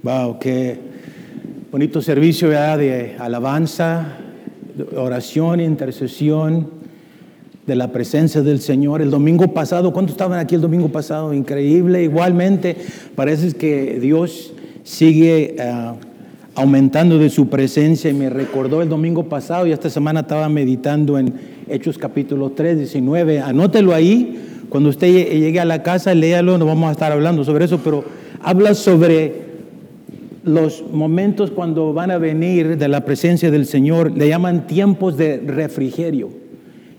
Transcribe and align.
Wow, 0.00 0.38
qué 0.38 0.78
bonito 1.72 2.00
servicio 2.00 2.50
de 2.50 3.16
alabanza, 3.18 4.18
oración, 4.94 5.58
intercesión 5.58 6.70
de 7.66 7.74
la 7.74 7.90
presencia 7.90 8.42
del 8.42 8.60
Señor. 8.60 9.02
El 9.02 9.10
domingo 9.10 9.52
pasado, 9.52 9.92
¿cuántos 9.92 10.12
estaban 10.12 10.38
aquí 10.38 10.54
el 10.54 10.60
domingo 10.60 10.88
pasado? 10.88 11.34
Increíble. 11.34 12.04
Igualmente, 12.04 12.76
parece 13.16 13.54
que 13.54 13.98
Dios 13.98 14.52
sigue 14.84 15.56
ah, 15.58 15.96
aumentando 16.54 17.18
de 17.18 17.28
su 17.28 17.48
presencia 17.48 18.14
me 18.14 18.30
recordó 18.30 18.82
el 18.82 18.88
domingo 18.88 19.24
pasado 19.24 19.66
y 19.66 19.72
esta 19.72 19.90
semana 19.90 20.20
estaba 20.20 20.48
meditando 20.48 21.18
en 21.18 21.34
Hechos 21.68 21.98
capítulo 21.98 22.50
3, 22.50 22.78
19. 22.78 23.40
Anótelo 23.40 23.92
ahí. 23.92 24.44
Cuando 24.68 24.90
usted 24.90 25.08
llegue 25.08 25.58
a 25.58 25.64
la 25.64 25.82
casa, 25.82 26.14
léalo, 26.14 26.56
no 26.56 26.66
vamos 26.66 26.88
a 26.88 26.92
estar 26.92 27.10
hablando 27.10 27.42
sobre 27.42 27.64
eso, 27.64 27.80
pero 27.82 28.04
habla 28.40 28.74
sobre 28.74 29.47
los 30.48 30.84
momentos 30.92 31.50
cuando 31.50 31.92
van 31.92 32.10
a 32.10 32.18
venir 32.18 32.78
de 32.78 32.88
la 32.88 33.04
presencia 33.04 33.50
del 33.50 33.66
Señor, 33.66 34.16
le 34.16 34.28
llaman 34.28 34.66
tiempos 34.66 35.16
de 35.16 35.38
refrigerio. 35.38 36.30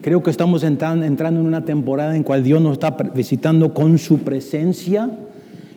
Creo 0.01 0.23
que 0.23 0.31
estamos 0.31 0.63
entrando, 0.63 1.05
en 1.05 1.37
una 1.37 1.65
temporada 1.65 2.15
en 2.15 2.23
cual 2.23 2.43
Dios 2.43 2.61
nos 2.61 2.73
está 2.73 2.95
visitando 3.13 3.73
con 3.73 3.97
su 3.97 4.19
presencia. 4.19 5.09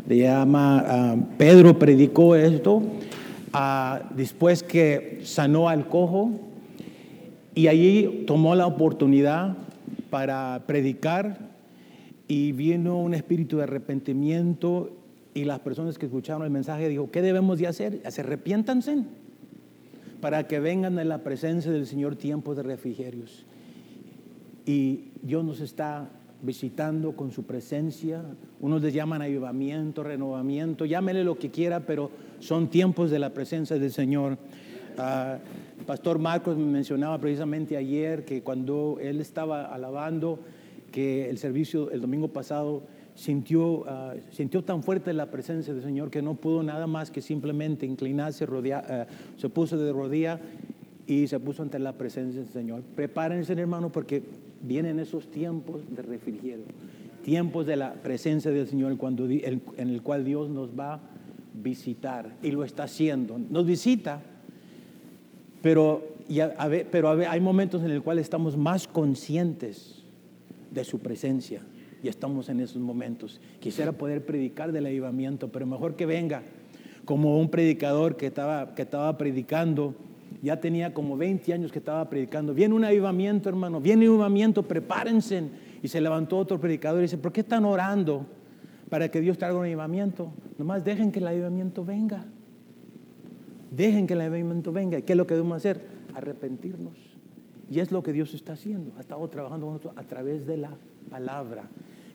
Le 0.07 0.19
llama, 0.19 0.85
ah, 0.87 1.17
Pedro 1.39 1.79
predicó 1.79 2.37
esto, 2.37 2.83
ah, 3.53 4.03
después 4.17 4.63
que 4.63 5.21
sanó 5.25 5.69
al 5.69 5.89
cojo, 5.89 6.31
y 7.55 7.67
allí 7.67 8.25
tomó 8.27 8.55
la 8.55 8.67
oportunidad 8.67 9.57
para 10.11 10.63
predicar 10.67 11.39
y 12.29 12.53
vino 12.53 12.99
un 12.99 13.15
espíritu 13.15 13.59
de 13.59 13.65
arrepentimiento 13.65 15.02
y 15.35 15.45
las 15.45 15.61
personas 15.61 15.99
que 15.99 16.07
escucharon 16.07 16.43
el 16.45 16.51
mensaje 16.51 16.89
dijo, 16.89 17.11
¿qué 17.11 17.23
debemos 17.23 17.59
de 17.59 17.67
hacer? 17.67 18.03
Se 18.11 18.21
arrepiéntanse 18.21 19.05
para 20.21 20.47
que 20.47 20.61
vengan 20.61 20.99
en 20.99 21.09
la 21.09 21.19
presencia 21.19 21.73
del 21.73 21.87
Señor 21.87 22.17
tiempos 22.17 22.57
de 22.57 22.63
refrigerios. 22.63 23.45
Y 24.67 25.09
Dios 25.23 25.45
nos 25.45 25.61
está 25.61 26.09
visitando 26.43 27.13
con 27.13 27.33
su 27.33 27.45
presencia. 27.45 28.23
Unos 28.61 28.83
les 28.83 28.93
llaman 28.93 29.23
avivamiento, 29.23 30.03
renovamiento, 30.03 30.85
llámele 30.85 31.25
lo 31.25 31.39
que 31.39 31.51
quiera, 31.51 31.81
pero 31.81 32.11
son 32.41 32.69
tiempos 32.69 33.11
de 33.11 33.19
la 33.19 33.31
presencia 33.31 33.79
del 33.79 33.93
Señor. 33.93 34.39
Ah, 34.99 35.39
Pastor 35.87 36.19
Marcos 36.19 36.57
me 36.57 36.67
mencionaba 36.67 37.19
precisamente 37.19 37.77
ayer 37.77 38.25
que 38.25 38.43
cuando 38.43 38.99
él 39.01 39.21
estaba 39.21 39.65
alabando, 39.75 40.39
que 40.93 41.31
el 41.31 41.39
servicio 41.39 41.91
el 41.91 42.01
domingo 42.01 42.29
pasado 42.29 42.83
sintió, 43.15 43.85
ah, 43.87 44.15
sintió 44.31 44.63
tan 44.63 44.83
fuerte 44.83 45.13
la 45.13 45.31
presencia 45.31 45.75
del 45.75 45.83
Señor 45.83 46.11
que 46.11 46.23
no 46.23 46.35
pudo 46.35 46.63
nada 46.63 46.87
más 46.87 47.11
que 47.11 47.21
simplemente 47.21 47.87
inclinarse, 47.87 48.47
rodea, 48.47 48.85
ah, 48.89 49.07
se 49.37 49.49
puso 49.49 49.77
de 49.77 49.93
rodilla 49.93 50.41
y 51.07 51.27
se 51.27 51.39
puso 51.41 51.63
ante 51.63 51.79
la 51.79 51.93
presencia 51.93 52.41
del 52.41 52.51
Señor. 52.51 52.83
Prepárense, 52.83 53.53
hermano, 53.53 53.91
porque 53.91 54.23
vienen 54.63 54.99
esos 54.99 55.31
tiempos 55.31 55.83
de 55.95 56.03
refrigerio, 56.03 56.65
tiempos 57.25 57.67
de 57.67 57.77
la 57.77 57.95
presencia 57.95 58.51
del 58.51 58.67
Señor 58.67 58.97
cuando, 58.97 59.29
en 59.29 59.61
el 59.77 60.03
cual 60.03 60.25
Dios 60.25 60.49
nos 60.49 60.79
va 60.79 60.95
a 60.95 61.01
visitar 61.55 62.35
y 62.43 62.51
lo 62.51 62.65
está 62.65 62.85
haciendo. 62.85 63.39
Nos 63.39 63.67
visita, 63.67 64.23
pero, 65.61 66.03
pero 66.91 67.11
hay 67.11 67.41
momentos 67.41 67.83
en 67.83 67.91
el 67.91 68.03
cual 68.03 68.19
estamos 68.19 68.57
más 68.57 68.87
conscientes 68.89 70.03
de 70.71 70.85
su 70.85 71.01
presencia 71.01 71.63
y 72.03 72.09
estamos 72.09 72.49
en 72.49 72.61
esos 72.61 72.83
momentos. 72.83 73.41
Quisiera 73.61 73.93
poder 73.93 74.25
predicar 74.27 74.73
del 74.73 74.87
avivamiento, 74.87 75.49
pero 75.49 75.67
mejor 75.67 75.95
que 75.95 76.07
venga 76.07 76.43
como 77.05 77.39
un 77.39 77.49
predicador 77.49 78.17
que 78.17 78.27
estaba, 78.27 78.75
que 78.75 78.83
estaba 78.83 79.17
predicando, 79.17 79.95
ya 80.43 80.61
tenía 80.61 80.93
como 80.93 81.17
20 81.17 81.53
años 81.53 81.71
que 81.71 81.79
estaba 81.79 82.09
predicando. 82.09 82.55
Viene 82.55 82.75
un 82.75 82.85
avivamiento, 82.85 83.49
hermano, 83.49 83.81
viene 83.81 84.09
un 84.09 84.17
avivamiento, 84.17 84.63
prepárense. 84.63 85.45
Y 85.83 85.89
se 85.89 86.01
levantó 86.01 86.39
otro 86.39 86.61
predicador 86.61 87.01
y 87.01 87.03
dice, 87.03 87.19
¿por 87.19 87.33
qué 87.33 87.41
están 87.41 87.65
orando 87.65 88.27
para 88.89 89.09
que 89.11 89.21
Dios 89.21 89.39
traiga 89.39 89.59
un 89.59 89.65
avivamiento? 89.65 90.33
Nomás 90.59 90.85
dejen 90.85 91.11
que 91.11 91.19
el 91.19 91.27
avivamiento 91.27 91.85
venga. 91.85 92.25
Dejen 93.71 94.07
que 94.07 94.15
el 94.15 94.21
avivamiento 94.21 94.73
venga. 94.73 94.99
¿Y 94.99 95.03
qué 95.03 95.13
es 95.13 95.17
lo 95.17 95.27
que 95.27 95.35
debemos 95.35 95.57
hacer? 95.57 95.81
Arrepentirnos. 96.15 96.97
Y 97.71 97.81
es 97.81 97.91
lo 97.91 98.03
que 98.03 98.13
Dios 98.13 98.35
está 98.35 98.53
haciendo. 98.53 98.93
Ha 98.97 99.01
estado 99.01 99.27
trabajando 99.29 99.67
con 99.67 99.75
nosotros 99.75 99.95
a 99.97 100.07
través 100.07 100.47
de 100.47 100.57
la 100.57 100.71
palabra 101.11 101.65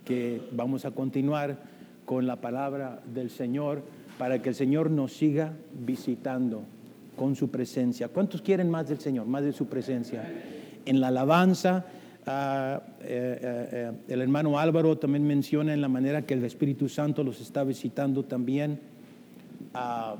que 0.07 0.41
vamos 0.53 0.85
a 0.85 0.91
continuar 0.91 1.57
con 2.05 2.25
la 2.25 2.37
palabra 2.37 3.01
del 3.13 3.29
Señor 3.29 3.83
para 4.17 4.41
que 4.41 4.49
el 4.49 4.55
Señor 4.55 4.89
nos 4.89 5.11
siga 5.11 5.51
visitando 5.85 6.63
con 7.17 7.35
su 7.35 7.49
presencia. 7.49 8.07
¿Cuántos 8.07 8.41
quieren 8.41 8.69
más 8.69 8.87
del 8.87 8.99
Señor, 8.99 9.27
más 9.27 9.43
de 9.43 9.51
su 9.51 9.65
presencia? 9.65 10.23
En 10.85 11.01
la 11.01 11.09
alabanza, 11.09 11.85
ah, 12.25 12.81
eh, 13.01 13.39
eh, 13.41 13.91
el 14.07 14.21
hermano 14.21 14.57
Álvaro 14.57 14.97
también 14.97 15.27
menciona 15.27 15.73
en 15.73 15.81
la 15.81 15.89
manera 15.89 16.21
que 16.21 16.35
el 16.35 16.45
Espíritu 16.45 16.87
Santo 16.87 17.21
los 17.21 17.41
está 17.41 17.65
visitando 17.65 18.23
también 18.23 18.79
ah, 19.73 20.15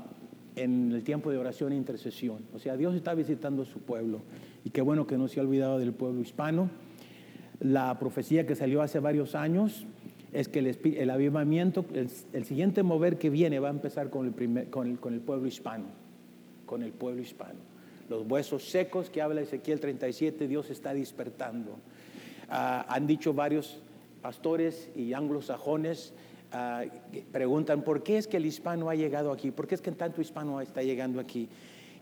en 0.54 0.92
el 0.92 1.02
tiempo 1.02 1.30
de 1.30 1.38
oración 1.38 1.72
e 1.72 1.76
intercesión. 1.76 2.40
O 2.54 2.58
sea, 2.58 2.76
Dios 2.76 2.94
está 2.94 3.14
visitando 3.14 3.62
a 3.62 3.64
su 3.64 3.78
pueblo. 3.78 4.20
Y 4.66 4.70
qué 4.70 4.82
bueno 4.82 5.06
que 5.06 5.16
no 5.16 5.28
se 5.28 5.40
ha 5.40 5.42
olvidado 5.42 5.78
del 5.78 5.94
pueblo 5.94 6.20
hispano. 6.20 6.68
La 7.60 7.98
profecía 7.98 8.46
que 8.46 8.54
salió 8.54 8.82
hace 8.82 9.00
varios 9.00 9.34
años 9.34 9.84
es 10.32 10.48
que 10.48 10.60
el, 10.60 11.10
avivamiento, 11.10 11.84
el, 11.92 12.44
siguiente 12.44 12.82
mover 12.82 13.18
que 13.18 13.30
viene 13.30 13.58
va 13.58 13.68
a 13.68 13.72
empezar 13.72 14.10
con 14.10 14.26
el, 14.26 14.68
con, 14.68 14.86
el, 14.86 15.20
pueblo 15.20 15.48
hispano, 15.48 15.86
con 16.66 16.82
el 16.82 16.92
pueblo 16.92 17.22
hispano. 17.22 17.58
Los 18.08 18.26
huesos 18.30 18.68
secos 18.68 19.10
que 19.10 19.20
habla 19.22 19.40
Ezequiel 19.40 19.80
37, 19.80 20.46
Dios 20.46 20.70
está 20.70 20.94
despertando. 20.94 21.78
Ah, 22.48 22.86
han 22.88 23.06
dicho 23.06 23.34
varios 23.34 23.80
pastores 24.22 24.90
y 24.94 25.12
anglosajones, 25.12 26.12
uh, 26.52 26.88
preguntan, 27.32 27.82
¿por 27.82 28.02
qué 28.02 28.18
es 28.18 28.26
que 28.26 28.36
el 28.36 28.46
hispano 28.46 28.90
ha 28.90 28.94
llegado 28.94 29.32
aquí? 29.32 29.50
¿Por 29.50 29.66
qué 29.66 29.74
es 29.74 29.80
que 29.80 29.92
tanto 29.92 30.20
hispano 30.20 30.60
está 30.60 30.82
llegando 30.82 31.20
aquí? 31.20 31.48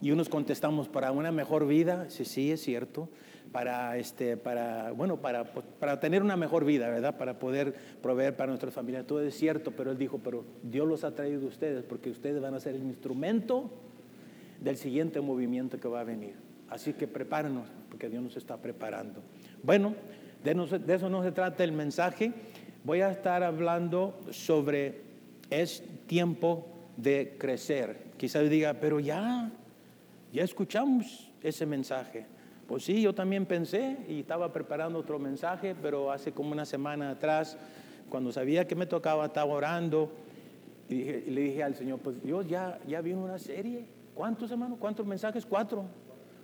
Y 0.03 0.11
unos 0.11 0.29
contestamos, 0.29 0.89
para 0.89 1.13
una 1.13 1.33
mejor 1.33 1.67
vida, 1.67 2.07
sí, 2.11 2.25
sí, 2.25 2.51
es 2.51 2.61
cierto 2.61 3.09
para, 3.53 3.97
este, 3.97 4.37
para, 4.37 4.93
bueno, 4.93 5.17
para, 5.17 5.45
para 5.45 5.99
tener 6.01 6.23
una 6.23 6.37
mejor 6.37 6.65
vida, 6.65 6.89
¿verdad? 6.89 7.17
Para 7.17 7.39
poder 7.39 7.75
proveer 8.03 8.37
para 8.37 8.49
nuestra 8.49 8.71
familia. 8.71 9.07
Todo 9.07 9.23
es 9.23 9.35
cierto, 9.35 9.71
pero 9.71 9.93
él 9.93 9.99
dijo, 9.99 10.19
pero 10.23 10.45
Dios 10.63 10.87
los 10.87 11.05
ha 11.05 11.15
traído 11.15 11.45
a 11.45 11.49
ustedes 11.49 11.85
porque 11.85 12.11
ustedes 12.11 12.41
van 12.41 12.55
a 12.55 12.61
ser 12.61 12.75
el 12.75 12.83
instrumento 12.83 13.71
del 14.61 14.77
siguiente 14.77 15.21
movimiento 15.21 15.79
que 15.79 15.89
va 15.89 16.01
a 16.01 16.05
venir. 16.05 16.35
Así 16.69 16.93
que 16.93 17.07
prepárenos, 17.07 17.69
porque 17.89 18.09
Dios 18.09 18.23
nos 18.23 18.37
está 18.37 18.57
preparando. 18.57 19.23
Bueno, 19.63 19.95
de, 20.45 20.55
de 20.55 20.95
eso 20.95 21.09
no 21.09 21.23
se 21.23 21.33
trata 21.33 21.65
el 21.65 21.73
mensaje. 21.73 22.33
Voy 22.85 23.01
a 23.01 23.11
estar 23.11 23.43
hablando 23.43 24.19
sobre 24.31 25.07
es 25.51 25.83
tiempo 26.07 26.67
de 26.97 27.37
crecer. 27.39 28.07
Quizás 28.17 28.49
diga, 28.49 28.75
pero 28.75 29.01
ya, 29.01 29.51
ya 30.33 30.43
escuchamos 30.43 31.31
ese 31.43 31.67
mensaje. 31.67 32.27
Pues 32.67 32.83
sí, 32.83 33.01
yo 33.01 33.15
también 33.15 33.47
pensé 33.47 33.97
y 34.09 34.21
estaba 34.21 34.53
preparando 34.53 34.99
otro 34.99 35.21
mensaje, 35.21 35.77
pero 35.81 36.11
hace 36.11 36.33
como 36.33 36.51
una 36.51 36.65
semana 36.65 37.11
atrás, 37.11 37.57
cuando 38.09 38.33
sabía 38.33 38.67
que 38.67 38.75
me 38.75 38.87
tocaba, 38.87 39.27
estaba 39.27 39.53
orando 39.53 40.11
y, 40.89 41.05
le 41.05 41.43
dije 41.43 41.63
al 41.63 41.77
Señor, 41.77 42.01
pues 42.01 42.21
Dios 42.23 42.47
ya, 42.49 42.81
ya 42.89 43.01
vino 43.03 43.23
una 43.23 43.39
serie. 43.39 43.87
¿Cuántos 44.15 44.51
hermanos? 44.51 44.79
¿Cuántos 44.81 45.07
mensajes? 45.07 45.47
Cuatro. 45.47 45.85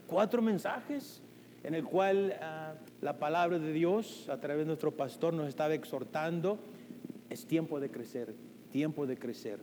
Cuatro 0.07 0.43
mensajes 0.43 1.23
en 1.65 1.75
el 1.75 1.85
cual 1.85 2.37
ah, 2.41 2.75
la 3.01 3.19
palabra 3.19 3.59
de 3.59 3.73
Dios 3.73 4.29
a 4.29 4.39
través 4.39 4.61
de 4.61 4.67
nuestro 4.67 4.93
pastor 4.93 5.35
nos 5.35 5.49
estaba 5.49 5.75
exhortando. 5.75 6.59
Es 7.31 7.47
tiempo 7.47 7.81
de 7.81 7.91
crecer, 7.91 8.33
tiempo 8.71 9.07
de 9.07 9.17
crecer. 9.17 9.59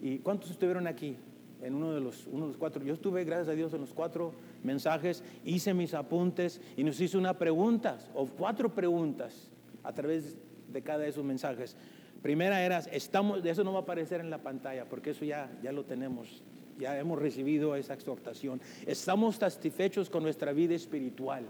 ¿Y 0.00 0.18
cuántos 0.18 0.50
estuvieron 0.52 0.86
aquí? 0.86 1.16
En 1.62 1.74
uno 1.74 1.92
de 1.92 2.00
los, 2.00 2.28
uno 2.28 2.42
de 2.42 2.48
los 2.48 2.56
cuatro. 2.58 2.84
Yo 2.84 2.94
estuve, 2.94 3.24
gracias 3.24 3.48
a 3.48 3.52
Dios, 3.52 3.74
en 3.74 3.80
los 3.80 3.92
cuatro 3.92 4.32
mensajes, 4.66 5.22
hice 5.44 5.72
mis 5.72 5.94
apuntes 5.94 6.60
y 6.76 6.84
nos 6.84 7.00
hizo 7.00 7.16
una 7.16 7.38
pregunta 7.38 7.96
o 8.14 8.26
cuatro 8.26 8.74
preguntas 8.74 9.48
a 9.82 9.92
través 9.94 10.36
de 10.70 10.82
cada 10.82 10.98
de 10.98 11.08
esos 11.08 11.24
mensajes. 11.24 11.76
Primera 12.22 12.62
era, 12.62 12.80
estamos, 12.90 13.44
eso 13.44 13.64
no 13.64 13.72
va 13.72 13.78
a 13.78 13.82
aparecer 13.82 14.20
en 14.20 14.28
la 14.28 14.38
pantalla 14.38 14.84
porque 14.84 15.10
eso 15.10 15.24
ya, 15.24 15.50
ya 15.62 15.72
lo 15.72 15.84
tenemos, 15.84 16.42
ya 16.78 16.98
hemos 16.98 17.18
recibido 17.18 17.76
esa 17.76 17.94
exhortación. 17.94 18.60
Estamos 18.84 19.36
satisfechos 19.36 20.10
con 20.10 20.22
nuestra 20.22 20.52
vida 20.52 20.74
espiritual. 20.74 21.44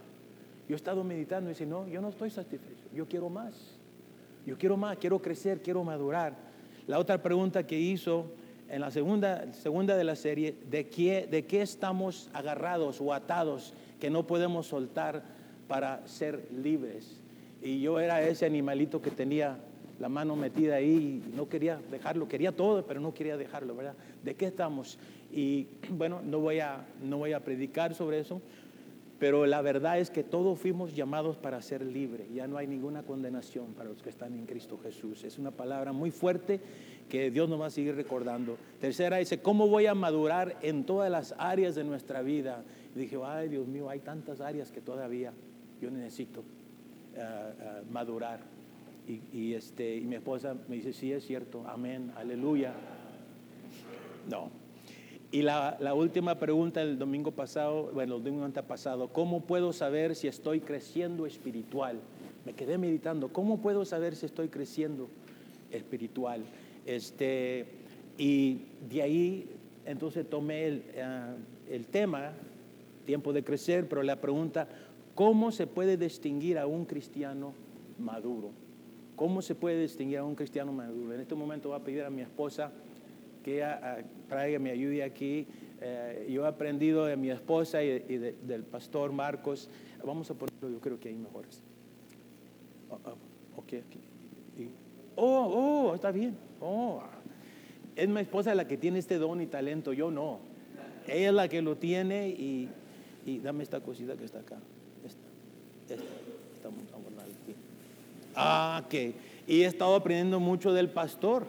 Yo 0.69 0.75
he 0.75 0.77
estado 0.77 1.03
meditando 1.03 1.49
y 1.51 1.55
dice, 1.55 1.67
no, 1.67 1.89
yo 1.89 2.01
no 2.01 2.11
estoy 2.11 2.31
satisfecho, 2.31 2.85
yo 2.95 3.07
quiero 3.07 3.31
más. 3.31 3.79
Yo 4.47 4.57
quiero 4.57 4.77
más, 4.77 4.97
quiero 4.99 5.21
crecer, 5.21 5.61
quiero 5.61 5.83
madurar. 5.83 6.37
La 6.87 7.01
otra 7.01 7.21
pregunta 7.21 7.67
que 7.67 7.79
hizo 7.79 8.27
en 8.69 8.81
la 8.81 8.91
segunda, 8.91 9.53
segunda 9.53 9.97
de 9.97 10.05
la 10.05 10.17
serie, 10.17 10.57
de 10.71 10.89
qué, 10.89 11.27
de 11.27 11.45
qué 11.45 11.63
estamos 11.63 12.31
agarrados 12.33 13.01
o 13.01 13.13
atados 13.13 13.75
que 14.01 14.11
no 14.11 14.27
podemos 14.27 14.67
soltar 14.67 15.23
para 15.69 16.07
ser 16.07 16.49
libres. 16.53 17.21
Y 17.63 17.81
yo 17.81 18.01
era 18.01 18.23
ese 18.23 18.47
animalito 18.47 19.01
que 19.01 19.11
tenía 19.11 19.59
la 19.99 20.09
mano 20.09 20.37
metida 20.37 20.77
ahí, 20.77 21.23
y 21.25 21.37
no 21.37 21.49
quería 21.49 21.81
dejarlo, 21.91 22.29
quería 22.29 22.53
todo, 22.53 22.85
pero 22.85 23.01
no 23.01 23.15
quería 23.15 23.37
dejarlo, 23.37 23.75
¿verdad? 23.75 23.95
¿De 24.23 24.35
qué 24.35 24.47
estamos? 24.47 24.99
Y 25.33 25.67
bueno, 25.91 26.21
no 26.23 26.41
voy 26.41 26.61
a, 26.61 26.85
no 27.03 27.19
voy 27.19 27.33
a 27.33 27.41
predicar 27.41 27.95
sobre 27.95 28.21
eso, 28.21 28.41
pero 29.19 29.47
la 29.47 29.63
verdad 29.63 29.99
es 29.99 30.11
que 30.11 30.23
todos 30.23 30.59
fuimos 30.59 30.95
llamados 30.95 31.37
para 31.37 31.63
ser 31.63 31.83
libres. 31.83 32.27
Ya 32.35 32.47
no 32.47 32.59
hay 32.59 32.67
ninguna 32.67 33.03
condenación 33.03 33.73
para 33.73 33.89
los 33.89 34.03
que 34.03 34.11
están 34.11 34.35
en 34.35 34.45
Cristo 34.45 34.79
Jesús. 34.83 35.25
Es 35.25 35.39
una 35.39 35.51
palabra 35.51 35.93
muy 35.93 36.11
fuerte 36.11 36.61
que 37.09 37.31
Dios 37.31 37.49
nos 37.49 37.61
va 37.61 37.67
a 37.67 37.71
seguir 37.71 37.95
recordando. 37.97 38.59
Tercera 38.81 39.17
dice, 39.17 39.41
¿cómo 39.41 39.69
voy 39.69 39.87
a 39.87 39.95
madurar 39.95 40.59
en 40.61 40.85
todas 40.85 41.11
las 41.11 41.35
áreas 41.39 41.75
de 41.75 41.85
nuestra 41.85 42.21
vida? 42.21 42.63
Y 42.95 42.99
dije, 42.99 43.17
ay 43.25 43.49
Dios 43.49 43.67
mío, 43.67 43.89
hay 43.89 44.01
tantas 44.01 44.41
áreas 44.41 44.71
que 44.71 44.83
todavía 44.83 45.33
yo 45.81 45.91
necesito 45.91 46.41
eh, 47.15 47.21
eh, 47.21 47.83
madurar. 47.91 48.41
Y, 49.09 49.23
y, 49.33 49.55
este, 49.55 49.97
y 49.97 50.03
mi 50.03 50.17
esposa 50.17 50.57
me 50.69 50.77
dice, 50.77 50.93
sí, 50.93 51.13
es 51.13 51.25
cierto, 51.25 51.65
amén, 51.67 52.13
aleluya. 52.17 52.75
No, 54.29 54.51
y 55.37 55.43
la, 55.43 55.93
última 55.95 56.39
pregunta 56.39 56.81
el 56.81 56.99
domingo 56.99 57.31
pasado, 57.31 57.91
bueno, 57.93 58.17
el 58.17 58.25
domingo 58.25 58.51
pasado, 58.63 59.09
¿cómo 59.09 59.43
puedo 59.43 59.75
saber 59.75 60.15
si 60.15 60.29
estoy 60.29 60.61
creciendo 60.61 61.27
espiritual? 61.27 62.01
Me 62.47 62.55
quedé 62.55 62.79
meditando, 62.79 63.29
¿cómo 63.29 63.61
puedo 63.61 63.85
saber 63.85 64.17
si 64.17 64.25
estoy 64.25 64.49
creciendo 64.49 65.11
espiritual? 65.71 66.43
Este, 66.87 67.67
y 68.17 68.63
de 68.89 69.03
ahí 69.03 69.51
entonces 69.85 70.27
tomé 70.27 70.69
el, 70.69 70.85
uh, 70.97 71.71
el 71.71 71.87
tema, 71.87 72.33
tiempo 73.05 73.35
de 73.35 73.45
crecer, 73.45 73.87
pero 73.91 74.03
la 74.03 74.19
pregunta, 74.19 74.67
¿cómo 75.15 75.53
se 75.53 75.67
puede 75.67 75.99
distinguir 75.99 76.57
a 76.59 76.67
un 76.67 76.87
cristiano 76.87 77.53
maduro? 77.99 78.53
¿Cómo 79.17 79.43
se 79.43 79.55
puede 79.55 79.83
distinguir 79.83 80.17
a 80.17 80.25
un 80.25 80.35
cristiano 80.35 80.73
maduro? 80.73 81.13
En 81.13 81.21
este 81.21 81.35
momento 81.35 81.69
voy 81.69 81.79
a 81.79 81.85
pedir 81.85 82.05
a 82.05 82.11
mi 82.11 82.23
esposa 82.23 82.73
que 83.47 83.59
ella 83.59 84.05
traiga 84.29 84.59
mi 84.59 84.71
ayuda 84.71 85.05
aquí. 85.05 85.47
Eh, 85.81 86.27
yo 86.29 86.45
he 86.45 86.49
aprendido 86.49 87.05
de 87.05 87.17
mi 87.17 87.31
esposa 87.31 87.81
y, 87.85 88.05
y 88.09 88.17
de, 88.17 88.33
del 88.43 88.65
pastor 88.65 89.13
Marcos. 89.13 89.71
Vamos 90.05 90.29
a 90.33 90.35
ponerlo, 90.35 90.69
yo 90.69 90.81
creo 90.81 90.99
que 90.99 91.11
ahí 91.11 91.15
mejor. 91.15 91.45
Oh, 92.91 92.99
oh, 93.05 93.61
okay, 93.61 93.85
oh, 95.15 95.91
oh, 95.91 95.95
está 95.95 96.11
bien. 96.11 96.37
Oh, 96.61 97.01
es 97.95 98.09
mi 98.09 98.21
esposa 98.21 98.53
la 98.53 98.67
que 98.67 98.77
tiene 98.77 98.99
este 98.99 99.17
don 99.17 99.41
y 99.41 99.47
talento, 99.47 99.93
yo 99.93 100.11
no. 100.11 100.41
Ella 101.07 101.29
es 101.29 101.35
la 101.35 101.49
que 101.49 101.63
lo 101.63 101.77
tiene 101.77 102.29
y, 102.29 102.69
y 103.25 103.39
dame 103.39 103.63
esta 103.63 103.79
cosita 103.79 104.17
que 104.17 104.25
está 104.25 104.41
acá. 104.41 104.57
Esta, 105.05 105.21
esta, 105.95 106.03
esta, 106.57 106.69
aquí. 106.69 107.55
Ah, 108.35 108.85
que. 108.91 109.15
Y 109.47 109.63
he 109.63 109.67
estado 109.67 109.95
aprendiendo 109.95 110.41
mucho 110.41 110.73
del 110.73 110.89
pastor 110.91 111.47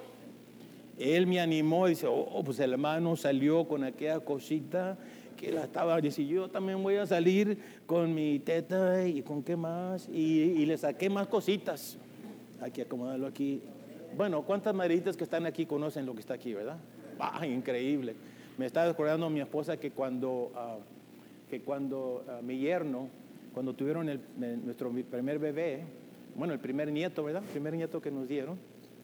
él 0.97 1.27
me 1.27 1.39
animó 1.39 1.87
y 1.87 1.91
dice, 1.91 2.07
oh, 2.07 2.41
pues 2.43 2.59
el 2.59 2.73
hermano 2.73 3.15
salió 3.15 3.67
con 3.67 3.83
aquella 3.83 4.19
cosita 4.19 4.97
que 5.37 5.51
la 5.51 5.65
estaba, 5.65 6.01
dice, 6.01 6.25
yo 6.25 6.49
también 6.49 6.81
voy 6.81 6.95
a 6.95 7.05
salir 7.05 7.59
con 7.85 8.13
mi 8.13 8.39
teta 8.39 9.07
y 9.07 9.21
con 9.21 9.43
qué 9.43 9.55
más, 9.55 10.09
y, 10.09 10.41
y 10.41 10.65
le 10.65 10.77
saqué 10.77 11.09
más 11.09 11.27
cositas. 11.27 11.97
Hay 12.59 12.71
que 12.71 12.81
acomodarlo 12.81 13.27
aquí. 13.27 13.61
Bueno, 14.15 14.41
¿cuántas 14.41 14.73
madritas 14.73 15.15
que 15.15 15.23
están 15.23 15.45
aquí 15.45 15.67
conocen 15.67 16.07
lo 16.07 16.15
que 16.15 16.21
está 16.21 16.33
aquí, 16.33 16.55
verdad? 16.55 16.77
¡Ah, 17.19 17.45
increíble! 17.45 18.15
Me 18.57 18.65
estaba 18.65 18.87
recordando 18.87 19.27
a 19.27 19.29
mi 19.29 19.39
esposa 19.39 19.77
que 19.77 19.91
cuando, 19.91 20.51
uh, 20.55 21.49
que 21.51 21.61
cuando 21.61 22.25
uh, 22.27 22.43
mi 22.43 22.57
yerno, 22.57 23.09
cuando 23.53 23.73
tuvieron 23.73 24.09
el, 24.09 24.19
nuestro 24.65 24.91
primer 24.91 25.37
bebé, 25.37 25.81
bueno, 26.35 26.53
el 26.53 26.59
primer 26.59 26.91
nieto, 26.91 27.23
¿verdad? 27.23 27.43
El 27.43 27.49
primer 27.49 27.75
nieto 27.75 28.01
que 28.01 28.09
nos 28.09 28.27
dieron 28.27 28.57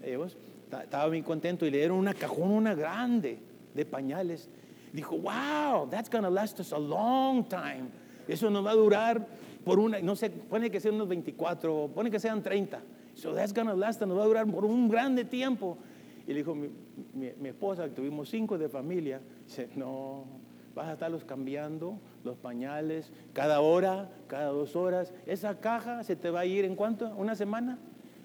ellos, 0.04 0.36
estaba 0.82 1.08
bien 1.10 1.24
contento 1.24 1.66
y 1.66 1.72
le 1.72 1.78
dieron 1.78 1.98
una 1.98 2.14
cajona 2.14 2.74
grande 2.74 3.40
de 3.74 3.86
pañales. 3.86 4.50
Dijo, 4.92 5.18
wow, 5.18 5.88
that's 5.90 6.10
to 6.10 6.22
last 6.30 6.60
us 6.60 6.72
a 6.72 6.80
long 6.80 7.44
time. 7.48 7.90
Eso 8.28 8.50
nos 8.50 8.66
va 8.66 8.72
a 8.72 8.76
durar 8.76 9.28
por 9.64 9.80
una, 9.80 10.00
no 10.00 10.16
sé, 10.16 10.30
pone 10.30 10.70
que 10.70 10.80
sean 10.80 10.96
unos 10.96 11.08
24, 11.08 11.92
pone 11.94 12.12
que 12.12 12.20
sean 12.20 12.42
30. 12.42 12.82
So 13.16 13.34
that's 13.34 13.54
to 13.54 13.64
last 13.64 14.02
nos 14.02 14.18
va 14.18 14.24
a 14.24 14.28
durar 14.28 14.46
por 14.46 14.66
un 14.66 14.90
grande 14.90 15.26
tiempo. 15.26 15.78
Y 16.26 16.32
le 16.32 16.36
dijo 16.36 16.56
mi, 16.56 16.70
mi, 17.14 17.32
mi 17.40 17.50
esposa, 17.50 17.86
que 17.86 17.92
tuvimos 17.92 18.30
cinco 18.30 18.58
de 18.58 18.70
familia, 18.70 19.20
dice, 19.46 19.70
no, 19.76 20.26
vas 20.74 20.88
a 20.88 20.94
estarlos 20.94 21.24
cambiando, 21.26 22.00
los 22.24 22.38
pañales, 22.38 23.12
cada 23.34 23.60
hora, 23.62 24.10
cada 24.28 24.48
dos 24.48 24.76
horas. 24.76 25.14
Esa 25.26 25.60
caja 25.60 26.04
se 26.04 26.16
te 26.16 26.30
va 26.30 26.42
a 26.42 26.46
ir 26.46 26.66
en 26.66 26.76
cuánto? 26.76 27.10
¿Una 27.18 27.36
semana? 27.36 27.78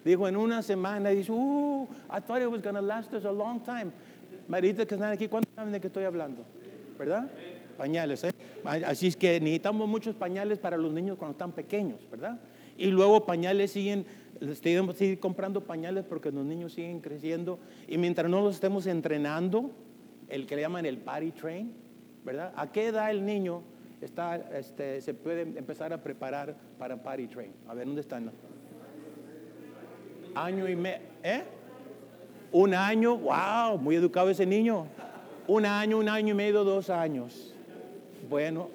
Dijo, 0.03 0.27
en 0.27 0.37
una 0.37 0.61
semana, 0.61 1.09
dice, 1.09 1.31
uh, 1.31 1.87
I 2.09 2.19
thought 2.21 2.41
it 2.41 2.49
was 2.49 2.61
going 2.61 2.75
to 2.75 2.81
last 2.81 3.13
us 3.13 3.25
a 3.25 3.31
long 3.31 3.59
time. 3.59 3.91
Marita 4.47 4.85
que 4.85 4.95
están 4.95 5.11
aquí, 5.11 5.27
¿cuánto 5.27 5.49
saben 5.55 5.71
de 5.71 5.79
qué 5.79 5.87
estoy 5.87 6.05
hablando? 6.05 6.43
¿Verdad? 6.97 7.29
Pañales, 7.77 8.23
¿eh? 8.23 8.31
Así 8.63 9.07
es 9.07 9.15
que 9.15 9.39
necesitamos 9.39 9.87
muchos 9.87 10.15
pañales 10.15 10.57
para 10.57 10.77
los 10.77 10.91
niños 10.91 11.17
cuando 11.17 11.33
están 11.33 11.51
pequeños, 11.51 11.99
¿verdad? 12.09 12.39
Y 12.77 12.87
luego 12.87 13.25
pañales 13.25 13.71
siguen, 13.71 14.05
tenemos 14.61 14.95
que 14.95 14.99
seguir 14.99 15.19
comprando 15.19 15.61
pañales 15.61 16.05
porque 16.05 16.31
los 16.31 16.45
niños 16.45 16.73
siguen 16.73 17.01
creciendo. 17.01 17.59
Y 17.87 17.97
mientras 17.97 18.29
no 18.29 18.41
los 18.41 18.55
estemos 18.55 18.87
entrenando, 18.87 19.71
el 20.29 20.45
que 20.45 20.55
le 20.55 20.61
llaman 20.61 20.85
el 20.85 20.97
party 20.97 21.31
train, 21.31 21.73
¿verdad? 22.23 22.53
¿A 22.55 22.71
qué 22.71 22.87
edad 22.87 23.11
el 23.11 23.25
niño 23.25 23.63
está, 24.01 24.35
este, 24.57 25.01
se 25.01 25.13
puede 25.13 25.41
empezar 25.41 25.91
a 25.93 26.01
preparar 26.01 26.55
para 26.77 27.01
party 27.01 27.27
train? 27.27 27.51
A 27.67 27.73
ver, 27.73 27.85
¿dónde 27.85 28.01
están? 28.01 28.31
Año 30.35 30.67
y 30.67 30.75
medio, 30.75 30.99
¿eh? 31.23 31.43
Un 32.51 32.73
año, 32.73 33.17
wow, 33.17 33.77
muy 33.77 33.95
educado 33.95 34.29
ese 34.29 34.45
niño. 34.45 34.87
Un 35.47 35.65
año, 35.65 35.97
un 35.97 36.09
año 36.09 36.31
y 36.31 36.37
medio, 36.37 36.63
dos 36.63 36.89
años. 36.89 37.53
Bueno, 38.29 38.69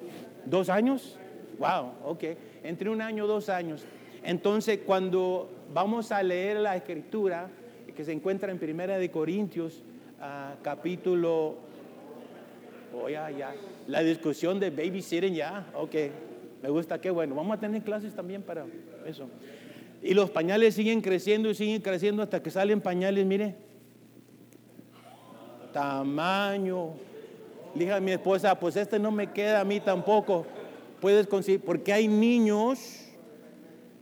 dos 0.45 0.69
años, 0.69 1.17
wow, 1.59 1.91
ok. 2.05 2.23
Entre 2.63 2.89
un 2.89 3.01
año, 3.01 3.27
dos 3.27 3.49
años. 3.49 3.85
Entonces, 4.23 4.79
cuando 4.85 5.49
vamos 5.73 6.11
a 6.11 6.23
leer 6.23 6.57
la 6.57 6.75
escritura 6.75 7.49
que 7.95 8.03
se 8.03 8.11
encuentra 8.11 8.51
en 8.51 8.59
Primera 8.59 8.97
de 8.97 9.09
Corintios, 9.09 9.83
uh, 10.19 10.61
capítulo, 10.61 11.55
oh 12.93 13.09
ya, 13.09 13.29
ya, 13.31 13.53
la 13.87 14.01
discusión 14.01 14.59
de 14.59 14.69
babysitting, 14.69 15.33
ya, 15.33 15.67
ok. 15.75 15.95
Me 16.61 16.69
gusta, 16.69 16.99
qué 16.99 17.11
bueno. 17.11 17.35
Vamos 17.35 17.57
a 17.57 17.59
tener 17.59 17.83
clases 17.83 18.13
también 18.13 18.41
para 18.41 18.65
eso. 19.05 19.27
Y 20.05 20.13
los 20.13 20.29
pañales 20.29 20.75
siguen 20.75 21.01
creciendo 21.01 21.49
y 21.49 21.55
siguen 21.55 21.81
creciendo 21.81 22.21
hasta 22.21 22.43
que 22.43 22.51
salen 22.51 22.79
pañales, 22.79 23.25
mire. 23.25 23.55
Tamaño. 25.73 26.91
Dije 27.73 27.91
a 27.91 27.99
mi 27.99 28.11
esposa, 28.11 28.59
pues 28.59 28.75
este 28.75 28.99
no 28.99 29.09
me 29.09 29.31
queda 29.31 29.61
a 29.61 29.65
mí 29.65 29.79
tampoco. 29.79 30.45
Puedes 31.01 31.25
conseguir, 31.25 31.61
porque 31.61 31.91
hay 31.91 32.07
niños, 32.07 33.07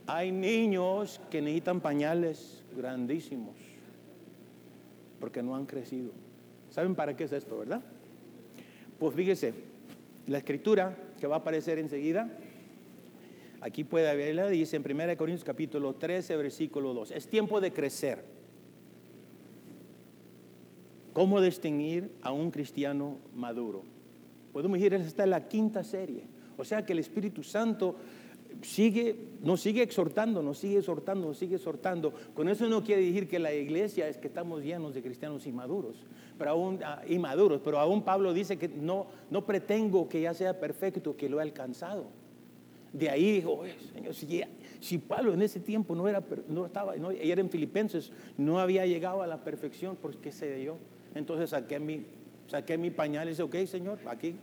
hay 0.06 0.30
niños 0.30 1.22
que 1.30 1.40
necesitan 1.40 1.80
pañales 1.80 2.62
grandísimos, 2.76 3.56
porque 5.18 5.42
no 5.42 5.56
han 5.56 5.64
crecido. 5.64 6.10
¿Saben 6.68 6.94
para 6.94 7.16
qué 7.16 7.24
es 7.24 7.32
esto, 7.32 7.58
verdad? 7.58 7.80
Pues 8.98 9.16
fíjese, 9.16 9.54
la 10.26 10.36
escritura 10.36 10.94
que 11.18 11.26
va 11.26 11.36
a 11.36 11.38
aparecer 11.38 11.78
enseguida 11.78 12.28
Aquí 13.64 13.82
puede 13.82 14.14
verla, 14.14 14.46
dice 14.48 14.76
en 14.76 14.82
1 14.82 15.16
Corintios 15.16 15.42
capítulo 15.42 15.94
13, 15.94 16.36
versículo 16.36 16.92
2. 16.92 17.12
Es 17.12 17.26
tiempo 17.28 17.62
de 17.62 17.72
crecer. 17.72 18.22
¿Cómo 21.14 21.40
distinguir 21.40 22.12
a 22.20 22.30
un 22.30 22.50
cristiano 22.50 23.16
maduro? 23.34 23.82
Podemos 24.52 24.76
decir, 24.76 24.92
esta 24.92 25.22
es 25.22 25.30
la 25.30 25.48
quinta 25.48 25.82
serie. 25.82 26.26
O 26.58 26.64
sea 26.66 26.84
que 26.84 26.92
el 26.92 26.98
Espíritu 26.98 27.42
Santo 27.42 27.96
sigue, 28.60 29.16
nos 29.40 29.62
sigue 29.62 29.80
exhortando, 29.80 30.42
nos 30.42 30.58
sigue 30.58 30.80
exhortando, 30.80 31.28
nos 31.28 31.38
sigue 31.38 31.56
exhortando. 31.56 32.12
Con 32.34 32.50
eso 32.50 32.68
no 32.68 32.84
quiere 32.84 33.00
decir 33.00 33.26
que 33.26 33.38
la 33.38 33.54
iglesia 33.54 34.06
es 34.08 34.18
que 34.18 34.28
estamos 34.28 34.62
llenos 34.62 34.92
de 34.92 35.00
cristianos 35.00 35.46
inmaduros, 35.46 36.04
pero 36.36 36.50
aún 36.50 36.80
ah, 36.84 37.00
inmaduros, 37.08 37.62
pero 37.64 37.78
aún 37.78 38.02
Pablo 38.02 38.34
dice 38.34 38.58
que 38.58 38.68
no, 38.68 39.06
no 39.30 39.46
pretendo 39.46 40.06
que 40.06 40.20
ya 40.20 40.34
sea 40.34 40.60
perfecto, 40.60 41.16
que 41.16 41.30
lo 41.30 41.38
he 41.38 41.42
alcanzado. 41.42 42.23
De 42.94 43.10
ahí 43.10 43.32
dijo, 43.32 43.64
Señor, 43.92 44.14
si, 44.80 44.98
Pablo 44.98 45.34
en 45.34 45.42
ese 45.42 45.58
tiempo 45.58 45.96
no 45.96 46.06
era, 46.06 46.22
no 46.48 46.64
estaba, 46.64 46.94
no, 46.94 47.10
era 47.10 47.40
en 47.40 47.50
Filipenses, 47.50 48.12
no 48.38 48.60
había 48.60 48.86
llegado 48.86 49.20
a 49.20 49.26
la 49.26 49.42
perfección, 49.42 49.96
¿por 49.96 50.14
qué 50.18 50.30
se 50.30 50.54
dio? 50.54 50.76
Entonces 51.16 51.50
saqué 51.50 51.80
mi, 51.80 52.04
saqué 52.46 52.78
mi 52.78 52.92
pañal 52.92 53.26
y 53.26 53.30
dije, 53.30 53.42
ok, 53.42 53.56
Señor, 53.66 53.98
aquí, 54.06 54.36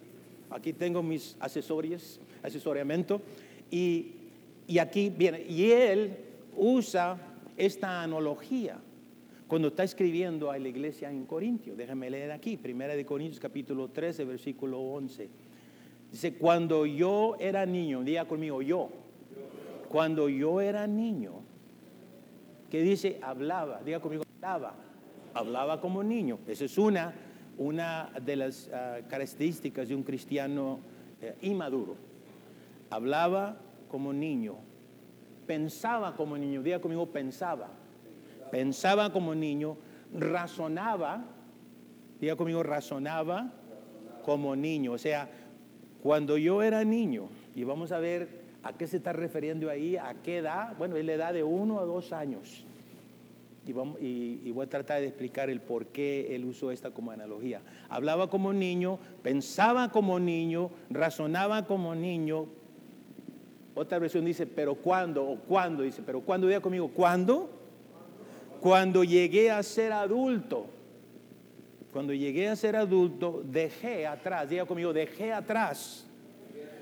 aquí 0.50 0.74
tengo 0.74 1.01
mis 1.01 1.38
accesorios, 1.39 2.20
asesoramiento. 2.43 3.22
Y, 3.72 4.15
y 4.67 4.79
aquí 4.79 5.10
viene, 5.10 5.46
y 5.48 5.72
él 5.72 6.17
usa 6.58 7.17
esta 7.55 8.03
analogía 8.03 8.81
cuando 9.48 9.70
está 9.70 9.86
escribiendo 9.86 10.51
a 10.51 10.60
la 10.60 10.67
iglesia 10.67 11.10
en 11.10 11.25
Corintio. 11.25 11.74
Déjame 11.77 12.10
leer 12.10 12.31
aquí, 12.31 12.58
Primera 12.58 12.98
de 12.98 13.05
Corintios 13.05 13.39
capítulo 13.39 13.88
13, 13.88 14.25
versículo 14.25 14.81
11. 14.81 15.29
Dice, 16.12 16.34
cuando 16.34 16.86
yo 16.86 17.38
era 17.39 17.65
niño, 17.65 18.03
diga 18.03 18.25
conmigo, 18.25 18.62
yo, 18.62 18.89
cuando 19.88 20.27
yo 20.27 20.60
era 20.60 20.86
niño, 20.86 21.41
que 22.70 22.82
dice 22.82 23.20
hablaba, 23.22 23.82
diga 23.84 24.01
conmigo, 24.01 24.24
hablaba, 24.41 24.75
hablaba 25.34 25.80
como 25.80 26.03
niño. 26.03 26.39
Esa 26.48 26.65
es 26.65 26.77
una, 26.77 27.13
una 27.58 28.12
de 28.24 28.36
las 28.36 28.70
ah, 28.74 29.00
características 29.08 29.88
de 29.88 29.96
un 29.96 30.03
cristiano 30.03 30.80
eh, 31.22 31.36
inmaduro. 31.41 31.96
Hablaba 32.89 33.58
como 33.89 34.12
niño, 34.12 34.56
pensaba 35.48 36.15
como 36.15 36.38
niño, 36.38 36.62
diga 36.62 36.80
conmigo, 36.80 37.06
pensaba, 37.06 37.70
pensaba 38.51 39.13
como 39.13 39.34
niño, 39.34 39.77
razonaba, 40.13 41.24
diga 42.20 42.36
conmigo, 42.36 42.63
razonaba 42.63 43.51
como 44.24 44.56
niño. 44.56 44.94
O 44.94 44.98
sea, 44.98 45.30
cuando 46.03 46.38
yo 46.38 46.63
era 46.63 46.84
niño, 46.84 47.29
y 47.55 47.63
vamos 47.63 47.91
a 47.91 48.00
ver 48.00 48.41
¿A 48.63 48.74
qué 48.74 48.86
se 48.86 48.98
está 48.98 49.12
refiriendo 49.12 49.70
ahí? 49.70 49.98
¿A 49.98 50.13
qué 50.24 50.38
edad? 50.38 50.75
Bueno, 50.77 50.96
es 50.96 51.05
la 51.05 51.13
edad 51.13 51.34
de 51.34 51.43
uno 51.43 51.79
a 51.79 51.86
dos 51.86 52.13
años. 52.13 52.63
Y, 53.65 54.51
voy 54.51 54.65
a 54.65 54.70
tratar 54.70 55.01
de 55.01 55.08
explicar 55.08 55.50
el 55.50 55.62
por 55.62 55.88
qué 55.88 56.36
él 56.36 56.46
usó 56.46 56.72
esta 56.72 56.91
como 56.91 57.12
analogía. 57.12 57.62
Hablaba 57.89 58.29
como 58.29 58.53
niño, 58.53 59.00
pensaba 59.24 59.91
como 59.91 60.20
niño, 60.20 60.70
razonaba 60.89 61.65
como 61.65 61.96
niño. 61.96 62.48
Otra 63.74 64.00
versión 64.00 64.25
dice, 64.25 64.46
pero 64.46 64.75
¿cuándo? 64.75 65.27
O 65.27 65.38
¿cuándo? 65.38 65.84
Dice, 65.84 66.03
pero 66.05 66.22
¿cuándo? 66.22 66.48
Diga 66.48 66.60
conmigo, 66.60 66.89
¿cuándo? 66.89 67.50
Cuando 68.60 69.03
llegué 69.03 69.50
a 69.50 69.63
ser 69.63 69.91
adulto. 69.93 70.65
Cuando 71.92 72.14
llegué 72.14 72.48
a 72.48 72.56
ser 72.56 72.76
adulto, 72.76 73.44
dejé 73.46 74.08
atrás, 74.08 74.50
diga 74.50 74.66
conmigo, 74.66 74.94
dejé 74.94 75.34
atrás 75.34 76.06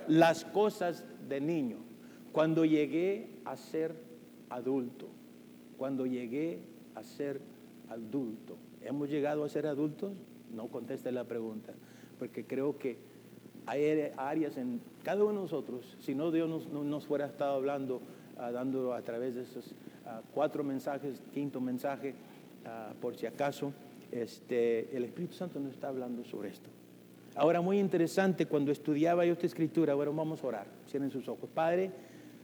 las 0.07 0.45
cosas 0.45 1.03
de 1.27 1.41
niño, 1.41 1.77
cuando 2.31 2.65
llegué 2.65 3.29
a 3.45 3.55
ser 3.55 3.95
adulto, 4.49 5.07
cuando 5.77 6.05
llegué 6.05 6.59
a 6.95 7.03
ser 7.03 7.41
adulto. 7.89 8.57
¿Hemos 8.81 9.09
llegado 9.09 9.43
a 9.43 9.49
ser 9.49 9.67
adultos? 9.67 10.13
No 10.53 10.67
conteste 10.67 11.11
la 11.11 11.23
pregunta, 11.23 11.73
porque 12.17 12.45
creo 12.45 12.77
que 12.77 12.97
hay 13.65 14.11
áreas 14.17 14.57
en 14.57 14.81
cada 15.03 15.23
uno 15.23 15.33
de 15.33 15.39
nosotros, 15.41 15.97
si 15.99 16.15
no 16.15 16.31
Dios 16.31 16.49
nos, 16.49 16.67
nos 16.67 17.05
fuera 17.05 17.25
estado 17.25 17.53
hablando, 17.53 18.01
ah, 18.37 18.51
dando 18.51 18.93
a 18.93 19.01
través 19.01 19.35
de 19.35 19.43
esos 19.43 19.75
ah, 20.05 20.21
cuatro 20.33 20.63
mensajes, 20.63 21.21
quinto 21.33 21.61
mensaje, 21.61 22.15
ah, 22.65 22.93
por 22.99 23.15
si 23.15 23.25
acaso, 23.27 23.73
este, 24.11 24.95
el 24.95 25.05
Espíritu 25.05 25.33
Santo 25.33 25.59
nos 25.59 25.73
está 25.73 25.89
hablando 25.89 26.23
sobre 26.23 26.49
esto. 26.49 26.69
Ahora, 27.35 27.61
muy 27.61 27.79
interesante, 27.79 28.47
cuando 28.47 28.71
estudiaba 28.71 29.25
yo 29.25 29.33
esta 29.33 29.45
escritura, 29.45 29.93
bueno, 29.93 30.13
vamos 30.13 30.43
a 30.43 30.47
orar, 30.47 30.67
cierren 30.89 31.11
sus 31.11 31.27
ojos. 31.27 31.49
Padre, 31.53 31.91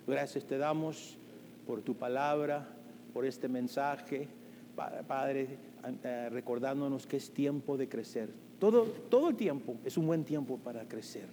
gracias 0.08 0.46
te 0.46 0.58
damos 0.58 1.18
por 1.66 1.82
tu 1.82 1.96
palabra, 1.96 2.68
por 3.14 3.26
este 3.26 3.48
mensaje. 3.48 4.28
Padre, 4.76 5.58
eh, 6.04 6.30
recordándonos 6.30 7.08
que 7.08 7.18
es 7.18 7.32
tiempo 7.32 7.78
de 7.78 7.90
crecer. 7.90 8.30
Todo, 8.60 8.84
todo 9.10 9.30
el 9.30 9.36
tiempo 9.36 9.76
es 9.84 9.98
un 9.98 10.06
buen 10.06 10.24
tiempo 10.24 10.58
para 10.58 10.88
crecer. 10.88 11.28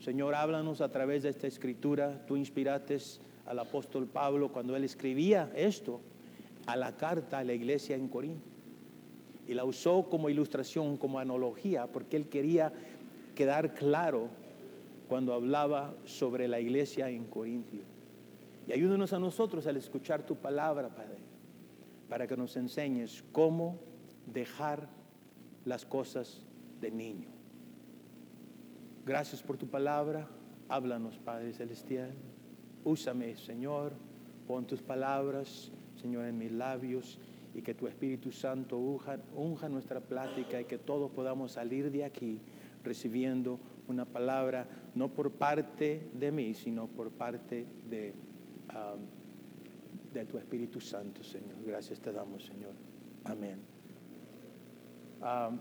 Señor, 0.00 0.34
háblanos 0.34 0.80
a 0.80 0.90
través 0.90 1.24
de 1.24 1.30
esta 1.30 1.46
escritura. 1.46 2.24
Tú 2.26 2.36
inspiraste 2.36 2.98
al 3.46 3.58
apóstol 3.58 4.06
Pablo 4.06 4.52
cuando 4.52 4.76
él 4.76 4.84
escribía 4.84 5.50
esto 5.54 6.00
a 6.66 6.76
la 6.76 6.96
carta 6.96 7.38
a 7.38 7.44
la 7.44 7.52
iglesia 7.52 7.96
en 7.96 8.08
Corinto 8.08 8.51
y 9.46 9.54
la 9.54 9.64
usó 9.64 10.08
como 10.08 10.28
ilustración, 10.28 10.96
como 10.96 11.18
analogía, 11.18 11.86
porque 11.86 12.16
él 12.16 12.28
quería 12.28 12.72
quedar 13.34 13.74
claro 13.74 14.28
cuando 15.08 15.34
hablaba 15.34 15.94
sobre 16.04 16.48
la 16.48 16.60
iglesia 16.60 17.10
en 17.10 17.24
Corintio. 17.24 17.82
Y 18.68 18.72
ayúdanos 18.72 19.12
a 19.12 19.18
nosotros 19.18 19.66
al 19.66 19.76
escuchar 19.76 20.24
tu 20.24 20.36
palabra, 20.36 20.88
Padre, 20.88 21.18
para 22.08 22.26
que 22.26 22.36
nos 22.36 22.56
enseñes 22.56 23.24
cómo 23.32 23.78
dejar 24.32 24.88
las 25.64 25.84
cosas 25.84 26.42
de 26.80 26.90
niño. 26.90 27.28
Gracias 29.04 29.42
por 29.42 29.56
tu 29.56 29.66
palabra. 29.66 30.28
Háblanos, 30.68 31.18
Padre 31.18 31.52
Celestial. 31.52 32.12
Úsame, 32.84 33.36
Señor. 33.36 33.92
Pon 34.46 34.66
tus 34.66 34.82
palabras, 34.82 35.72
Señor, 36.00 36.26
en 36.26 36.38
mis 36.38 36.52
labios 36.52 37.18
y 37.54 37.62
que 37.62 37.74
tu 37.74 37.86
Espíritu 37.86 38.32
Santo 38.32 38.78
unja, 38.78 39.68
nuestra 39.68 40.00
plática 40.00 40.60
y 40.60 40.64
que 40.64 40.78
todos 40.78 41.10
podamos 41.10 41.52
salir 41.52 41.90
de 41.90 42.04
aquí 42.04 42.40
recibiendo 42.82 43.60
una 43.88 44.04
palabra 44.04 44.66
no 44.94 45.08
por 45.08 45.32
parte 45.32 46.08
de 46.14 46.32
mí, 46.32 46.54
sino 46.54 46.86
por 46.88 47.10
parte 47.10 47.66
de, 47.88 48.14
um, 48.70 50.12
de 50.12 50.24
tu 50.24 50.38
Espíritu 50.38 50.80
Santo, 50.80 51.22
Señor. 51.22 51.56
Gracias 51.64 52.00
te 52.00 52.12
damos, 52.12 52.44
Señor. 52.44 52.72
Amén. 53.24 53.58
Um, 55.20 55.58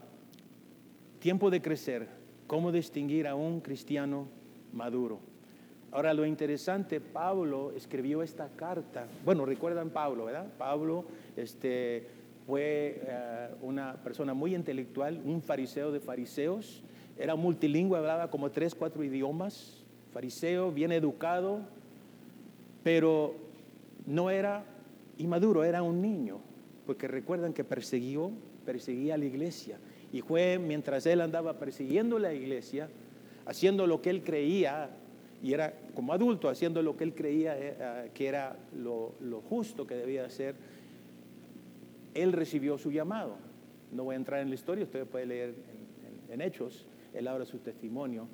tiempo 1.19 1.50
de 1.50 1.62
crecer. 1.62 2.07
¿Cómo 2.48 2.71
distinguir 2.71 3.27
a 3.27 3.36
un 3.36 3.62
cristiano 3.62 4.27
maduro? 4.74 5.31
Ahora 5.93 6.13
lo 6.13 6.25
interesante, 6.25 7.01
Pablo 7.01 7.74
escribió 7.75 8.24
esta 8.24 8.48
carta. 8.55 9.07
Bueno, 9.25 9.45
recuerdan 9.45 9.89
Pablo, 9.89 10.25
¿verdad? 10.25 10.48
Pablo 10.57 11.03
este, 11.36 12.07
fue 12.48 13.01
eh, 13.05 13.50
una 13.62 13.95
persona 13.95 14.33
muy 14.33 14.55
intelectual, 14.55 15.21
un 15.25 15.41
fariseo 15.41 15.91
de 15.91 16.00
fariseos. 16.00 16.81
Era 17.17 17.36
multilingüe, 17.36 17.98
hablaba 17.98 18.29
como 18.29 18.51
tres, 18.51 18.74
cuatro 18.74 19.03
idiomas. 19.03 19.83
Fariseo, 20.13 20.71
bien 20.71 20.93
educado, 20.93 21.60
pero 22.83 23.36
no 24.05 24.29
era 24.29 24.63
inmaduro, 25.17 25.65
era 25.65 25.83
un 25.83 26.01
niño. 26.01 26.39
Porque 26.86 27.10
recuerdan 27.10 27.51
que 27.51 27.65
persiguió, 27.65 28.31
perseguía 28.65 29.15
a 29.15 29.17
la 29.17 29.25
iglesia. 29.25 29.77
Y 30.13 30.21
fue 30.21 30.57
mientras 30.57 31.05
él 31.05 31.19
andaba 31.19 31.60
persiguiendo 31.60 32.17
la 32.17 32.33
iglesia, 32.33 32.88
haciendo 33.45 33.88
lo 33.88 34.01
que 34.01 34.10
él 34.10 34.24
creía 34.24 34.89
y 35.43 35.53
era 35.53 35.74
como 35.95 36.13
adulto 36.13 36.50
haciendo 36.50 36.81
lo 36.81 36.95
que 36.95 37.03
él 37.03 37.15
creía 37.15 37.57
eh, 37.57 37.75
eh, 37.79 38.12
que 38.13 38.27
era 38.27 38.55
lo, 38.77 39.13
justo 39.50 39.88
que 39.88 39.95
debía 39.95 40.25
hacer, 40.25 40.55
él 42.13 42.33
recibió 42.33 42.77
su 42.77 42.91
llamado. 42.91 43.36
No 43.91 44.03
voy 44.03 44.13
a 44.13 44.17
entrar 44.17 44.41
en 44.41 44.50
la 44.50 44.55
historia, 44.55 44.83
usted 44.83 45.05
puede 45.05 45.25
leer 45.25 45.55
en, 46.29 46.41
Hechos, 46.41 46.86
él 47.13 47.27
habla 47.27 47.45
su 47.45 47.57
testimonio. 47.57 48.27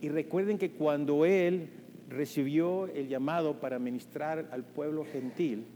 Y 0.00 0.08
recuerden 0.08 0.56
que 0.56 0.70
cuando 0.70 1.26
él 1.26 1.68
recibió 2.08 2.86
el 2.86 3.08
llamado 3.08 3.60
para 3.60 3.78
ministrar 3.78 4.48
al 4.52 4.64
pueblo 4.64 5.04
gentil, 5.04 5.66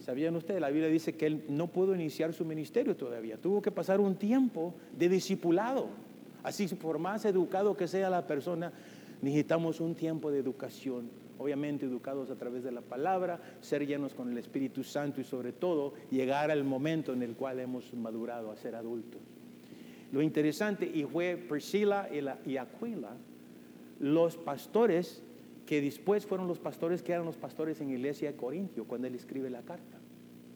¿sabían 0.00 0.34
ustedes? 0.34 0.60
La 0.60 0.70
Biblia 0.70 0.88
dice 0.88 1.14
que 1.14 1.26
él 1.26 1.44
no 1.48 1.68
pudo 1.68 1.94
iniciar 1.94 2.32
su 2.32 2.44
ministerio 2.44 2.96
todavía, 2.96 3.36
tuvo 3.36 3.62
que 3.62 3.70
pasar 3.70 4.00
un 4.00 4.16
tiempo 4.16 4.74
de 4.98 5.08
discipulado. 5.08 5.88
Así, 6.42 6.66
por 6.66 6.98
más 6.98 7.24
educado 7.24 7.76
que 7.76 7.86
sea 7.86 8.10
la 8.10 8.26
persona, 8.26 8.72
Necesitamos 9.22 9.80
un 9.80 9.94
tiempo 9.94 10.30
de 10.32 10.40
educación, 10.40 11.08
obviamente 11.38 11.86
educados 11.86 12.30
a 12.30 12.36
través 12.36 12.64
de 12.64 12.72
la 12.72 12.80
palabra, 12.80 13.40
ser 13.60 13.86
llenos 13.86 14.14
con 14.14 14.30
el 14.30 14.36
Espíritu 14.36 14.82
Santo 14.82 15.20
y 15.20 15.24
sobre 15.24 15.52
todo 15.52 15.94
llegar 16.10 16.50
al 16.50 16.64
momento 16.64 17.12
en 17.12 17.22
el 17.22 17.36
cual 17.36 17.60
hemos 17.60 17.94
madurado 17.94 18.50
a 18.50 18.56
ser 18.56 18.74
adultos. 18.74 19.20
Lo 20.10 20.20
interesante, 20.22 20.90
y 20.92 21.04
fue 21.04 21.36
Priscila 21.36 22.08
y 22.44 22.56
Aquila, 22.56 23.16
los 24.00 24.36
pastores 24.36 25.22
que 25.66 25.80
después 25.80 26.26
fueron 26.26 26.48
los 26.48 26.58
pastores 26.58 27.02
que 27.02 27.12
eran 27.12 27.24
los 27.24 27.36
pastores 27.36 27.80
en 27.80 27.90
iglesia 27.90 28.32
de 28.32 28.36
Corintio 28.36 28.84
cuando 28.84 29.06
él 29.06 29.14
escribe 29.14 29.48
la 29.48 29.62
carta. 29.62 29.98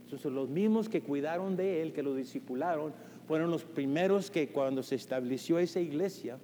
Entonces 0.04 0.30
los 0.32 0.48
mismos 0.48 0.88
que 0.88 1.02
cuidaron 1.02 1.56
de 1.56 1.82
él, 1.82 1.92
que 1.92 2.02
lo 2.02 2.14
discipularon, 2.14 2.92
fueron 3.26 3.50
los 3.50 3.64
primeros 3.64 4.30
que 4.30 4.48
cuando 4.48 4.82
se 4.82 4.96
estableció 4.96 5.58
esa 5.58 5.80
iglesia, 5.80 6.38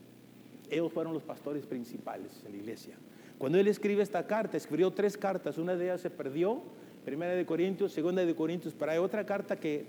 ellos 0.72 0.92
fueron 0.92 1.12
los 1.12 1.22
pastores 1.22 1.66
principales 1.66 2.42
en 2.46 2.52
la 2.52 2.58
iglesia. 2.58 2.96
Cuando 3.38 3.58
él 3.58 3.68
escribe 3.68 4.02
esta 4.02 4.26
carta, 4.26 4.56
escribió 4.56 4.90
tres 4.92 5.16
cartas, 5.16 5.58
una 5.58 5.76
de 5.76 5.84
ellas 5.84 6.00
se 6.00 6.10
perdió, 6.10 6.62
primera 7.04 7.34
de 7.34 7.44
Corintios, 7.44 7.92
segunda 7.92 8.24
de 8.24 8.34
Corintios, 8.34 8.74
pero 8.78 8.92
hay 8.92 8.98
otra 8.98 9.26
carta 9.26 9.58
que 9.58 9.86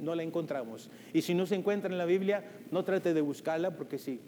no 0.00 0.14
la 0.14 0.22
encontramos. 0.22 0.90
Y 1.12 1.22
si 1.22 1.34
no 1.34 1.46
se 1.46 1.54
encuentra 1.54 1.90
en 1.90 1.98
la 1.98 2.04
Biblia, 2.04 2.44
no 2.70 2.84
trate 2.84 3.14
de 3.14 3.20
buscarla, 3.20 3.76
porque 3.76 3.98
si, 3.98 4.20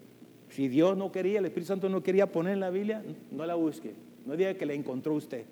si 0.49 0.67
Dios 0.67 0.95
no 0.95 1.11
quería, 1.11 1.39
el 1.39 1.45
Espíritu 1.45 1.67
Santo 1.67 1.89
no 1.89 2.03
quería 2.03 2.31
poner 2.31 2.53
en 2.53 2.59
la 2.59 2.69
Biblia, 2.69 3.03
no 3.31 3.45
la 3.45 3.55
busque. 3.55 3.93
No 4.25 4.35
diga 4.35 4.53
que 4.53 4.65
la 4.65 4.73
encontró 4.73 5.13
usted. 5.13 5.45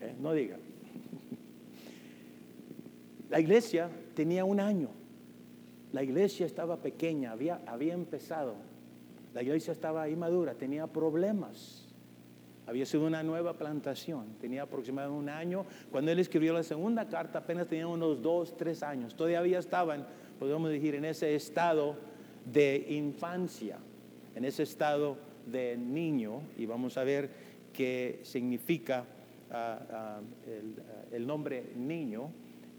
¿eh? 0.00 0.14
No 0.20 0.32
diga. 0.32 0.56
La 3.30 3.40
iglesia 3.40 3.90
tenía 4.14 4.44
un 4.44 4.60
año. 4.60 4.88
La 5.92 6.04
iglesia 6.04 6.46
estaba 6.46 6.76
pequeña, 6.76 7.32
había, 7.32 7.60
había 7.66 7.94
empezado. 7.94 8.54
La 9.36 9.42
iglesia 9.42 9.72
estaba 9.72 10.00
ahí 10.00 10.16
madura, 10.16 10.54
tenía 10.54 10.86
problemas. 10.86 11.84
Había 12.66 12.86
sido 12.86 13.06
una 13.06 13.22
nueva 13.22 13.52
plantación, 13.58 14.28
tenía 14.40 14.62
aproximadamente 14.62 15.20
un 15.20 15.28
año. 15.28 15.66
Cuando 15.92 16.10
él 16.10 16.18
escribió 16.20 16.54
la 16.54 16.62
segunda 16.62 17.06
carta 17.06 17.40
apenas 17.40 17.66
tenía 17.66 17.86
unos 17.86 18.22
dos, 18.22 18.56
tres 18.56 18.82
años. 18.82 19.14
Todavía 19.14 19.58
estaban, 19.58 20.06
podemos 20.38 20.70
decir, 20.70 20.94
en 20.94 21.04
ese 21.04 21.34
estado 21.34 21.96
de 22.46 22.86
infancia, 22.88 23.76
en 24.34 24.46
ese 24.46 24.62
estado 24.62 25.18
de 25.44 25.76
niño. 25.76 26.40
Y 26.56 26.64
vamos 26.64 26.96
a 26.96 27.04
ver 27.04 27.28
qué 27.74 28.20
significa 28.22 29.04
ah, 29.50 29.78
ah, 29.92 30.20
el, 30.46 30.76
el 31.12 31.26
nombre 31.26 31.72
niño 31.76 32.30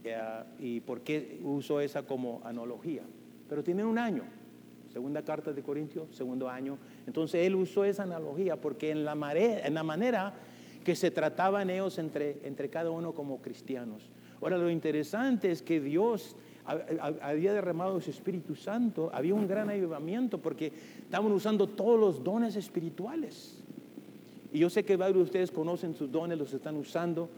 eh, 0.03 0.43
y 0.57 0.79
por 0.79 1.01
qué 1.01 1.39
uso 1.43 1.79
esa 1.81 2.01
como 2.01 2.41
analogía. 2.43 3.03
Pero 3.47 3.63
tiene 3.63 3.85
un 3.85 3.99
año. 3.99 4.23
Segunda 4.97 5.21
carta 5.21 5.53
de 5.53 5.61
Corintios, 5.61 6.07
segundo 6.11 6.49
año. 6.49 6.79
Entonces 7.05 7.45
él 7.45 7.53
usó 7.53 7.85
esa 7.85 8.01
analogía 8.01 8.55
porque 8.59 8.89
en 8.89 9.05
la, 9.05 9.13
manera 9.13 10.33
que 10.83 10.95
se 10.95 11.11
trataban 11.11 11.69
ellos 11.69 11.99
entre, 11.99 12.39
entre 12.43 12.67
cada 12.69 12.89
uno 12.89 13.11
como 13.13 13.37
cristianos. 13.39 14.09
Ahora 14.41 14.57
lo 14.57 14.71
interesante 14.71 15.51
es 15.51 15.61
que 15.61 15.79
Dios 15.79 16.35
ha- 16.65 16.79
ha- 16.99 17.29
había 17.29 17.53
derramado 17.53 18.01
su 18.01 18.09
Espíritu 18.09 18.55
Santo, 18.55 19.11
había 19.13 19.35
un 19.35 19.47
gran 19.47 19.69
avivamiento 19.69 20.39
porque 20.39 20.71
estaban 21.03 21.31
usando 21.31 21.67
todos 21.67 21.99
los 21.99 22.23
dones 22.23 22.55
espirituales. 22.55 23.59
Y 24.51 24.57
yo 24.57 24.71
sé 24.71 24.83
que 24.83 24.95
varios 24.97 25.17
de 25.17 25.23
ustedes 25.25 25.51
conocen 25.51 25.93
sus 25.93 26.11
dones, 26.11 26.39
los 26.39 26.51
están 26.51 26.75
usando, 26.75 27.29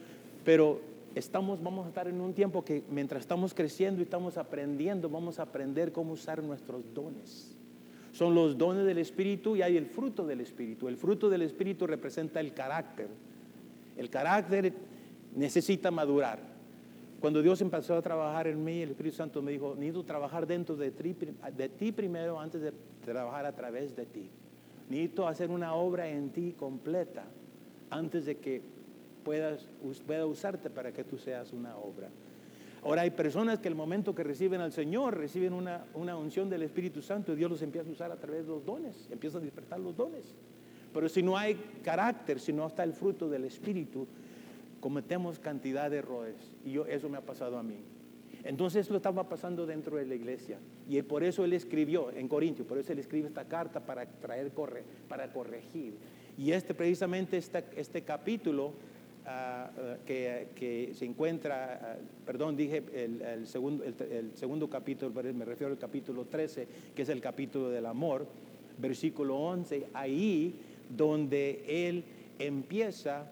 pero 0.46 0.80
estamos, 1.16 1.62
vamos 1.62 1.86
a 1.86 1.90
estar 1.90 2.08
en 2.08 2.22
un 2.22 2.34
tiempo 2.34 2.64
que 2.64 2.84
mientras 2.90 3.22
estamos 3.22 3.54
creciendo 3.54 4.02
y 4.02 4.04
estamos 4.04 4.38
aprendiendo, 4.38 5.10
vamos 5.10 5.40
a 5.40 5.44
aprender 5.44 5.92
cómo 5.92 6.14
usar 6.14 6.44
nuestros 6.44 6.94
dones. 6.94 7.56
Son 8.12 8.34
los 8.34 8.58
dones 8.58 8.86
del 8.86 8.98
Espíritu 8.98 9.56
y 9.56 9.62
hay 9.62 9.78
el 9.78 9.86
fruto 9.86 10.26
del 10.26 10.42
Espíritu. 10.42 10.88
El 10.88 10.98
fruto 10.98 11.30
del 11.30 11.42
Espíritu 11.44 11.86
representa 11.86 12.40
el 12.40 12.54
carácter. 12.54 13.08
El 13.98 14.10
carácter 14.10 14.74
necesita 15.36 15.92
madurar. 15.92 16.40
Cuando 17.20 17.42
Dios 17.42 17.62
empezó 17.62 17.96
a 17.96 18.02
trabajar 18.02 18.48
en 18.48 18.64
mí, 18.64 18.82
el 18.82 18.92
Espíritu 18.92 19.18
Santo 19.18 19.42
me 19.42 19.52
dijo, 19.52 19.76
necesito 19.76 20.04
trabajar 20.04 20.48
dentro 20.48 20.76
de 20.76 20.92
ti, 20.92 21.16
de 21.56 21.70
ti 21.70 21.92
primero 21.92 22.40
antes 22.40 22.62
de 22.62 22.74
trabajar 23.04 23.46
a 23.46 23.56
través 23.56 23.96
de 23.96 24.06
ti. 24.06 24.30
Necesito 24.90 25.28
hacer 25.28 25.52
una 25.52 25.74
obra 25.76 26.10
en 26.10 26.30
ti 26.32 26.56
completa 26.58 27.26
antes 27.90 28.26
de 28.26 28.38
que 28.38 28.62
puedas, 29.30 29.64
pueda 30.08 30.26
usarte 30.26 30.72
para 30.72 30.92
que 30.92 31.04
tú 31.04 31.20
seas 31.20 31.54
una 31.54 31.78
obra. 31.78 32.10
Ahora 32.82 33.04
hay 33.04 33.12
personas 33.12 33.60
que 33.60 33.68
el 33.68 33.76
momento 33.76 34.16
que 34.16 34.24
reciben 34.24 34.60
al 34.60 34.72
Señor, 34.72 35.16
reciben 35.16 35.54
una, 35.54 35.86
una 35.94 36.18
unción 36.18 36.50
del 36.50 36.64
Espíritu 36.64 37.04
Santo 37.04 37.34
y 37.34 37.36
Dios 37.36 37.52
los 37.52 37.62
empieza 37.62 37.88
a 37.88 37.92
usar 37.92 38.12
a 38.12 38.16
través 38.16 38.48
de 38.48 38.54
los 38.54 38.66
dones, 38.66 39.08
empieza 39.12 39.38
a 39.38 39.42
despertar 39.42 39.80
los 39.80 39.96
dones. 39.96 40.34
Pero 40.92 41.08
si 41.08 41.22
no 41.22 41.38
hay 41.38 41.54
carácter, 41.84 42.40
si 42.40 42.52
no 42.52 42.66
está 42.66 42.84
el 42.84 42.94
fruto 42.94 43.30
del 43.30 43.46
Espíritu, 43.46 44.08
cometemos 44.80 45.38
cantidad 45.38 45.92
de 45.92 45.98
errores. 45.98 46.38
Y 46.66 46.72
yo, 46.72 46.88
eso 46.88 47.08
me 47.08 47.20
ha 47.20 47.22
pasado 47.22 47.60
a 47.60 47.62
mí. 47.62 47.78
Entonces 48.44 48.90
lo 48.90 48.98
estaba 48.98 49.30
pasando 49.30 49.68
dentro 49.68 49.98
de 49.98 50.08
la 50.08 50.16
iglesia. 50.16 50.58
Y 50.88 51.00
por 51.04 51.24
eso 51.24 51.46
él 51.46 51.54
escribió 51.54 52.10
en 52.10 52.28
Corintios, 52.28 52.68
por 52.68 52.80
eso 52.80 52.94
él 52.94 52.98
escribe 52.98 53.28
esta 53.28 53.46
carta 53.46 53.80
para 53.80 54.08
traer, 54.08 54.54
corre, 54.54 54.84
para 55.08 55.32
corregir. 55.32 56.00
Y 56.36 56.52
este 56.52 56.74
precisamente 56.74 57.38
este, 57.38 57.64
este 57.76 58.02
capítulo 58.02 58.74
que, 60.06 60.92
se 60.94 61.06
encuentra, 61.06 61.98
perdón, 62.26 62.56
dije 62.56 62.84
el, 62.94 63.48
segundo, 63.48 63.84
el, 63.84 64.32
segundo 64.36 64.70
capítulo, 64.70 65.12
me 65.34 65.46
refiero 65.46 65.72
al 65.72 65.80
capítulo 65.80 66.26
13, 66.26 66.68
que 66.96 67.02
es 67.02 67.10
el 67.10 67.22
capítulo 67.22 67.70
del 67.70 67.86
amor, 67.86 68.26
versículo 68.78 69.38
11, 69.38 69.88
ahí 69.94 70.56
donde 70.90 71.64
él 71.68 72.04
empieza 72.40 73.28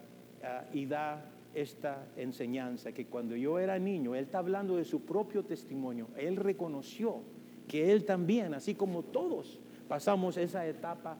y 0.72 0.86
da 0.86 1.24
esta 1.54 2.06
enseñanza, 2.16 2.92
que 2.92 3.06
cuando 3.06 3.34
yo 3.34 3.58
era 3.58 3.78
niño, 3.78 4.14
él 4.14 4.24
está 4.24 4.38
hablando 4.38 4.76
de 4.76 4.84
su 4.84 5.00
propio 5.00 5.44
testimonio, 5.44 6.08
él 6.16 6.36
reconoció 6.36 7.20
que 7.66 7.92
él 7.92 8.04
también, 8.04 8.54
así 8.54 8.74
como 8.74 9.02
todos, 9.02 9.58
pasamos 9.88 10.36
esa 10.36 10.66
etapa 10.66 11.16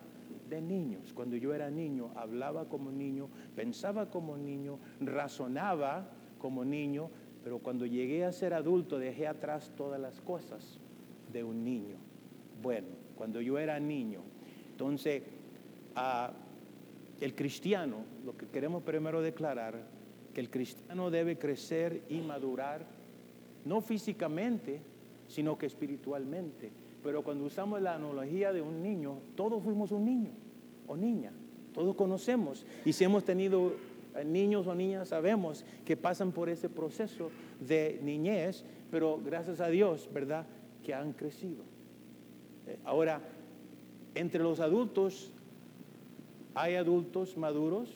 de 0.49 0.61
niños. 0.61 1.13
Cuando 1.13 1.37
yo 1.37 1.55
era 1.55 1.71
niño, 1.71 2.11
hablaba 2.17 2.69
como 2.69 2.91
niño, 2.91 3.29
pensaba 3.55 4.11
como 4.11 4.37
niño, 4.37 4.79
razonaba 5.01 6.11
como 6.39 6.65
niño, 6.65 7.11
pero 7.43 7.59
cuando 7.59 7.87
llegué 7.87 8.25
a 8.25 8.33
ser 8.33 8.55
adulto 8.55 8.99
dejé 8.99 9.27
atrás 9.27 9.73
todas 9.77 10.01
las 10.01 10.21
cosas 10.21 10.79
de 11.33 11.45
un 11.45 11.65
niño. 11.65 11.97
Bueno, 12.63 12.89
cuando 13.17 13.41
yo 13.41 13.59
era 13.59 13.79
niño, 13.79 14.21
entonces 14.71 15.23
ah, 15.95 16.33
el 17.21 17.35
cristiano, 17.35 18.05
lo 18.25 18.37
que 18.37 18.47
queremos 18.47 18.83
primero 18.83 19.21
declarar, 19.21 19.83
que 20.33 20.41
el 20.41 20.51
cristiano 20.51 21.11
debe 21.11 21.39
crecer 21.39 22.03
y 22.09 22.21
madurar, 22.21 22.87
no 23.65 23.81
físicamente, 23.81 24.81
sino 25.27 25.59
que 25.59 25.67
espiritualmente. 25.67 26.71
Pero 27.09 27.23
cuando 27.23 27.47
usamos 27.47 27.81
la 27.81 27.95
analogía 27.95 28.53
de 28.53 28.61
un 28.61 28.83
niño, 28.83 29.23
todos 29.35 29.63
fuimos 29.63 29.93
un 29.93 30.05
niño 30.05 30.31
o 30.87 30.95
niña, 30.95 31.33
todos 31.73 31.97
conocemos. 31.97 32.67
Y 32.85 32.93
si 32.93 33.03
hemos 33.03 33.25
tenido 33.25 33.73
eh, 34.15 34.27
niños 34.27 34.67
o 34.67 34.75
niñas, 34.75 35.09
sabemos 35.09 35.65
que 35.87 35.97
pasan 35.97 36.33
por 36.33 36.51
ese 36.51 36.69
proceso 36.69 37.31
de 37.67 37.99
niñez, 38.03 38.63
pero 38.91 39.19
gracias 39.25 39.59
a 39.61 39.69
Dios, 39.69 40.07
¿verdad? 40.13 40.45
Que 40.85 40.93
han 40.93 41.15
crecido. 41.15 41.65
Eh, 42.67 42.79
Ahora, 42.85 43.23
entre 44.15 44.43
los 44.43 44.61
adultos 44.61 45.33
hay 46.55 46.75
adultos 46.75 47.39
maduros 47.39 47.91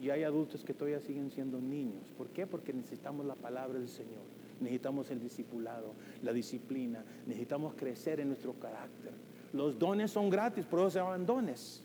y 0.00 0.10
hay 0.10 0.22
adultos 0.22 0.62
que 0.62 0.74
todavía 0.74 1.00
siguen 1.00 1.32
siendo 1.32 1.60
niños. 1.60 2.04
¿Por 2.16 2.28
qué? 2.28 2.46
Porque 2.46 2.72
necesitamos 2.72 3.26
la 3.26 3.34
palabra 3.34 3.80
del 3.80 3.88
Señor, 3.88 4.22
necesitamos 4.60 5.10
el 5.10 5.20
discipulado, 5.20 5.94
la 6.22 6.32
disciplina, 6.32 7.04
necesitamos 7.26 7.74
crecer 7.74 8.20
en 8.20 8.28
nuestro 8.28 8.54
carácter. 8.54 9.12
Los 9.52 9.78
dones 9.78 10.10
son 10.10 10.28
gratis, 10.30 10.64
por 10.64 10.80
eso 10.80 10.90
se 10.90 10.98
llaman 10.98 11.24
dones. 11.24 11.82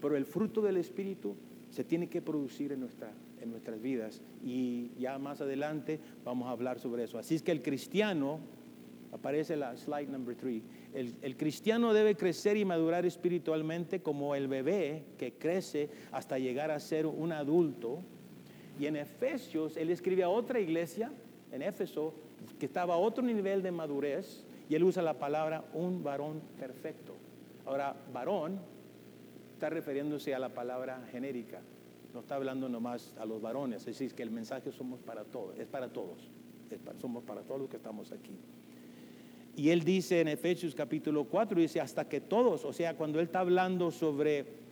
Pero 0.00 0.16
el 0.16 0.24
fruto 0.24 0.60
del 0.62 0.76
Espíritu 0.76 1.36
se 1.70 1.84
tiene 1.84 2.08
que 2.08 2.22
producir 2.22 2.72
en, 2.72 2.80
nuestra, 2.80 3.10
en 3.40 3.50
nuestras 3.50 3.80
vidas. 3.80 4.20
Y 4.44 4.90
ya 4.98 5.18
más 5.18 5.40
adelante 5.40 6.00
vamos 6.24 6.48
a 6.48 6.50
hablar 6.50 6.78
sobre 6.78 7.04
eso. 7.04 7.18
Así 7.18 7.34
es 7.34 7.42
que 7.42 7.52
el 7.52 7.62
cristiano, 7.62 8.40
aparece 9.12 9.56
la 9.56 9.76
slide 9.76 10.08
number 10.08 10.34
three, 10.36 10.62
el, 10.94 11.14
el 11.22 11.36
cristiano 11.36 11.92
debe 11.92 12.16
crecer 12.16 12.56
y 12.56 12.64
madurar 12.64 13.06
espiritualmente 13.06 14.00
como 14.00 14.34
el 14.34 14.48
bebé 14.48 15.04
que 15.18 15.32
crece 15.34 15.88
hasta 16.12 16.38
llegar 16.38 16.70
a 16.70 16.80
ser 16.80 17.06
un 17.06 17.32
adulto. 17.32 18.02
Y 18.78 18.86
en 18.86 18.96
Efesios, 18.96 19.76
él 19.76 19.90
escribe 19.90 20.22
a 20.22 20.28
otra 20.28 20.60
iglesia, 20.60 21.10
en 21.56 21.62
Éfeso, 21.62 22.14
que 22.58 22.66
estaba 22.66 22.94
a 22.94 22.98
otro 22.98 23.22
nivel 23.24 23.62
de 23.62 23.70
madurez, 23.72 24.44
y 24.68 24.74
él 24.74 24.84
usa 24.84 25.02
la 25.02 25.14
palabra 25.18 25.64
un 25.74 26.02
varón 26.02 26.40
perfecto. 26.58 27.14
Ahora, 27.64 27.96
varón 28.12 28.58
está 29.52 29.70
refiriéndose 29.70 30.34
a 30.34 30.38
la 30.38 30.50
palabra 30.50 31.02
genérica, 31.10 31.60
no 32.14 32.20
está 32.20 32.36
hablando 32.36 32.68
nomás 32.68 33.14
a 33.18 33.26
los 33.26 33.40
varones, 33.42 33.80
es 33.80 33.86
decir, 33.86 34.14
que 34.14 34.22
el 34.22 34.30
mensaje 34.30 34.70
somos 34.72 35.00
para 35.00 35.24
todos, 35.24 35.58
es 35.58 35.66
para 35.66 35.88
todos, 35.88 36.30
es 36.70 36.78
para- 36.78 36.98
somos 36.98 37.24
para 37.24 37.42
todos 37.42 37.60
los 37.60 37.68
que 37.70 37.76
estamos 37.76 38.12
aquí. 38.12 38.36
Y 39.56 39.70
él 39.70 39.84
dice 39.84 40.20
en 40.20 40.28
Efesios 40.28 40.74
capítulo 40.74 41.24
4, 41.24 41.58
dice, 41.58 41.80
hasta 41.80 42.08
que 42.08 42.20
todos, 42.20 42.64
o 42.64 42.72
sea, 42.72 42.94
cuando 42.96 43.18
él 43.18 43.26
está 43.26 43.40
hablando 43.40 43.90
sobre 43.90 44.65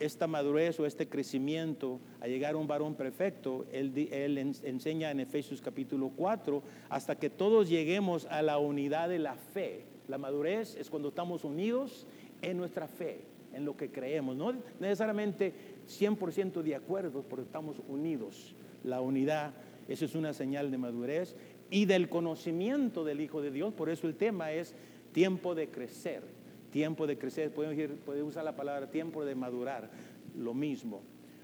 esta 0.00 0.26
madurez 0.26 0.78
o 0.78 0.86
este 0.86 1.08
crecimiento 1.08 2.00
a 2.20 2.28
llegar 2.28 2.54
a 2.54 2.56
un 2.58 2.66
varón 2.68 2.94
perfecto, 2.94 3.66
él, 3.72 3.92
él 4.12 4.38
en- 4.38 4.54
enseña 4.62 5.10
en 5.10 5.20
Efesios 5.20 5.60
capítulo 5.60 6.10
4, 6.16 6.62
hasta 6.88 7.16
que 7.18 7.30
todos 7.30 7.68
lleguemos 7.68 8.26
a 8.26 8.42
la 8.42 8.58
unidad 8.58 9.08
de 9.08 9.18
la 9.18 9.34
fe. 9.34 9.82
La 10.06 10.18
madurez 10.18 10.76
es 10.76 10.88
cuando 10.88 11.08
estamos 11.08 11.44
unidos 11.44 12.06
en 12.42 12.56
nuestra 12.56 12.86
fe, 12.86 13.20
en 13.52 13.64
lo 13.64 13.76
que 13.76 13.90
creemos, 13.90 14.36
no 14.36 14.52
necesariamente 14.78 15.52
100% 15.88 16.62
de 16.62 16.74
acuerdo, 16.76 17.24
pero 17.28 17.42
estamos 17.42 17.76
unidos. 17.88 18.54
La 18.84 19.00
unidad, 19.00 19.52
eso 19.88 20.04
es 20.04 20.14
una 20.14 20.32
señal 20.32 20.70
de 20.70 20.78
madurez 20.78 21.34
y 21.70 21.86
del 21.86 22.08
conocimiento 22.08 23.04
del 23.04 23.20
Hijo 23.20 23.42
de 23.42 23.50
Dios. 23.50 23.74
Por 23.74 23.90
eso 23.90 24.06
el 24.06 24.14
tema 24.14 24.52
es 24.52 24.74
tiempo 25.12 25.54
de 25.54 25.68
crecer, 25.68 26.22
tiempo 26.70 27.06
de 27.06 27.18
crecer. 27.18 27.52
Puede, 27.52 27.74
decir- 27.74 27.96
puede 28.04 28.22
usar 28.22 28.44
la 28.44 28.56
palabra 28.56 28.90
tiempo 28.90 29.24
de 29.24 29.34
madurar, 29.34 29.90
lo 30.36 30.54
mismo. 30.54 31.02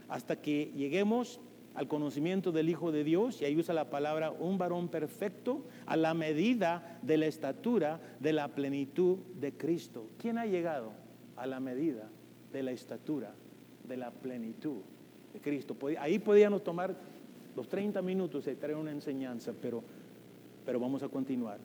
Hasta 0.08 0.36
que 0.40 0.70
lleguemos 0.76 1.40
al 1.74 1.88
conocimiento 1.88 2.52
del 2.52 2.68
Hijo 2.68 2.92
de 2.92 3.02
Dios, 3.02 3.42
y 3.42 3.44
ahí 3.46 3.56
usa 3.56 3.74
la 3.74 3.90
palabra 3.90 4.30
un 4.30 4.58
varón 4.58 4.88
perfecto, 4.88 5.64
a 5.86 5.96
la 5.96 6.14
medida 6.14 6.98
de 7.02 7.16
la 7.16 7.26
estatura 7.26 8.00
de 8.20 8.32
la 8.32 8.48
plenitud 8.54 9.18
de 9.40 9.52
Cristo. 9.52 10.08
¿Quién 10.18 10.38
ha 10.38 10.46
llegado 10.46 10.92
a 11.36 11.46
la 11.46 11.58
medida 11.58 12.08
de 12.52 12.62
la 12.62 12.70
estatura 12.70 13.34
de 13.88 13.96
la 13.96 14.12
plenitud 14.12 14.82
de 15.32 15.40
Cristo? 15.40 15.76
Ahí 15.98 16.20
podíamos 16.20 16.62
tomar 16.62 16.94
los 17.56 17.68
30 17.68 18.00
minutos 18.02 18.46
y 18.46 18.54
traer 18.54 18.76
una 18.76 18.92
enseñanza, 18.92 19.52
pero 19.60 19.82
pero 20.64 20.80
vamos 20.80 21.02
a 21.02 21.08
continuar. 21.10 21.58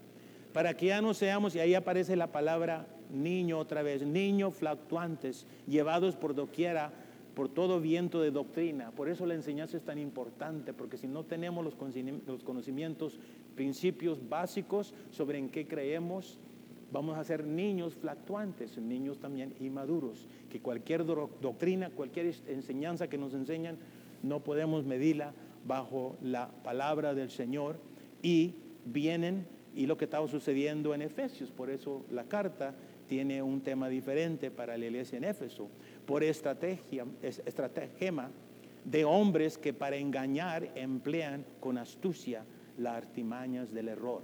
Para 0.52 0.76
que 0.76 0.88
ya 0.88 1.02
no 1.02 1.13
seamos, 1.13 1.56
y 1.56 1.60
ahí 1.62 1.74
aparece 1.74 2.17
la 2.17 2.28
palabra 2.34 2.86
niño 3.10 3.58
otra 3.60 3.82
vez, 3.84 4.06
niños 4.06 4.56
fluctuantes, 4.56 5.45
llevados 5.67 6.15
por 6.15 6.36
doquiera, 6.36 6.91
por 7.36 7.50
todo 7.50 7.80
viento 7.80 8.22
de 8.22 8.32
doctrina. 8.32 8.91
Por 8.91 9.08
eso 9.10 9.26
la 9.26 9.34
enseñanza 9.34 9.78
es 9.78 9.84
tan 9.84 9.98
importante, 10.00 10.74
porque 10.74 10.98
si 10.98 11.08
no 11.08 11.24
tenemos 11.24 11.63
los 11.63 11.78
conocimi- 11.78 12.22
los 12.28 12.43
conocimientos, 12.43 13.19
principios 13.56 14.28
básicos 14.28 14.93
sobre 15.12 15.38
en 15.38 15.50
qué 15.50 15.67
creemos, 15.67 16.39
vamos 16.91 17.17
a 17.17 17.24
ser 17.24 17.45
niños 17.45 17.93
fluctuantes, 17.95 18.78
niños 18.78 19.19
también 19.19 19.54
inmaduros, 19.60 20.28
que 20.50 20.60
cualquier 20.60 21.06
do- 21.06 21.30
doctrina, 21.41 21.89
cualquier 21.91 22.34
enseñanza 22.48 23.08
que 23.08 23.17
nos 23.17 23.34
enseñan, 23.34 23.78
no 24.24 24.39
podemos 24.41 24.86
medirla 24.86 25.34
bajo 25.65 26.17
la 26.22 26.50
palabra 26.63 27.13
del 27.13 27.30
Señor 27.30 27.78
y 28.22 28.56
vienen 28.86 29.45
y 29.76 29.86
lo 29.86 29.98
que 29.98 30.06
estaba 30.06 30.28
sucediendo 30.28 30.93
en 30.95 31.02
Efesios, 31.04 31.52
por 31.52 31.69
eso 31.69 32.04
la 32.10 32.24
carta 32.24 32.74
tiene 33.10 33.41
un 33.41 33.62
tema 33.62 33.89
diferente 33.89 34.52
para 34.52 34.78
la 34.78 34.86
iglesia 34.86 35.17
en 35.17 35.24
Éfeso, 35.24 35.67
por 36.06 36.24
estrategia, 36.24 37.06
estratagema 37.22 38.30
de 38.86 39.04
hombres 39.04 39.58
que 39.58 39.74
para 39.74 39.98
engañar 39.98 40.69
emplean 40.76 41.43
con 41.60 41.80
astucia 41.80 42.45
las 42.78 42.95
artimañas 42.95 43.74
del 43.74 43.89
error. 43.89 44.22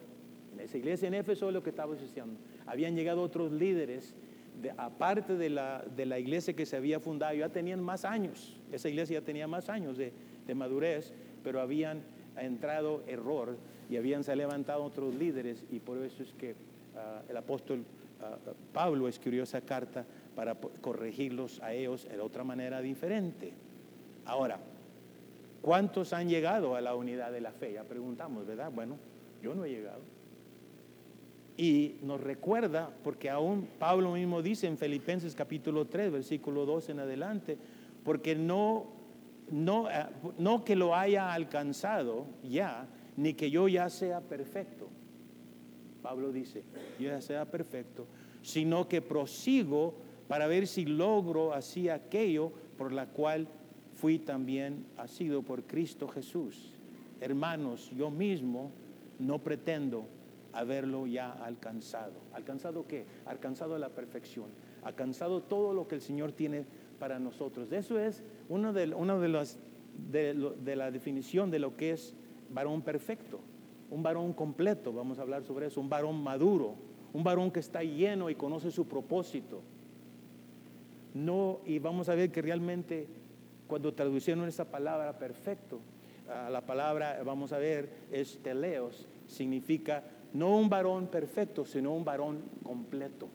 En 0.54 0.60
esa 0.62 0.78
iglesia 0.78 1.08
en 1.08 1.16
Éfeso 1.16 1.52
lo 1.52 1.64
que 1.64 1.72
estaba 1.72 1.96
sucediendo, 1.98 2.40
habían 2.68 2.96
llegado 2.96 3.24
otros 3.24 3.52
líderes, 3.52 4.16
de, 4.62 4.72
aparte 4.78 5.36
de 5.36 5.50
la, 5.50 5.84
de 5.96 6.06
la 6.06 6.20
iglesia 6.20 6.56
que 6.56 6.66
se 6.66 6.78
había 6.78 7.00
fundado, 7.00 7.34
ya 7.34 7.50
tenían 7.50 7.84
más 7.84 8.06
años, 8.06 8.56
esa 8.72 8.88
iglesia 8.88 9.20
ya 9.20 9.26
tenía 9.26 9.48
más 9.48 9.68
años 9.68 9.98
de, 9.98 10.14
de 10.46 10.56
madurez, 10.56 11.12
pero 11.44 11.60
habían 11.60 12.04
entrado 12.38 13.04
error 13.08 13.58
y 13.90 13.98
habían 13.98 14.24
se 14.24 14.36
levantado 14.36 14.84
otros 14.84 15.16
líderes 15.16 15.66
y 15.72 15.80
por 15.80 15.98
eso 15.98 16.22
es 16.22 16.34
que 16.34 16.56
ah, 16.96 17.24
el 17.28 17.36
apóstol 17.36 17.84
Pablo 18.74 19.08
escribió 19.08 19.44
esa 19.44 19.62
carta 19.62 20.06
para 20.36 20.56
corregirlos 20.56 21.62
a 21.62 21.74
ellos 21.74 22.08
de 22.08 22.20
otra 22.20 22.44
manera 22.44 22.82
diferente. 22.82 23.54
Ahora, 24.26 24.60
¿cuántos 25.62 26.14
han 26.14 26.30
llegado 26.30 26.76
a 26.76 26.82
la 26.82 26.96
unidad 26.96 27.32
de 27.32 27.42
la 27.42 27.52
fe? 27.52 27.74
Ya 27.74 27.84
preguntamos, 27.84 28.46
¿verdad? 28.46 28.72
Bueno, 28.72 28.98
yo 29.42 29.56
no 29.56 29.66
he 29.66 29.70
llegado. 29.70 30.02
Y 31.58 31.96
nos 32.02 32.20
recuerda, 32.20 32.90
porque 33.04 33.30
aún 33.30 33.68
Pablo 33.80 34.12
mismo 34.12 34.42
dice 34.42 34.68
en 34.68 34.78
Filipenses 34.78 35.36
capítulo 35.36 35.86
3, 35.86 36.12
versículo 36.12 36.66
2 36.66 36.90
en 36.90 37.00
adelante, 37.00 37.58
porque 38.04 38.36
no, 38.36 38.88
no, 39.50 39.90
eh, 39.90 40.06
no 40.38 40.66
que 40.66 40.76
lo 40.76 40.96
haya 40.96 41.34
alcanzado 41.34 42.26
ya, 42.44 42.88
ni 43.16 43.36
que 43.36 43.50
yo 43.50 43.70
ya 43.70 43.90
sea 43.90 44.20
perfecto. 44.20 44.90
Pablo 46.06 46.32
dice, 46.32 46.62
yo 47.00 47.10
ya 47.10 47.20
sea 47.20 47.50
perfecto, 47.50 48.06
sino 48.44 48.88
que 48.88 49.02
prosigo 49.02 49.96
para 50.28 50.46
ver 50.46 50.68
si 50.68 50.86
logro 50.86 51.52
así 51.52 51.90
aquello 51.90 52.52
por 52.78 52.92
la 52.92 53.08
cual 53.08 53.48
fui 53.96 54.20
también 54.20 54.86
asido 54.98 55.42
por 55.42 55.64
Cristo 55.64 56.08
Jesús. 56.08 56.76
Hermanos, 57.20 57.90
yo 57.98 58.12
mismo 58.12 58.70
no 59.18 59.40
pretendo 59.40 60.06
haberlo 60.54 61.08
ya 61.08 61.32
alcanzado. 61.32 62.14
¿Alcanzado 62.34 62.86
qué? 62.86 63.08
Alcanzado 63.26 63.80
la 63.80 63.90
perfección. 63.90 64.46
Alcanzado 64.84 65.42
todo 65.42 65.74
lo 65.74 65.88
que 65.88 65.96
el 65.96 66.02
Señor 66.02 66.34
tiene 66.34 66.66
para 67.00 67.18
nosotros. 67.18 67.72
Eso 67.72 67.98
es 67.98 68.22
una 68.48 68.72
de, 68.72 68.94
una 68.94 69.18
de 69.18 69.30
las 69.30 69.58
de, 70.12 70.54
de 70.64 70.76
la 70.76 70.92
definición 70.92 71.50
de 71.50 71.58
lo 71.58 71.76
que 71.76 71.94
es 71.94 72.14
varón 72.52 72.84
perfecto, 72.84 73.40
un 73.90 74.04
varón 74.04 74.34
completo, 74.34 74.92
vamos 74.94 75.20
a 75.20 75.22
hablar 75.22 75.44
sobre 75.44 75.68
eso, 75.68 75.80
un 75.80 75.90
varón 75.90 76.22
maduro, 76.22 76.76
un 77.14 77.24
varón 77.24 77.52
que 77.52 77.60
está 77.60 77.84
lleno 77.84 78.30
y 78.30 78.36
conoce 78.36 78.72
su 78.72 78.88
propósito. 78.88 79.62
No, 81.14 81.60
y 81.66 81.80
vamos 81.80 82.10
a 82.10 82.16
ver 82.16 82.32
que 82.32 82.42
realmente 82.42 83.08
cuando 83.68 83.94
traducieron 83.94 84.48
esa 84.48 84.66
palabra 84.66 85.18
perfecto, 85.18 85.80
la 86.28 86.62
palabra, 86.62 87.22
vamos 87.24 87.54
a 87.54 87.58
ver, 87.58 87.90
es 88.12 88.40
teleos, 88.42 89.08
significa 89.28 90.04
no 90.34 90.58
un 90.58 90.70
varón 90.70 91.08
perfecto, 91.08 91.66
sino 91.66 91.94
un 91.94 92.04
varón 92.04 92.42
completo. 92.64 93.30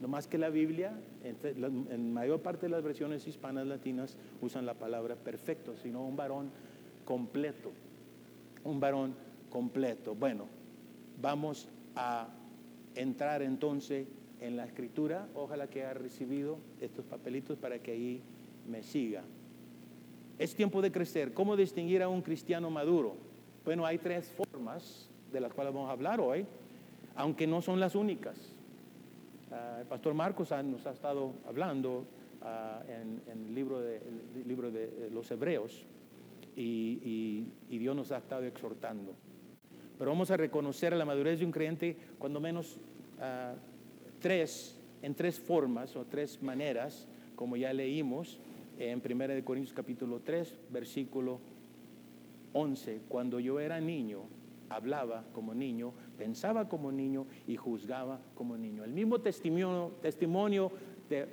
No 0.00 0.08
más 0.08 0.26
que 0.26 0.38
la 0.38 0.50
Biblia, 0.50 0.98
en 1.22 2.12
mayor 2.12 2.40
parte 2.40 2.66
de 2.66 2.70
las 2.70 2.82
versiones 2.82 3.26
hispanas 3.26 3.66
latinas 3.66 4.16
usan 4.40 4.66
la 4.66 4.74
palabra 4.74 5.14
perfecto, 5.14 5.76
sino 5.76 6.04
un 6.04 6.16
varón 6.16 6.50
completo 7.04 7.70
un 8.64 8.80
varón 8.80 9.14
completo. 9.54 10.16
Bueno, 10.16 10.48
vamos 11.22 11.68
a 11.94 12.26
entrar 12.96 13.40
entonces 13.40 14.08
en 14.40 14.56
la 14.56 14.64
escritura. 14.64 15.28
Ojalá 15.32 15.68
que 15.68 15.84
haya 15.84 15.94
recibido 15.94 16.58
estos 16.80 17.04
papelitos 17.04 17.56
para 17.56 17.78
que 17.78 17.92
ahí 17.92 18.22
me 18.68 18.82
siga. 18.82 19.22
Es 20.40 20.56
tiempo 20.56 20.82
de 20.82 20.90
crecer. 20.90 21.32
¿Cómo 21.32 21.56
distinguir 21.56 22.02
a 22.02 22.08
un 22.08 22.20
cristiano 22.20 22.68
maduro? 22.68 23.14
Bueno, 23.64 23.86
hay 23.86 23.98
tres 23.98 24.26
formas 24.26 25.08
de 25.30 25.38
las 25.38 25.54
cuales 25.54 25.72
vamos 25.72 25.88
a 25.88 25.92
hablar 25.92 26.20
hoy, 26.20 26.44
aunque 27.14 27.46
no 27.46 27.62
son 27.62 27.78
las 27.78 27.94
únicas. 27.94 28.36
Ah, 29.52 29.76
el 29.82 29.86
pastor 29.86 30.14
Marcos 30.14 30.50
nos 30.64 30.84
ha 30.84 30.90
estado 30.90 31.32
hablando 31.46 32.06
ah, 32.42 32.82
en, 32.88 33.22
el 33.30 33.54
libro 33.54 33.80
de 33.80 35.10
los 35.12 35.30
Hebreos 35.30 35.86
y, 36.56 37.46
Dios 37.68 37.94
nos 37.94 38.12
ha 38.12 38.18
estado 38.18 38.44
exhortando. 38.44 39.14
Pero 39.98 40.10
vamos 40.10 40.30
a 40.30 40.36
reconocer 40.36 40.92
la 40.94 41.04
madurez 41.04 41.38
de 41.38 41.44
un 41.44 41.52
creyente 41.52 41.96
cuando 42.18 42.40
menos 42.40 42.78
ah, 43.20 43.54
tres, 44.20 44.78
en 45.02 45.14
tres 45.14 45.38
formas 45.38 45.94
o 45.96 46.04
tres 46.04 46.42
maneras, 46.42 47.06
como 47.36 47.56
ya 47.56 47.72
leímos 47.72 48.38
en 48.78 49.00
1 49.04 49.44
Corintios 49.44 49.74
capítulo 49.74 50.20
3, 50.24 50.58
versículo 50.70 51.38
11. 52.52 53.02
Cuando 53.08 53.38
yo 53.38 53.60
era 53.60 53.80
niño, 53.80 54.22
hablaba 54.68 55.24
como 55.32 55.54
niño, 55.54 55.92
pensaba 56.18 56.68
como 56.68 56.90
niño 56.90 57.26
y 57.46 57.56
juzgaba 57.56 58.20
como 58.34 58.56
niño. 58.56 58.84
El 58.84 58.92
mismo 58.92 59.20
testimonio, 59.20 59.92
testimonio 60.02 60.72
de, 61.08 61.26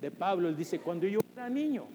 de 0.00 0.10
Pablo, 0.10 0.48
él 0.48 0.56
dice, 0.56 0.80
cuando 0.80 1.06
yo 1.06 1.20
era 1.34 1.48
niño, 1.48 1.86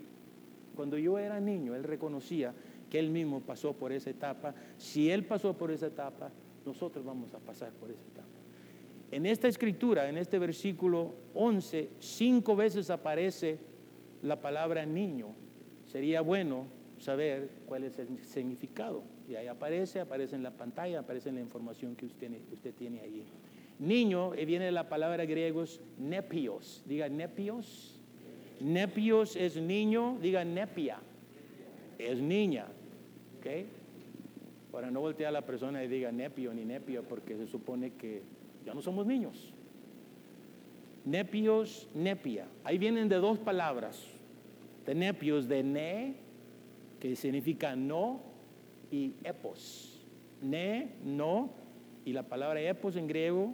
cuando 0.76 0.98
yo 0.98 1.17
era 1.17 1.39
niño, 1.39 1.76
él 1.76 1.84
reconocía 1.84 2.54
que 2.89 3.00
él 3.00 3.10
mismo 3.10 3.41
pasó 3.41 3.73
por 3.73 3.91
esa 3.91 4.10
etapa. 4.10 4.54
Si 4.78 5.10
él 5.12 5.26
pasó 5.26 5.54
por 5.54 5.71
esa 5.71 5.88
etapa, 5.88 6.32
nosotros 6.65 7.06
vamos 7.06 7.34
a 7.34 7.39
pasar 7.39 7.71
por 7.73 7.89
esa 7.89 8.04
etapa. 8.04 8.28
En 9.12 9.26
esta 9.26 9.47
escritura, 9.47 10.10
en 10.10 10.17
este 10.17 10.38
versículo 10.38 11.13
11, 11.34 11.89
cinco 12.00 12.56
veces 12.56 12.89
aparece 12.89 13.58
la 14.21 14.41
palabra 14.41 14.86
niño. 14.86 15.30
Sería 15.86 16.21
bueno 16.21 16.65
saber 17.00 17.50
cuál 17.65 17.84
es 17.84 17.97
el 18.00 18.19
significado. 18.26 19.04
Y 19.30 19.36
ahí 19.36 19.47
aparece, 19.47 20.00
aparece 20.00 20.36
en 20.36 20.43
la 20.43 20.52
pantalla, 20.52 21.00
aparece 21.00 21.30
en 21.30 21.36
la 21.36 21.41
información 21.41 21.95
que 21.95 22.06
usted, 22.06 22.30
tiene 22.78 23.02
allí. 23.02 23.23
Niño 23.80 24.34
eh, 24.34 24.45
viene 24.45 24.65
de 24.65 24.71
la 24.71 24.89
palabra 24.89 25.26
griegos 25.26 25.80
nepios. 25.97 26.84
Diga 26.86 27.08
nepios. 27.08 27.97
Nepios 28.60 29.36
es 29.36 29.56
niño, 29.58 30.17
diga 30.19 30.43
nepia, 30.43 31.00
es 32.00 32.19
niña. 32.19 32.65
Para 34.71 34.91
no 34.91 35.01
voltear 35.01 35.29
a 35.29 35.31
la 35.31 35.45
persona 35.45 35.83
y 35.83 35.88
diga 35.88 36.12
nepio 36.12 36.53
ni 36.53 36.65
nepia, 36.65 37.01
porque 37.01 37.36
se 37.38 37.47
supone 37.47 37.93
que 37.93 38.21
ya 38.65 38.73
no 38.73 38.81
somos 38.81 39.05
niños. 39.05 39.53
Nepios, 41.05 41.88
nepia. 41.95 42.47
Ahí 42.63 42.77
vienen 42.77 43.10
de 43.10 43.15
dos 43.15 43.39
palabras. 43.39 44.05
De 44.86 44.93
nepios, 44.93 45.47
de 45.47 45.63
ne, 45.63 46.15
que 46.99 47.15
significa 47.15 47.75
no, 47.75 48.21
y 48.91 49.13
epos. 49.23 50.05
Ne, 50.41 50.89
no, 51.03 51.49
y 52.05 52.13
la 52.13 52.23
palabra 52.23 52.62
epos 52.62 52.95
en 52.95 53.07
griego, 53.07 53.53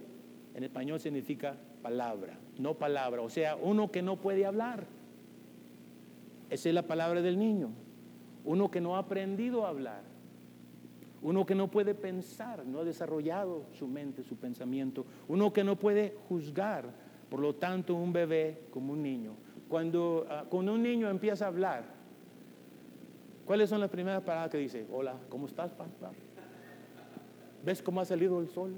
en 0.54 0.64
español 0.64 1.00
significa 1.00 1.56
palabra, 1.82 2.38
no 2.58 2.74
palabra. 2.74 3.22
O 3.22 3.30
sea, 3.30 3.56
uno 3.56 3.90
que 3.90 4.02
no 4.02 4.16
puede 4.16 4.46
hablar. 4.46 4.86
Esa 6.50 6.68
es 6.68 6.74
la 6.74 6.82
palabra 6.82 7.22
del 7.22 7.38
niño. 7.38 7.70
Uno 8.44 8.70
que 8.70 8.80
no 8.80 8.96
ha 8.96 9.00
aprendido 9.00 9.64
a 9.64 9.70
hablar. 9.70 10.02
Uno 11.22 11.46
que 11.46 11.54
no 11.54 11.70
puede 11.70 11.94
pensar, 11.94 12.66
no 12.66 12.80
ha 12.80 12.84
desarrollado 12.84 13.64
su 13.72 13.88
mente, 13.88 14.22
su 14.22 14.36
pensamiento. 14.36 15.06
Uno 15.26 15.52
que 15.52 15.64
no 15.64 15.76
puede 15.76 16.14
juzgar. 16.28 16.84
Por 17.30 17.40
lo 17.40 17.54
tanto, 17.54 17.94
un 17.94 18.12
bebé 18.12 18.66
como 18.70 18.92
un 18.92 19.02
niño. 19.02 19.32
Cuando, 19.68 20.26
ah, 20.28 20.44
un 20.50 20.82
niño 20.82 21.08
empieza 21.08 21.46
a 21.46 21.48
hablar, 21.48 21.84
¿cuáles 23.46 23.70
son 23.70 23.80
las 23.80 23.88
primeras 23.88 24.22
palabras 24.22 24.50
que 24.50 24.58
dice? 24.58 24.86
Hola, 24.92 25.16
¿cómo 25.30 25.46
estás, 25.46 25.72
papá? 25.72 26.12
¿Ves 27.64 27.82
cómo 27.82 28.02
ha 28.02 28.04
salido 28.04 28.38
el 28.40 28.48
sol? 28.48 28.74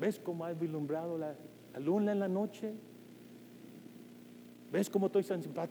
¿Ves 0.00 0.18
cómo 0.18 0.46
ha 0.46 0.52
vislumbrado 0.54 1.18
la 1.18 1.34
luna 1.78 2.12
en 2.12 2.20
la 2.20 2.28
noche? 2.28 2.72
¿Ves 4.72 4.88
cómo 4.88 5.06
estoy 5.06 5.26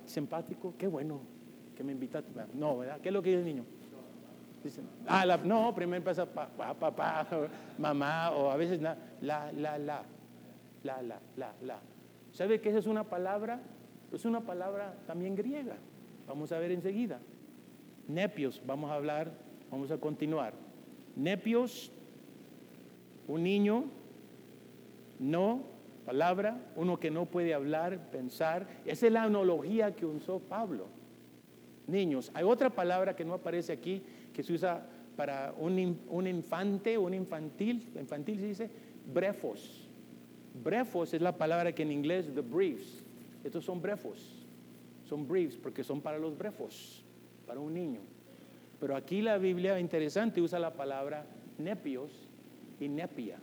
simpático? 0.05 0.75
Qué 0.77 0.85
bueno 0.85 1.40
que 1.75 1.84
me 1.84 1.91
invitaste. 1.91 2.29
No, 2.53 2.77
¿verdad? 2.77 2.99
¿Qué 3.01 3.10
es 3.10 3.13
lo 3.13 3.21
que 3.21 3.29
dice 3.29 3.39
el 3.41 3.45
niño? 3.45 3.65
Dicen, 4.63 4.86
ah, 5.07 5.25
la, 5.25 5.38
no, 5.38 5.73
primero 5.73 5.97
empieza 5.97 6.25
papá, 6.25 6.73
papá, 6.75 7.27
mamá, 7.79 8.31
o 8.31 8.51
a 8.51 8.55
veces 8.55 8.79
la, 8.79 8.95
la, 9.21 9.51
la, 9.53 9.77
la, 9.79 10.03
la, 10.84 11.01
la, 11.36 11.53
la. 11.63 11.79
¿Sabe 12.31 12.62
que 12.62 12.69
esa 12.69 12.77
es 12.77 12.86
una 12.86 13.03
palabra? 13.03 13.60
Es 14.13 14.23
una 14.25 14.41
palabra 14.41 14.93
también 15.07 15.36
griega. 15.36 15.77
Vamos 16.27 16.51
a 16.51 16.60
ver 16.60 16.71
enseguida. 16.71 17.19
Nepios, 18.07 18.62
vamos 18.65 18.91
a 18.91 18.95
hablar, 18.95 19.31
vamos 19.71 19.89
a 19.89 19.97
continuar. 19.97 20.53
Nepios, 21.15 21.91
un 23.27 23.43
niño, 23.43 23.86
no 25.19 25.71
palabra, 26.05 26.57
uno 26.75 26.99
que 26.99 27.10
no 27.12 27.25
puede 27.25 27.53
hablar, 27.53 28.12
pensar. 28.12 28.67
Esa 28.86 29.07
es 29.07 29.13
la 29.13 29.23
analogía 29.23 29.95
que 29.95 30.05
usó 30.05 30.39
Pablo. 30.39 30.88
Niños. 31.91 32.32
Hay 32.34 32.43
otra 32.43 32.69
palabra 32.69 33.15
que 33.15 33.25
no 33.25 33.34
aparece 33.34 33.73
aquí, 33.73 34.01
que 34.34 34.41
se 34.41 34.54
usa 34.54 34.88
para 35.15 35.54
un, 35.58 35.99
un 36.08 36.27
infante, 36.27 36.97
un 36.97 37.13
infantil, 37.13 37.91
infantil 37.99 38.39
se 38.39 38.45
dice 38.47 38.69
brefos. 39.13 39.88
Brefos 40.63 41.13
es 41.13 41.21
la 41.21 41.38
palabra 41.38 41.73
que 41.73 41.84
en 41.84 41.91
inglés, 41.91 42.34
the 42.34 42.41
briefs. 42.41 43.04
Estos 43.43 43.65
son 43.65 43.82
brefos, 43.82 44.45
son 45.06 45.27
briefs 45.27 45.58
porque 45.58 45.84
son 45.84 46.01
para 46.01 46.17
los 46.17 46.38
brefos, 46.38 47.04
para 47.45 47.60
un 47.60 47.73
niño. 47.73 48.01
Pero 48.80 48.95
aquí 48.95 49.21
la 49.21 49.38
Biblia, 49.38 49.80
interesante, 49.80 50.41
usa 50.41 50.60
la 50.60 50.73
palabra 50.73 51.25
nepios 51.58 52.27
y 52.80 52.88
nepia, 52.88 53.38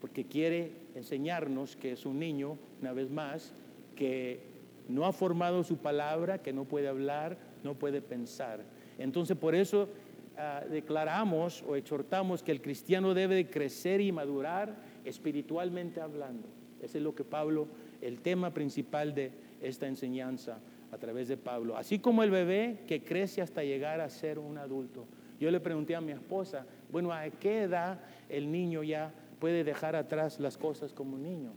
porque 0.00 0.24
quiere 0.24 0.72
enseñarnos 0.94 1.76
que 1.76 1.92
es 1.92 2.06
un 2.06 2.18
niño, 2.18 2.58
una 2.80 2.92
vez 2.92 3.10
más, 3.10 3.52
que 3.96 4.40
no 4.88 5.04
ha 5.04 5.12
formado 5.12 5.64
su 5.64 5.78
palabra, 5.78 6.42
que 6.42 6.52
no 6.52 6.64
puede 6.64 6.88
hablar, 6.88 7.36
no 7.64 7.74
puede 7.74 8.00
pensar. 8.00 8.60
Entonces 8.98 9.36
por 9.36 9.54
eso 9.54 9.88
ah, 10.36 10.62
declaramos 10.70 11.62
o 11.66 11.76
exhortamos 11.76 12.42
que 12.42 12.52
el 12.52 12.60
cristiano 12.60 13.14
debe 13.14 13.34
de 13.34 13.50
crecer 13.50 14.00
y 14.00 14.12
madurar 14.12 14.76
espiritualmente 15.04 16.00
hablando. 16.00 16.48
Ese 16.82 16.98
es 16.98 17.04
lo 17.04 17.14
que 17.14 17.24
Pablo, 17.24 17.68
el 18.00 18.20
tema 18.20 18.52
principal 18.52 19.14
de 19.14 19.32
esta 19.60 19.86
enseñanza 19.86 20.58
a 20.90 20.98
través 20.98 21.28
de 21.28 21.36
Pablo. 21.36 21.76
Así 21.76 21.98
como 21.98 22.22
el 22.22 22.30
bebé 22.30 22.80
que 22.86 23.02
crece 23.02 23.40
hasta 23.40 23.62
llegar 23.62 24.00
a 24.00 24.10
ser 24.10 24.38
un 24.38 24.58
adulto. 24.58 25.06
Yo 25.40 25.50
le 25.50 25.60
pregunté 25.60 25.96
a 25.96 26.00
mi 26.00 26.12
esposa, 26.12 26.66
bueno, 26.90 27.12
¿a 27.12 27.28
qué 27.30 27.62
edad 27.62 28.00
el 28.28 28.52
niño 28.52 28.82
ya 28.82 29.12
puede 29.40 29.64
dejar 29.64 29.96
atrás 29.96 30.38
las 30.38 30.58
cosas 30.58 30.92
como 30.92 31.18
niño? 31.18 31.52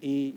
Y, 0.00 0.36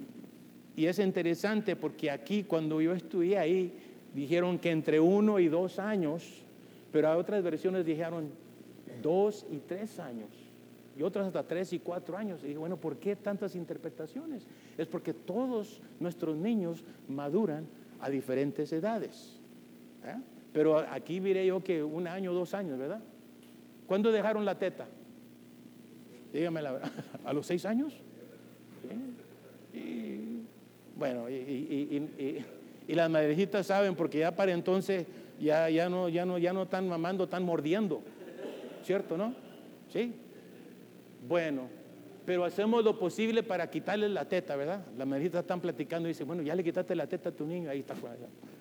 y 0.76 0.86
es 0.86 1.00
interesante 1.00 1.76
porque 1.76 2.12
aquí 2.12 2.44
cuando 2.44 2.80
yo 2.80 2.94
estudié 2.94 3.38
ahí, 3.38 3.74
dijeron 4.14 4.60
que 4.60 4.72
entre 4.72 5.00
uno 5.00 5.40
y 5.40 5.48
dos 5.48 5.80
años, 5.80 6.44
pero 6.92 7.10
a 7.10 7.18
otras 7.18 7.44
versiones 7.44 7.86
dijeron 7.86 8.30
dos 9.02 9.46
y 9.52 9.58
tres 9.58 10.00
años 10.00 10.30
y 11.00 11.04
otras 11.04 11.28
hasta 11.28 11.44
tres 11.44 11.72
y 11.72 11.80
cuatro 11.80 12.18
años. 12.18 12.42
Y 12.44 12.48
dije, 12.48 12.58
bueno, 12.58 12.76
¿por 12.76 12.98
qué 12.98 13.16
tantas 13.16 13.56
interpretaciones? 13.56 14.46
Es 14.78 14.86
porque 14.86 15.14
todos 15.14 15.82
nuestros 15.98 16.36
niños 16.36 16.84
maduran 17.08 17.66
a 18.02 18.10
diferentes 18.10 18.74
edades. 18.74 19.40
¿eh? 20.04 20.18
Pero 20.52 20.78
aquí 20.78 21.22
miré 21.22 21.46
yo 21.46 21.64
que 21.64 21.82
un 21.82 22.06
año, 22.06 22.34
dos 22.34 22.54
años, 22.54 22.78
¿verdad? 22.78 23.00
¿Cuándo 23.88 24.12
dejaron 24.12 24.44
la 24.44 24.60
teta? 24.60 24.88
Dígame 26.34 26.62
la 26.62 26.74
verdad. 26.74 26.92
¿A 27.24 27.32
los 27.32 27.46
seis 27.46 27.66
años? 27.66 27.94
Y, 29.74 30.42
bueno, 30.98 31.30
y, 31.30 32.44
las 32.96 33.10
madrecitas 33.10 33.68
saben 33.68 33.96
porque 33.96 34.20
ya 34.20 34.36
para 34.36 34.52
entonces 34.52 35.06
ya, 35.40 35.70
ya, 35.70 35.90
no, 35.90 36.10
ya, 36.10 36.26
no, 36.26 36.38
ya 36.38 36.54
no 36.54 36.64
están 36.64 36.88
mamando, 36.88 37.26
están 37.26 37.44
mordiendo. 37.44 38.02
¿Cierto, 38.84 39.18
no? 39.18 39.34
Sí. 39.92 40.14
Bueno, 41.28 41.68
pero 42.26 42.46
hacemos 42.46 42.84
lo 42.84 42.98
posible 42.98 43.44
para 43.44 43.70
quitarle 43.70 44.10
la 44.10 44.26
teta, 44.26 44.56
¿verdad? 44.56 44.86
Las 44.98 45.08
madrecitas 45.08 45.42
están 45.42 45.62
platicando 45.62 46.08
y 46.08 46.12
dicen, 46.12 46.28
bueno, 46.28 46.42
ya 46.44 46.56
le 46.56 46.64
quitaste 46.64 46.96
la 46.96 47.08
teta 47.08 47.30
a 47.30 47.32
tu 47.32 47.46
niño, 47.46 47.70
ahí 47.70 47.80
está. 47.80 47.96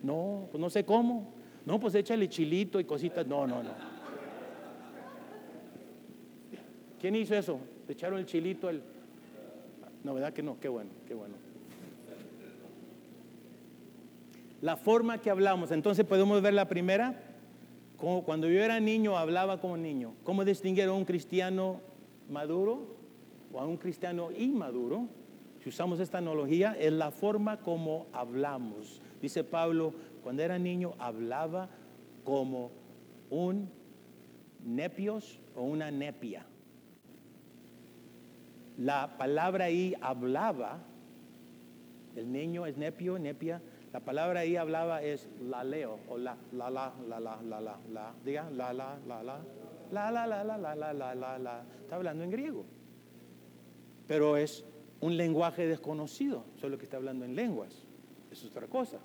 No, 0.03 0.49
pues 0.51 0.61
no 0.61 0.71
sé 0.71 0.85
cómo. 0.85 1.33
No, 1.65 1.79
pues 1.79 1.95
échale 1.95 2.29
chilito 2.29 2.81
y 2.81 2.85
cositas. 2.85 3.27
No, 3.27 3.47
no, 3.47 3.63
no. 3.63 3.71
¿Quién 7.01 7.15
hizo 7.15 7.35
eso? 7.35 7.61
¿Le 7.87 7.93
echaron 7.93 8.19
el 8.19 8.27
chilito? 8.27 8.69
El... 8.69 8.83
No, 10.03 10.15
¿verdad 10.15 10.33
que 10.33 10.43
no? 10.43 10.59
Qué 10.59 10.69
bueno, 10.69 10.91
qué 11.07 11.15
bueno. 11.15 11.35
La 14.61 14.77
forma 14.77 15.19
que 15.19 15.31
hablamos, 15.31 15.71
entonces 15.71 16.05
podemos 16.05 16.43
ver 16.43 16.55
la 16.55 16.69
primera. 16.69 17.21
Como 17.97 18.25
cuando 18.25 18.49
yo 18.49 18.61
era 18.61 18.81
niño 18.81 19.17
hablaba 19.17 19.61
como 19.61 19.77
niño. 19.77 20.15
¿Cómo 20.25 20.45
distinguir 20.45 20.85
a 20.85 20.93
un 20.93 21.05
cristiano 21.05 21.81
maduro 22.29 22.97
o 23.53 23.61
a 23.61 23.67
un 23.67 23.77
cristiano 23.77 24.31
inmaduro? 24.31 25.09
Si 25.63 25.69
usamos 25.69 26.01
esta 26.01 26.19
analogía, 26.19 26.77
es 26.79 26.93
la 26.93 27.11
forma 27.11 27.59
como 27.59 28.07
hablamos. 28.13 29.03
Dice 29.21 29.43
Pablo, 29.43 29.93
cuando 30.23 30.43
era 30.43 30.59
niño 30.59 30.95
hablaba 30.99 31.69
como 32.25 32.71
un 33.31 33.69
nepios 34.65 35.41
o 35.57 35.63
una 35.63 35.91
nepia. 35.91 36.47
La 38.77 39.19
palabra 39.19 39.65
ahí 39.65 39.95
hablaba, 40.01 40.79
el 42.15 42.31
niño 42.31 42.65
es 42.67 42.77
nepio, 42.77 43.19
nepia, 43.19 43.61
la 43.93 44.01
palabra 44.01 44.41
ahí 44.41 44.57
hablaba 44.57 45.03
es 45.03 45.29
la 45.41 45.65
leo 45.65 45.99
o 46.09 46.19
la, 46.19 46.37
la, 46.53 46.71
la, 46.71 46.93
la, 47.09 47.21
la, 47.21 47.41
la, 47.43 47.61
la, 47.61 47.79
la, 47.91 48.15
diga, 48.25 48.51
la, 48.51 48.73
la, 48.73 48.99
la, 49.07 49.23
la, 49.23 49.41
la, 49.91 50.11
la, 50.11 50.27
la, 50.27 50.45
la, 50.45 50.59
la, 50.59 50.75
la, 50.75 50.93
la, 50.93 51.15
la, 51.15 51.39
la, 51.39 51.65
está 51.81 51.97
hablando 51.97 52.25
en 52.25 52.31
griego. 52.31 52.65
Pero 54.07 54.37
es 54.37 54.65
un 55.01 55.17
lenguaje 55.17 55.67
desconocido, 55.67 56.45
solo 56.61 56.77
que 56.77 56.85
está 56.85 56.97
hablando 56.97 57.25
en 57.25 57.35
lenguas, 57.35 57.87
es 58.31 58.45
otra 58.45 58.67
cosa, 58.67 58.99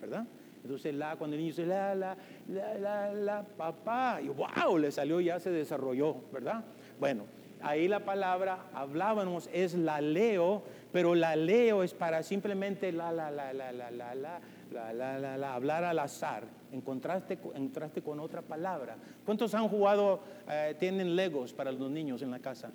¿verdad? 0.00 0.26
Entonces 0.62 0.94
la, 0.94 1.16
cuando 1.16 1.36
el 1.36 1.42
niño 1.42 1.52
dice 1.52 1.66
la, 1.66 1.94
la, 1.94 2.16
la, 2.48 2.78
la, 2.78 3.12
la, 3.12 3.42
papá, 3.42 4.20
y 4.22 4.28
wow, 4.28 4.78
le 4.78 4.90
salió, 4.90 5.20
ya 5.20 5.40
se 5.40 5.50
desarrolló, 5.50 6.16
¿verdad? 6.32 6.64
Bueno, 6.98 7.24
ahí 7.62 7.88
la 7.88 8.04
palabra 8.04 8.66
hablábamos 8.72 9.48
es 9.52 9.74
la 9.74 10.00
leo, 10.00 10.62
pero 10.92 11.14
la 11.14 11.36
leo 11.36 11.82
es 11.82 11.94
para 11.94 12.22
simplemente 12.22 12.92
la, 12.92 13.12
la, 13.12 13.30
la, 13.30 13.52
la, 13.52 13.72
la, 13.72 13.90
la, 13.90 14.14
la, 14.14 14.40
la, 14.72 14.92
la, 14.92 15.18
la, 15.18 15.36
la 15.36 15.54
hablar 15.54 15.84
al 15.84 15.98
azar, 15.98 16.44
en 16.72 16.80
contraste, 16.80 17.38
con 18.02 18.20
otra 18.20 18.42
palabra. 18.42 18.96
¿Cuántos 19.24 19.54
han 19.54 19.68
jugado, 19.68 20.20
eh, 20.48 20.74
tienen 20.78 21.16
legos 21.16 21.52
para 21.52 21.72
los 21.72 21.90
niños 21.90 22.22
en 22.22 22.30
la 22.30 22.38
casa? 22.38 22.70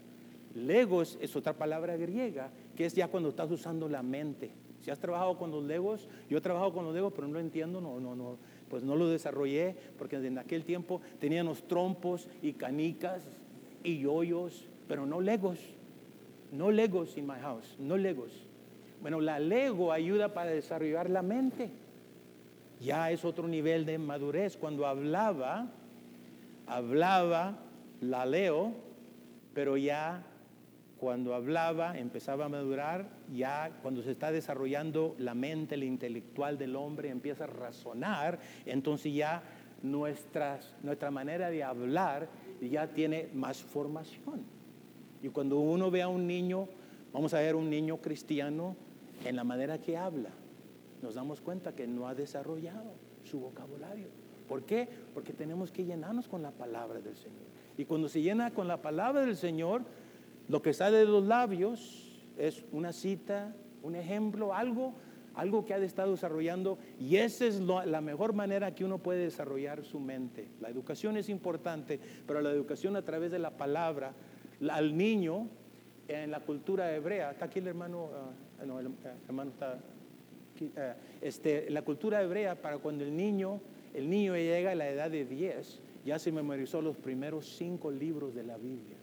Legos 0.56 1.18
es 1.22 1.36
otra 1.36 1.54
palabra 1.54 1.98
griega, 1.98 2.50
que 2.76 2.86
es 2.86 2.96
ya 2.96 3.08
cuando 3.08 3.30
estás 3.30 3.52
usando 3.52 3.90
la 3.90 4.02
mente. 4.02 4.52
Si 4.82 4.92
has 4.92 5.00
trabajado 5.00 5.38
con 5.38 5.52
los 5.52 5.64
legos, 5.64 6.08
yo 6.30 6.38
he 6.38 6.42
trabajado 6.42 6.74
con 6.74 6.86
los 6.86 6.94
legos, 6.94 7.12
pero 7.14 7.28
no 7.28 7.34
lo 7.34 7.40
entiendo, 7.40 7.82
no, 7.82 8.00
no, 8.00 8.16
no, 8.16 8.38
pues 8.70 8.84
no 8.84 8.96
lo 8.96 9.10
desarrollé, 9.10 9.76
porque 9.98 10.16
en 10.18 10.38
aquel 10.38 10.64
tiempo 10.64 11.02
teníamos 11.20 11.64
trompos 11.68 12.28
y 12.42 12.54
canicas 12.54 13.24
y 13.84 14.00
yoyos 14.00 14.68
pero 14.88 15.06
no 15.06 15.22
legos. 15.22 15.60
No 16.52 16.72
legos 16.72 17.18
in 17.18 17.28
my 17.28 17.40
house, 17.42 17.76
no 17.80 17.98
legos. 17.98 18.32
Bueno, 19.02 19.22
la 19.22 19.40
lego 19.40 19.92
ayuda 19.92 20.34
para 20.34 20.52
desarrollar 20.52 21.10
la 21.10 21.22
mente. 21.22 21.70
Ya 22.80 23.12
es 23.12 23.24
otro 23.24 23.48
nivel 23.48 23.86
de 23.86 23.98
madurez. 23.98 24.58
Cuando 24.58 24.86
hablaba, 24.88 25.68
hablaba, 26.68 27.58
la 28.02 28.26
leo, 28.26 28.74
pero 29.54 29.78
ya 29.78 30.24
cuando 30.98 31.36
hablaba, 31.36 31.98
empezaba 31.98 32.46
a 32.46 32.50
madurar, 32.50 33.08
ya 33.34 33.72
cuando 33.82 34.02
se 34.02 34.12
está 34.12 34.32
desarrollando 34.32 35.16
la 35.20 35.34
mente, 35.34 35.76
el 35.76 35.84
intelectual 35.84 36.58
del 36.58 36.76
hombre, 36.76 37.10
empieza 37.10 37.44
a 37.44 37.48
razonar, 37.48 38.40
entonces 38.66 39.14
ya 39.14 39.44
nuestra 39.84 41.12
manera 41.12 41.50
de 41.50 41.64
hablar 41.64 42.28
ya 42.62 42.88
tiene 42.88 43.30
más 43.34 43.62
formación. 43.62 44.56
Y 45.22 45.30
cuando 45.30 45.60
uno 45.60 45.90
ve 45.90 46.02
a 46.02 46.08
un 46.08 46.28
niño, 46.28 46.68
vamos 47.14 47.34
a 47.34 47.40
ver 47.40 47.56
un 47.56 47.70
niño 47.70 47.98
cristiano 47.98 48.76
en 49.24 49.36
la 49.36 49.44
manera 49.44 49.80
que 49.80 49.98
habla, 49.98 50.30
nos 51.02 51.16
damos 51.16 51.42
cuenta 51.42 51.74
que 51.74 51.88
no 51.88 52.08
ha 52.08 52.16
desarrollado 52.16 52.94
su 53.24 53.40
vocabulario. 53.40 54.08
¿Por 54.48 54.64
qué? 54.64 54.88
Porque 55.14 55.34
tenemos 55.34 55.72
que 55.72 55.86
llenarnos 55.86 56.28
con 56.28 56.42
la 56.42 56.52
palabra 56.52 57.00
del 57.00 57.16
Señor. 57.16 57.46
Y 57.78 57.86
cuando 57.86 58.08
se 58.08 58.22
llena 58.22 58.52
con 58.52 58.68
la 58.68 58.82
palabra 58.82 59.26
del 59.26 59.36
Señor, 59.36 59.84
lo 60.48 60.62
que 60.62 60.74
sale 60.74 60.98
de 60.98 61.06
los 61.06 61.26
labios 61.26 62.24
es 62.38 62.64
una 62.72 62.94
cita, 62.94 63.56
un 63.82 63.96
ejemplo, 63.96 64.54
algo, 64.54 64.94
algo 65.34 65.66
que 65.66 65.74
ha 65.74 65.78
estado 65.78 66.12
desarrollando. 66.12 66.78
Y 67.00 67.18
esa 67.18 67.46
es 67.46 67.60
la 67.60 68.02
mejor 68.02 68.34
manera 68.34 68.76
que 68.76 68.86
uno 68.86 69.00
puede 69.00 69.24
desarrollar 69.24 69.84
su 69.84 70.00
mente. 70.00 70.48
La 70.62 70.70
educación 70.70 71.18
es 71.18 71.30
importante, 71.30 72.00
pero 72.28 72.42
la 72.42 72.52
educación 72.52 72.96
a 72.96 73.02
través 73.02 73.32
de 73.32 73.40
la 73.40 73.58
palabra 73.58 74.14
al 74.70 74.98
niño 74.98 75.48
en 76.08 76.32
la 76.32 76.40
cultura 76.40 76.94
hebrea, 76.96 77.32
está 77.32 77.46
aquí 77.46 77.60
el 77.60 77.68
hermano, 77.68 78.10
ah, 78.60 78.66
no, 78.66 78.80
el, 78.80 78.90
hermano 79.28 79.52
está 79.52 79.80
aquí, 80.54 80.72
ah, 80.78 80.96
este, 81.22 81.70
la 81.70 81.82
cultura 81.82 82.22
hebrea, 82.22 82.62
para 82.62 82.78
cuando 82.78 83.04
el 83.04 83.16
niño, 83.16 83.60
el 83.94 84.10
niño 84.10 84.36
llega 84.36 84.72
a 84.72 84.76
la 84.76 84.90
edad 84.90 85.10
de 85.10 85.26
10, 85.26 85.82
ya 86.06 86.20
se 86.20 86.32
memorizó 86.32 86.82
los 86.82 86.98
primeros 86.98 87.48
cinco 87.58 87.90
libros 87.92 88.36
de 88.36 88.44
la 88.44 88.58
Biblia, 88.58 88.98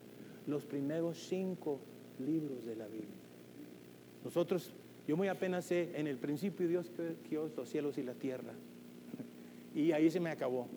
los 0.47 0.65
primeros 0.65 1.19
cinco 1.19 1.81
libros 2.19 2.65
de 2.65 2.77
la 2.77 2.87
Biblia. 2.87 3.09
Nosotros, 4.25 4.73
yo 5.09 5.17
muy 5.17 5.29
apenas 5.29 5.65
sé, 5.65 5.91
en 5.95 6.07
el 6.07 6.17
principio 6.17 6.69
Dios 6.69 6.93
creó 7.29 7.51
los 7.57 7.69
cielos 7.69 7.99
y 7.99 8.05
la 8.05 8.15
tierra, 8.15 8.53
y 9.75 9.91
ahí 9.93 10.11
se 10.11 10.21
me 10.21 10.31
acabó. 10.31 10.69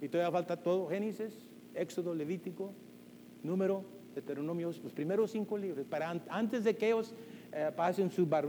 Y 0.00 0.08
todavía 0.08 0.32
falta 0.32 0.56
todo, 0.56 0.88
Génesis, 0.88 1.44
Éxodo, 1.74 2.14
Levítico, 2.14 2.72
Número, 3.42 3.84
Deuteronomios, 4.14 4.82
los 4.82 4.92
primeros 4.92 5.30
cinco 5.30 5.56
libros, 5.56 5.86
para 5.86 6.10
antes 6.28 6.64
de 6.64 6.76
que 6.76 6.88
ellos 6.88 7.14
eh, 7.52 7.70
pasen 7.74 8.10
su 8.10 8.26
bar 8.26 8.46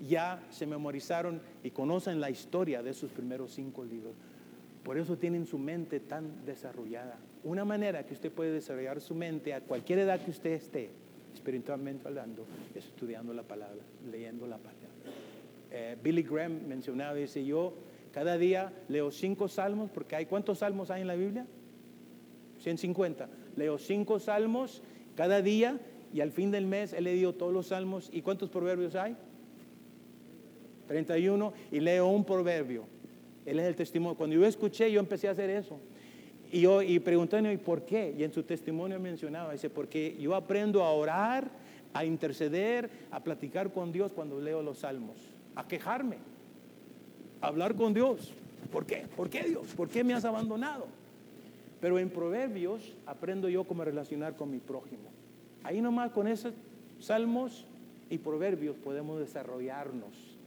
ya 0.00 0.42
se 0.50 0.66
memorizaron 0.66 1.40
y 1.62 1.70
conocen 1.70 2.20
la 2.20 2.30
historia 2.30 2.82
de 2.82 2.92
sus 2.92 3.10
primeros 3.10 3.52
cinco 3.52 3.84
libros. 3.84 4.14
Por 4.82 4.98
eso 4.98 5.16
tienen 5.16 5.46
su 5.46 5.58
mente 5.58 6.00
tan 6.00 6.44
desarrollada. 6.44 7.18
Una 7.42 7.64
manera 7.64 8.04
que 8.04 8.14
usted 8.14 8.30
puede 8.30 8.52
desarrollar 8.52 9.00
su 9.00 9.14
mente 9.14 9.54
a 9.54 9.60
cualquier 9.60 10.00
edad 10.00 10.20
que 10.22 10.30
usted 10.30 10.50
esté, 10.50 10.90
espiritualmente 11.32 12.06
hablando, 12.06 12.44
es 12.74 12.84
estudiando 12.86 13.32
la 13.32 13.42
palabra, 13.42 13.82
leyendo 14.10 14.46
la 14.46 14.58
palabra. 14.58 14.88
Eh, 15.70 15.96
Billy 16.02 16.22
Graham 16.22 16.66
mencionaba, 16.66 17.14
dice, 17.14 17.44
yo 17.44 17.74
cada 18.12 18.36
día 18.36 18.72
leo 18.88 19.10
cinco 19.10 19.48
salmos, 19.48 19.90
porque 19.90 20.16
hay 20.16 20.26
cuántos 20.26 20.58
salmos 20.58 20.90
hay 20.90 21.02
en 21.02 21.08
la 21.08 21.16
Biblia? 21.16 21.46
150. 22.58 23.28
Leo 23.56 23.78
cinco 23.78 24.18
salmos 24.18 24.82
cada 25.16 25.42
día 25.42 25.78
y 26.12 26.20
al 26.20 26.30
fin 26.30 26.50
del 26.50 26.66
mes 26.66 26.92
he 26.92 27.00
leído 27.00 27.34
todos 27.34 27.52
los 27.52 27.68
salmos. 27.68 28.08
¿Y 28.12 28.22
cuántos 28.22 28.50
proverbios 28.50 28.94
hay? 28.94 29.16
31. 30.86 31.52
Y 31.72 31.80
leo 31.80 32.06
un 32.06 32.24
proverbio. 32.24 32.84
Él 33.46 33.58
es 33.58 33.66
el 33.66 33.76
testimonio. 33.76 34.16
Cuando 34.16 34.36
yo 34.36 34.46
escuché, 34.46 34.90
yo 34.90 35.00
empecé 35.00 35.28
a 35.28 35.32
hacer 35.32 35.50
eso. 35.50 35.78
Y 36.52 36.60
yo 36.60 36.82
y 36.82 37.00
pregunté, 37.00 37.40
¿y 37.52 37.56
por 37.56 37.84
qué? 37.84 38.14
Y 38.16 38.22
en 38.22 38.32
su 38.32 38.44
testimonio 38.44 39.00
mencionaba, 39.00 39.52
dice, 39.52 39.70
porque 39.70 40.16
yo 40.20 40.34
aprendo 40.34 40.84
a 40.84 40.92
orar, 40.92 41.50
a 41.92 42.04
interceder, 42.04 42.88
a 43.10 43.20
platicar 43.20 43.72
con 43.72 43.90
Dios 43.90 44.12
cuando 44.12 44.40
leo 44.40 44.62
los 44.62 44.78
salmos, 44.78 45.16
a 45.56 45.66
quejarme, 45.66 46.18
a 47.40 47.48
hablar 47.48 47.74
con 47.74 47.92
Dios. 47.92 48.32
¿Por 48.70 48.86
qué? 48.86 49.04
¿Por 49.16 49.28
qué 49.28 49.42
Dios? 49.42 49.66
¿Por 49.76 49.88
qué 49.88 50.04
me 50.04 50.14
has 50.14 50.24
abandonado? 50.24 50.86
Pero 51.84 51.98
en 51.98 52.08
Proverbios 52.08 52.94
aprendo 53.04 53.46
yo 53.50 53.64
cómo 53.64 53.84
relacionar 53.84 54.36
con 54.36 54.50
mi 54.50 54.58
prójimo. 54.58 55.10
Ahí 55.62 55.82
nomás 55.82 56.12
con 56.12 56.26
esos 56.26 56.54
salmos 56.98 57.66
y 58.08 58.16
proverbios 58.16 58.74
podemos 58.76 59.20
desarrollarnos. 59.20 60.38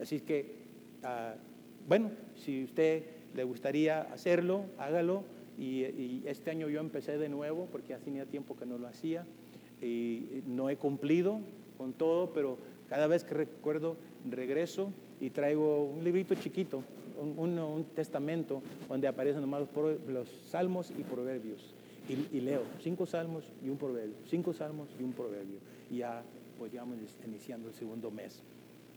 Así 0.00 0.20
que, 0.20 0.54
ah, 1.02 1.34
bueno, 1.86 2.12
si 2.34 2.64
usted 2.64 3.02
le 3.34 3.44
gustaría 3.44 4.10
hacerlo, 4.10 4.64
hágalo. 4.78 5.22
Y, 5.58 6.22
este 6.24 6.50
año 6.50 6.70
yo 6.70 6.80
empecé 6.80 7.18
de 7.18 7.28
nuevo 7.28 7.68
porque 7.70 7.92
hace 7.92 8.06
tenía 8.06 8.24
tiempo 8.24 8.56
que 8.56 8.64
no 8.64 8.78
lo 8.78 8.86
hacía 8.88 9.26
y 9.82 10.44
no 10.46 10.70
he 10.70 10.76
cumplido 10.78 11.40
con 11.76 11.92
todo, 11.92 12.32
pero 12.32 12.56
cada 12.88 13.06
vez 13.06 13.22
que 13.22 13.34
recuerdo 13.34 13.98
regreso 14.30 14.90
y 15.20 15.28
traigo 15.28 15.84
un 15.84 16.04
librito 16.04 16.34
chiquito, 16.36 16.82
un, 17.16 17.86
testamento 17.94 18.62
donde 18.88 19.08
aparecen 19.08 19.40
nomás 19.40 19.62
los, 19.74 20.06
los 20.06 20.28
salmos 20.48 20.90
y 20.90 21.02
proverbios 21.02 21.74
y, 22.08 22.40
leo 22.40 22.62
cinco 22.80 23.06
salmos 23.06 23.44
y 23.64 23.68
un 23.68 23.76
proverbio, 23.76 24.14
cinco 24.26 24.52
salmos 24.52 24.88
y 24.98 25.02
un 25.02 25.12
proverbio. 25.12 25.58
Y 25.90 25.98
ya 25.98 26.22
pues 26.58 26.72
ya 26.72 26.84
iniciando 27.26 27.68
el 27.68 27.74
segundo 27.74 28.10
mes. 28.10 28.42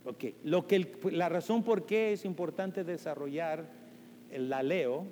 Ok, 0.05 0.25
Lo 0.43 0.65
que 0.65 0.91
la 1.12 1.27
razón 1.27 1.63
por 1.63 1.86
qué 1.86 2.13
es 2.13 2.23
importante 2.23 2.84
desarrollar 2.84 3.65
el 4.32 4.49
laleo, 4.49 5.05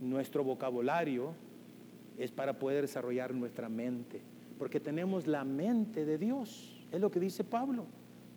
nuestro 0.00 0.42
vocabulario, 0.42 1.34
es 2.16 2.30
para 2.30 2.58
poder 2.58 2.82
desarrollar 2.82 3.34
nuestra 3.34 3.68
mente. 3.68 4.22
Porque 4.58 4.80
tenemos 4.80 5.26
la 5.26 5.44
mente 5.44 6.04
de 6.04 6.16
Dios, 6.16 6.82
es 6.90 7.00
lo 7.00 7.10
que 7.10 7.20
dice 7.20 7.44
Pablo. 7.44 7.86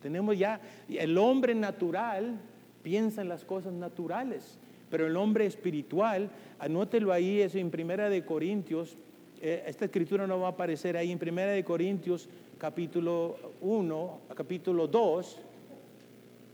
Tenemos 0.02 0.38
ya, 0.38 0.60
el 0.88 1.16
hombre 1.16 1.54
natural 1.54 2.38
piensa 2.84 3.22
en 3.22 3.28
las 3.28 3.44
cosas 3.44 3.72
naturales, 3.72 4.58
pero 4.90 5.08
el 5.08 5.16
hombre 5.16 5.46
espiritual, 5.46 6.30
anótelo 6.60 7.12
ahí, 7.12 7.40
eso 7.40 7.58
en 7.58 7.70
Primera 7.70 8.08
de 8.08 8.24
Corintios, 8.24 8.96
eh, 9.40 9.64
esta 9.66 9.86
escritura 9.86 10.28
no 10.28 10.38
va 10.38 10.48
a 10.48 10.50
aparecer 10.50 10.96
ahí, 10.96 11.10
en 11.10 11.18
Primera 11.18 11.50
de 11.50 11.64
Corintios 11.64 12.28
capítulo 12.58 13.36
1, 13.62 14.20
capítulo 14.36 14.86
2, 14.86 15.40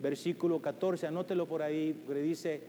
versículo 0.00 0.62
14, 0.62 1.06
anótelo 1.06 1.46
por 1.46 1.62
ahí, 1.62 1.92
porque 2.06 2.22
dice, 2.22 2.62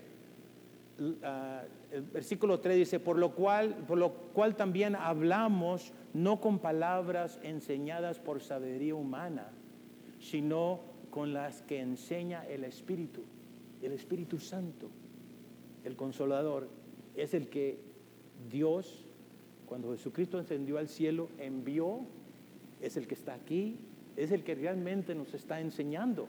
ah, 1.23 1.63
el 1.91 2.01
versículo 2.01 2.59
3 2.59 2.75
dice, 2.75 2.99
por 2.99 3.17
lo, 3.17 3.31
cual, 3.33 3.75
por 3.87 3.97
lo 3.97 4.11
cual 4.33 4.55
también 4.55 4.95
hablamos 4.95 5.93
no 6.13 6.41
con 6.41 6.59
palabras 6.59 7.39
enseñadas 7.43 8.19
por 8.19 8.41
sabiduría 8.41 8.95
humana, 8.95 9.49
sino 10.19 10.79
con 11.09 11.33
las 11.33 11.61
que 11.61 11.79
enseña 11.79 12.45
el 12.47 12.63
Espíritu, 12.63 13.21
el 13.81 13.91
Espíritu 13.93 14.39
Santo 14.39 14.89
el 15.83 15.95
consolador, 15.95 16.67
es 17.15 17.33
el 17.33 17.47
que 17.47 17.79
Dios, 18.49 19.03
cuando 19.65 19.91
Jesucristo 19.91 20.37
ascendió 20.37 20.77
al 20.77 20.87
cielo, 20.87 21.29
envió, 21.39 22.01
es 22.81 22.97
el 22.97 23.07
que 23.07 23.15
está 23.15 23.33
aquí, 23.33 23.77
es 24.17 24.31
el 24.31 24.43
que 24.43 24.55
realmente 24.55 25.15
nos 25.15 25.33
está 25.33 25.59
enseñando. 25.59 26.27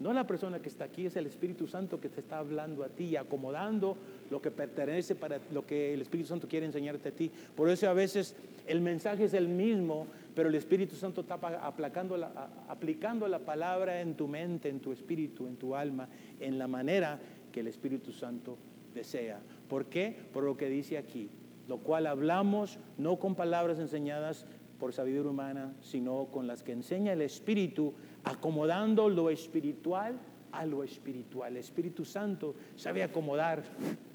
No 0.00 0.12
la 0.12 0.26
persona 0.26 0.60
que 0.60 0.68
está 0.68 0.84
aquí, 0.84 1.06
es 1.06 1.16
el 1.16 1.26
Espíritu 1.26 1.68
Santo 1.68 2.00
que 2.00 2.08
te 2.08 2.20
está 2.20 2.38
hablando 2.38 2.82
a 2.82 2.88
ti 2.88 3.04
y 3.04 3.16
acomodando 3.16 3.96
lo 4.30 4.42
que 4.42 4.50
pertenece 4.50 5.14
para 5.14 5.38
lo 5.52 5.64
que 5.64 5.94
el 5.94 6.02
Espíritu 6.02 6.28
Santo 6.28 6.48
quiere 6.48 6.66
enseñarte 6.66 7.10
a 7.10 7.12
ti. 7.12 7.30
Por 7.54 7.68
eso 7.68 7.88
a 7.88 7.92
veces 7.92 8.34
el 8.66 8.80
mensaje 8.80 9.24
es 9.24 9.34
el 9.34 9.48
mismo, 9.48 10.06
pero 10.34 10.48
el 10.48 10.54
Espíritu 10.54 10.96
Santo 10.96 11.22
está 11.22 11.34
aplicando 11.34 12.16
la, 12.16 12.48
aplicando 12.68 13.28
la 13.28 13.40
palabra 13.40 14.00
en 14.00 14.14
tu 14.14 14.28
mente, 14.28 14.68
en 14.68 14.80
tu 14.80 14.92
espíritu, 14.92 15.46
en 15.46 15.56
tu 15.56 15.74
alma, 15.74 16.08
en 16.40 16.58
la 16.58 16.66
manera 16.66 17.20
que 17.50 17.60
el 17.60 17.66
Espíritu 17.66 18.12
Santo 18.12 18.56
desea. 18.94 19.40
¿Por 19.68 19.86
qué? 19.86 20.16
Por 20.32 20.44
lo 20.44 20.56
que 20.56 20.68
dice 20.68 20.98
aquí, 20.98 21.30
lo 21.68 21.78
cual 21.78 22.06
hablamos 22.06 22.78
no 22.98 23.18
con 23.18 23.34
palabras 23.34 23.78
enseñadas 23.78 24.46
por 24.78 24.92
sabiduría 24.92 25.30
humana, 25.30 25.74
sino 25.80 26.26
con 26.32 26.46
las 26.46 26.62
que 26.62 26.72
enseña 26.72 27.12
el 27.12 27.22
Espíritu, 27.22 27.94
acomodando 28.24 29.08
lo 29.08 29.30
espiritual 29.30 30.18
a 30.50 30.66
lo 30.66 30.82
espiritual. 30.82 31.52
El 31.52 31.58
Espíritu 31.58 32.04
Santo 32.04 32.54
sabe 32.76 33.02
acomodar 33.02 33.62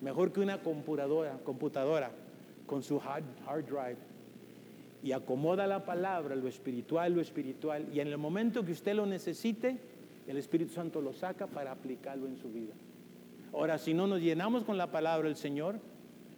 mejor 0.01 0.32
que 0.32 0.39
una 0.39 0.62
computadora, 0.62 1.39
computadora 1.43 2.12
con 2.65 2.84
su 2.84 2.99
hard 2.99 3.65
drive. 3.65 4.16
Y 5.03 5.12
acomoda 5.12 5.67
la 5.67 5.86
palabra, 5.86 6.36
lo 6.36 6.47
espiritual, 6.47 7.13
lo 7.13 7.21
espiritual. 7.21 7.88
Y 7.93 7.99
en 7.99 8.07
el 8.07 8.17
momento 8.17 8.65
que 8.65 8.71
usted 8.71 8.95
lo 8.95 9.05
necesite, 9.05 9.77
el 10.27 10.38
Espíritu 10.38 10.73
Santo 10.73 11.01
lo 11.01 11.13
saca 11.13 11.47
para 11.47 11.71
aplicarlo 11.71 12.27
en 12.27 12.38
su 12.38 12.49
vida. 12.49 12.73
Ahora, 13.53 13.77
si 13.77 13.93
no 13.93 14.07
nos 14.07 14.21
llenamos 14.21 14.63
con 14.63 14.77
la 14.77 14.91
palabra 14.91 15.27
del 15.27 15.38
Señor, 15.38 15.79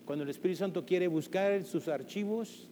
cuando 0.06 0.24
el 0.24 0.30
Espíritu 0.30 0.60
Santo 0.60 0.86
quiere 0.86 1.08
buscar 1.08 1.63
sus 1.63 1.88
archivos, 1.88 2.69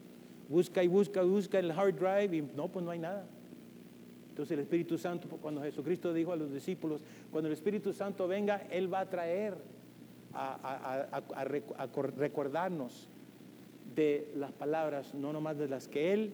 busca 0.49 0.83
y 0.83 0.87
busca 0.87 1.23
busca 1.23 1.59
el 1.59 1.71
hard 1.71 1.95
drive 1.95 2.37
y 2.37 2.41
no, 2.55 2.67
pues 2.67 2.83
no 2.85 2.91
hay 2.91 2.99
nada. 2.99 3.25
Entonces 4.29 4.53
el 4.53 4.59
Espíritu 4.59 4.97
Santo, 4.97 5.27
cuando 5.41 5.61
Jesucristo 5.63 6.13
dijo 6.13 6.31
a 6.31 6.35
los 6.35 6.53
discípulos, 6.53 7.01
cuando 7.31 7.47
el 7.47 7.53
Espíritu 7.53 7.91
Santo 7.91 8.27
venga, 8.27 8.67
Él 8.69 8.93
va 8.93 8.99
a 8.99 9.09
traer 9.09 9.57
a, 10.33 11.45
recordarnos 12.15 13.09
de 13.97 14.29
las 14.35 14.53
palabras, 14.53 15.13
no 15.13 15.33
nomás 15.33 15.57
de 15.57 15.67
las 15.67 15.89
que 15.89 16.13
Él 16.13 16.31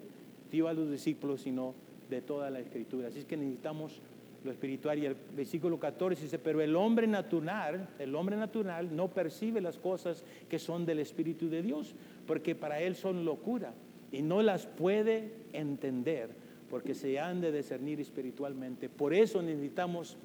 dio 0.52 0.68
a 0.68 0.74
los 0.74 0.92
discípulos, 0.92 1.42
sino 1.42 1.74
de 2.10 2.22
toda 2.22 2.52
la 2.52 2.60
Escritura. 2.60 3.08
Así 3.08 3.20
es 3.20 3.26
que 3.26 3.38
necesitamos 3.38 4.02
lo 4.44 4.52
espiritual. 4.52 5.00
Y 5.00 5.06
el 5.06 5.16
versículo 5.36 5.80
14 5.80 6.24
dice, 6.24 6.38
pero 6.38 6.62
el 6.62 6.76
hombre 6.76 7.08
natural, 7.08 7.90
el 7.98 8.14
hombre 8.16 8.36
natural 8.36 8.96
no 8.96 9.08
percibe 9.08 9.62
las 9.62 9.78
cosas 9.78 10.24
que 10.50 10.60
son 10.60 10.86
del 10.86 11.00
Espíritu 11.00 11.50
de 11.50 11.64
Dios, 11.64 11.96
porque 12.28 12.54
para 12.54 12.82
él 12.82 12.96
son 12.96 13.26
locura 13.26 13.74
y 14.12 14.22
no 14.22 14.44
las 14.44 14.68
puede 14.68 15.32
entender, 15.54 16.30
porque 16.70 16.94
se 16.94 17.20
han 17.20 17.42
de 17.42 17.52
discernir 17.52 18.02
espiritualmente. 18.02 18.90
Por 18.90 19.14
eso 19.14 19.42
necesitamos 19.42 20.18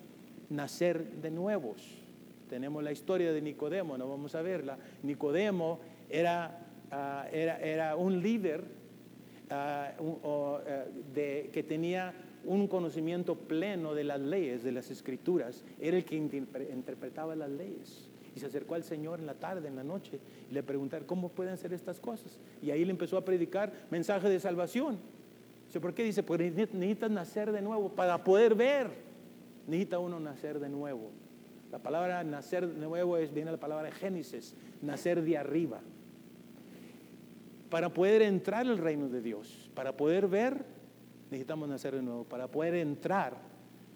nacer 0.50 1.08
de 1.22 1.30
nuevos. 1.30 1.82
Tenemos 2.50 2.82
la 2.82 2.92
historia 2.92 3.32
de 3.32 3.42
Nicodemo, 3.42 3.96
no 3.96 4.08
vamos 4.08 4.34
a 4.34 4.42
verla. 4.42 4.78
Nicodemo 5.02 5.80
era, 6.08 6.66
ah, 6.90 7.26
era, 7.32 7.58
era 7.60 7.96
un 7.96 8.22
líder 8.22 8.64
ah, 9.50 9.92
eh, 11.16 11.50
que 11.52 11.62
tenía 11.62 12.14
un 12.44 12.66
conocimiento 12.66 13.36
pleno 13.36 13.94
de 13.94 14.04
las 14.04 14.20
leyes, 14.20 14.62
de 14.62 14.72
las 14.72 14.90
escrituras, 14.90 15.64
era 15.80 15.96
el 15.96 16.04
que 16.04 16.16
interpretaba 16.16 17.36
las 17.36 17.50
leyes. 17.50 18.08
Y 18.34 18.40
se 18.40 18.46
acercó 18.46 18.74
al 18.74 18.84
Señor 18.84 19.18
en 19.18 19.26
la 19.26 19.34
tarde, 19.34 19.68
en 19.68 19.76
la 19.76 19.84
noche, 19.84 20.20
y 20.48 20.54
le 20.54 20.62
preguntaron, 20.62 21.06
¿cómo 21.06 21.30
pueden 21.30 21.56
ser 21.56 21.72
estas 21.72 21.98
cosas? 21.98 22.38
Y 22.62 22.70
ahí 22.70 22.84
le 22.84 22.90
empezó 22.90 23.16
a 23.16 23.24
predicar 23.24 23.72
mensaje 23.90 24.28
de 24.28 24.38
salvación. 24.38 24.98
Dice, 25.66 25.80
¿por 25.80 25.92
qué? 25.92 26.04
Dice, 26.04 26.22
porque 26.22 26.50
necesitas 26.50 27.10
nacer 27.10 27.52
de 27.52 27.60
nuevo 27.60 27.90
para 27.90 28.22
poder 28.22 28.54
ver. 28.54 28.88
Necesita 29.66 29.98
uno 29.98 30.18
nacer 30.20 30.60
de 30.60 30.68
nuevo. 30.68 31.10
La 31.70 31.78
palabra 31.78 32.24
nacer 32.24 32.66
de 32.66 32.86
nuevo 32.86 33.18
es, 33.18 33.34
viene 33.34 33.50
la 33.50 33.60
palabra 33.60 33.90
Génesis, 33.90 34.54
nacer 34.80 35.22
de 35.22 35.36
arriba. 35.36 35.80
Para 37.70 37.92
poder 37.92 38.22
entrar 38.22 38.66
al 38.66 38.78
reino 38.78 39.08
de 39.08 39.20
Dios, 39.20 39.70
para 39.74 39.96
poder 39.96 40.26
ver 40.28 40.64
necesitamos 41.30 41.68
nacer 41.68 41.94
de 41.94 42.02
nuevo 42.02 42.24
para 42.24 42.48
poder 42.48 42.74
entrar 42.74 43.36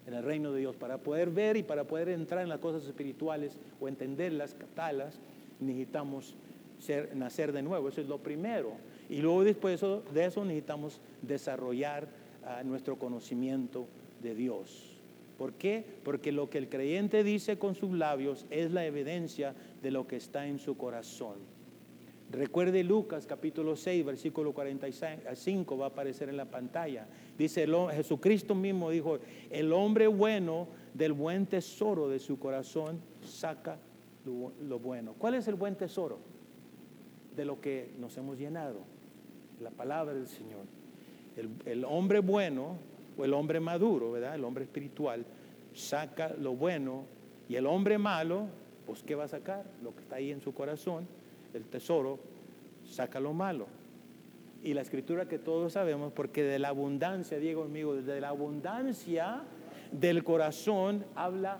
en 0.05 0.13
el 0.13 0.23
reino 0.23 0.51
de 0.51 0.59
Dios, 0.59 0.75
para 0.75 0.97
poder 0.97 1.29
ver 1.29 1.55
y 1.55 1.63
para 1.63 1.85
poder 1.85 2.09
entrar 2.09 2.43
en 2.43 2.49
las 2.49 2.59
cosas 2.59 2.85
espirituales 2.85 3.57
o 3.79 3.87
entenderlas, 3.87 4.53
captarlas, 4.53 5.19
necesitamos 5.61 6.35
ser, 6.77 7.15
nacer 7.15 7.53
de 7.53 7.61
nuevo. 7.61 7.87
Eso 7.87 8.01
es 8.01 8.07
lo 8.07 8.17
primero. 8.17 8.73
Y 9.09 9.21
luego 9.21 9.45
después 9.45 9.81
de 10.13 10.25
eso 10.25 10.43
necesitamos 10.43 10.99
desarrollar 11.21 12.09
ah, 12.45 12.63
nuestro 12.63 12.97
conocimiento 12.99 13.87
de 14.21 14.35
Dios. 14.35 14.99
¿Por 15.37 15.53
qué? 15.53 15.85
Porque 16.03 16.33
lo 16.33 16.49
que 16.49 16.57
el 16.57 16.67
creyente 16.67 17.23
dice 17.23 17.57
con 17.57 17.73
sus 17.73 17.91
labios 17.91 18.45
es 18.49 18.71
la 18.71 18.85
evidencia 18.85 19.55
de 19.81 19.91
lo 19.91 20.05
que 20.05 20.17
está 20.17 20.47
en 20.47 20.59
su 20.59 20.75
corazón. 20.75 21.37
Recuerde 22.33 22.83
Lucas 22.83 23.27
capítulo 23.27 23.75
6, 23.75 24.03
versículo 24.05 24.53
45, 24.53 25.77
va 25.77 25.85
a 25.85 25.89
aparecer 25.89 26.29
en 26.29 26.37
la 26.37 26.45
pantalla. 26.45 27.05
Dice 27.37 27.67
Jesucristo 27.91 28.55
mismo 28.55 28.89
dijo, 28.89 29.19
el 29.51 29.71
hombre 29.71 30.07
bueno 30.07 30.67
del 30.95 31.13
buen 31.13 31.45
tesoro 31.45 32.09
de 32.09 32.17
su 32.17 32.39
corazón 32.39 32.99
saca 33.23 33.77
lo, 34.25 34.79
bueno. 34.79 35.13
¿Cuál 35.15 35.35
es 35.35 35.47
el 35.47 35.53
buen 35.53 35.75
tesoro? 35.75 36.17
De 37.35 37.45
lo 37.45 37.61
que 37.61 37.93
nos 37.99 38.17
hemos 38.17 38.39
llenado. 38.39 38.79
La 39.61 39.69
palabra 39.69 40.15
del 40.15 40.27
Señor. 40.27 40.65
El, 41.67 41.85
hombre 41.85 42.19
bueno 42.19 42.77
o 43.15 43.25
el 43.25 43.33
hombre 43.35 43.59
maduro, 43.59 44.11
¿verdad? 44.11 44.33
El 44.33 44.43
hombre 44.43 44.63
espiritual 44.63 45.23
saca 45.75 46.29
lo 46.29 46.55
bueno 46.55 47.05
y 47.47 47.57
el 47.57 47.67
hombre 47.67 47.99
malo, 47.99 48.47
pues 48.87 49.03
¿qué 49.03 49.13
va 49.13 49.25
a 49.25 49.27
sacar? 49.27 49.65
Lo 49.83 49.93
que 49.93 50.01
está 50.01 50.15
ahí 50.15 50.31
en 50.31 50.41
su 50.41 50.51
corazón, 50.55 51.07
el 51.53 51.65
tesoro, 51.65 52.19
saca 52.85 53.19
lo 53.19 53.33
malo. 53.33 53.67
Y 54.63 54.73
la 54.73 54.81
escritura 54.81 55.27
que 55.27 55.39
todos 55.39 55.73
sabemos, 55.73 56.13
porque 56.13 56.43
de 56.43 56.59
la 56.59 56.69
abundancia, 56.69 57.37
Diego 57.37 57.63
amigo, 57.63 57.95
de 57.95 58.21
la 58.21 58.29
abundancia 58.29 59.43
del 59.91 60.23
corazón 60.23 61.05
habla 61.15 61.59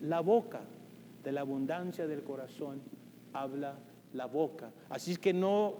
la 0.00 0.20
boca, 0.20 0.60
de 1.22 1.32
la 1.32 1.42
abundancia 1.42 2.06
del 2.06 2.22
corazón 2.22 2.80
habla 3.32 3.78
la 4.14 4.26
boca. 4.26 4.70
Así 4.88 5.12
es 5.12 5.18
que 5.18 5.32
no 5.32 5.74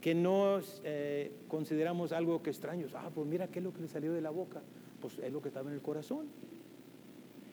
que 0.00 0.14
no 0.14 0.60
eh, 0.84 1.32
consideramos 1.48 2.12
algo 2.12 2.40
que 2.40 2.50
extraño. 2.50 2.86
Ah, 2.94 3.10
pues 3.12 3.26
mira 3.26 3.48
qué 3.48 3.58
es 3.58 3.64
lo 3.64 3.72
que 3.72 3.80
le 3.80 3.88
salió 3.88 4.12
de 4.12 4.20
la 4.20 4.30
boca. 4.30 4.62
Pues 5.00 5.18
es 5.18 5.32
lo 5.32 5.42
que 5.42 5.48
estaba 5.48 5.68
en 5.68 5.74
el 5.74 5.82
corazón. 5.82 6.26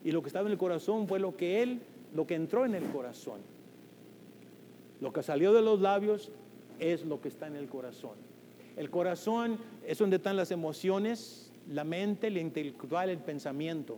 Y 0.03 0.11
lo 0.11 0.21
que 0.21 0.27
estaba 0.27 0.45
en 0.45 0.51
el 0.51 0.57
corazón 0.59 1.07
fue 1.07 1.19
lo 1.19 1.35
que 1.35 1.63
él, 1.63 1.81
lo 2.13 2.27
que 2.27 2.35
entró 2.35 2.65
en 2.65 2.75
el 2.75 2.83
corazón. 2.91 3.39
Lo 5.03 5.11
que 5.11 5.21
salió 5.21 5.51
de 5.51 5.61
los 5.61 5.81
labios 5.81 6.31
es 6.79 7.03
lo 7.03 7.19
que 7.19 7.27
está 7.27 7.47
en 7.47 7.57
el 7.57 7.67
corazón. 7.67 8.15
El 8.77 8.89
corazón 8.89 9.57
es 9.85 9.97
donde 9.97 10.15
están 10.15 10.37
las 10.37 10.49
emociones, 10.49 11.51
la 11.69 11.83
mente, 11.83 12.27
el 12.27 12.37
intelectual, 12.37 13.09
el 13.09 13.17
pensamiento. 13.17 13.97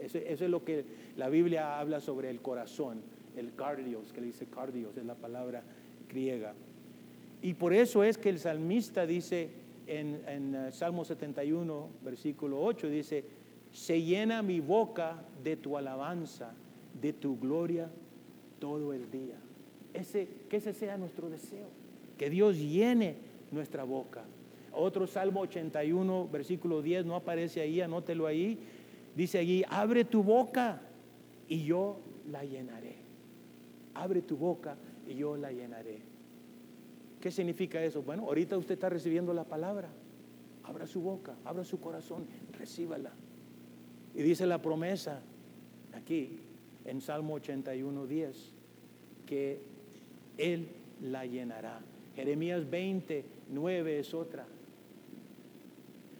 Eso, 0.00 0.16
es 0.16 0.40
lo 0.40 0.64
que 0.64 0.86
la 1.18 1.28
Biblia 1.28 1.78
habla 1.78 2.00
sobre 2.00 2.30
el 2.30 2.40
corazón, 2.40 3.02
el 3.36 3.54
cardios, 3.54 4.10
que 4.14 4.22
le 4.22 4.28
dice 4.28 4.46
cardios, 4.46 4.96
es 4.96 5.04
la 5.04 5.16
palabra 5.16 5.64
griega. 6.08 6.54
Y 7.42 7.52
por 7.52 7.74
eso 7.74 8.02
es 8.02 8.16
que 8.16 8.30
el 8.30 8.38
salmista 8.38 9.04
dice 9.04 9.50
en, 9.86 10.22
en 10.26 10.54
eh, 10.54 10.72
Salmo 10.72 11.04
71, 11.04 11.90
versículo 12.02 12.58
8, 12.62 12.88
dice, 12.88 13.26
se 13.70 14.00
llena 14.00 14.40
mi 14.40 14.60
boca 14.60 15.26
de 15.44 15.56
tu 15.56 15.76
alabanza, 15.76 16.54
de 16.98 17.12
tu 17.12 17.38
gloria 17.38 17.90
todo 18.58 18.94
el 18.94 19.10
día. 19.10 19.36
Ese, 19.94 20.28
que 20.48 20.56
ese 20.56 20.72
sea 20.72 20.96
nuestro 20.96 21.28
deseo, 21.28 21.68
que 22.16 22.30
Dios 22.30 22.56
llene 22.56 23.16
nuestra 23.50 23.84
boca. 23.84 24.24
Otro 24.72 25.06
Salmo 25.06 25.40
81, 25.40 26.28
versículo 26.32 26.80
10, 26.80 27.04
no 27.04 27.14
aparece 27.14 27.60
ahí, 27.60 27.80
anótelo 27.80 28.26
ahí. 28.26 28.58
Dice 29.14 29.38
allí, 29.38 29.64
abre 29.68 30.04
tu 30.04 30.22
boca 30.22 30.80
y 31.46 31.64
yo 31.64 32.00
la 32.30 32.44
llenaré. 32.44 32.96
Abre 33.94 34.22
tu 34.22 34.36
boca 34.36 34.76
y 35.06 35.14
yo 35.14 35.36
la 35.36 35.52
llenaré. 35.52 36.00
¿Qué 37.20 37.30
significa 37.30 37.82
eso? 37.84 38.02
Bueno, 38.02 38.24
ahorita 38.24 38.56
usted 38.56 38.74
está 38.74 38.88
recibiendo 38.88 39.34
la 39.34 39.44
palabra. 39.44 39.88
Abra 40.64 40.86
su 40.86 41.00
boca, 41.00 41.34
abra 41.44 41.64
su 41.64 41.80
corazón, 41.80 42.26
recíbala. 42.58 43.12
Y 44.14 44.22
dice 44.22 44.46
la 44.46 44.60
promesa 44.62 45.20
aquí 45.92 46.40
en 46.84 47.00
Salmo 47.00 47.34
81, 47.34 48.06
10, 48.06 48.54
que 49.26 49.71
Él 50.38 50.68
la 51.00 51.26
llenará. 51.26 51.80
Jeremías 52.14 52.68
20, 52.68 53.24
9 53.50 53.98
es 53.98 54.14
otra. 54.14 54.46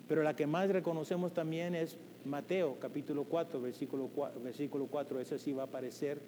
Pero 0.08 0.22
la 0.22 0.36
que 0.36 0.46
más 0.46 0.68
reconocemos 0.68 1.32
también 1.32 1.74
es 1.74 1.96
Mateo 2.24 2.76
capítulo 2.80 3.24
4, 3.24 3.60
versículo 3.60 4.08
4, 4.14 4.42
versículo 4.42 4.86
4. 4.86 5.20
Ese 5.20 5.38
sí 5.38 5.52
va 5.52 5.62
a 5.62 5.66
aparecer 5.66 6.20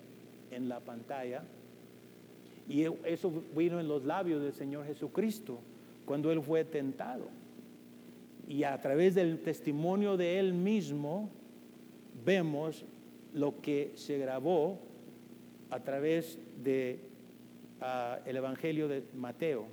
en 0.51 0.69
la 0.69 0.81
pantalla. 0.81 1.43
Y 2.69 2.85
eso 3.05 3.33
vino 3.55 3.79
en 3.79 3.89
los 3.89 4.05
labios 4.05 4.43
del 4.43 4.55
Señor 4.55 4.87
Jesucristo 4.87 5.59
cuando 6.07 6.33
Él 6.33 6.43
fue 6.43 6.65
tentado. 6.65 7.27
Y 8.49 8.65
a 8.65 8.79
través 8.81 9.15
del 9.15 9.41
testimonio 9.41 10.17
de 10.17 10.39
Él 10.39 10.53
mismo 10.55 11.31
vemos 12.25 12.85
lo 13.33 13.61
que 13.61 13.93
se 13.97 14.19
grabó 14.19 14.79
a 15.71 15.81
través 15.81 16.39
ah, 17.85 18.19
Evangelio 18.27 18.89
de 18.89 19.05
Mateo. 19.15 19.67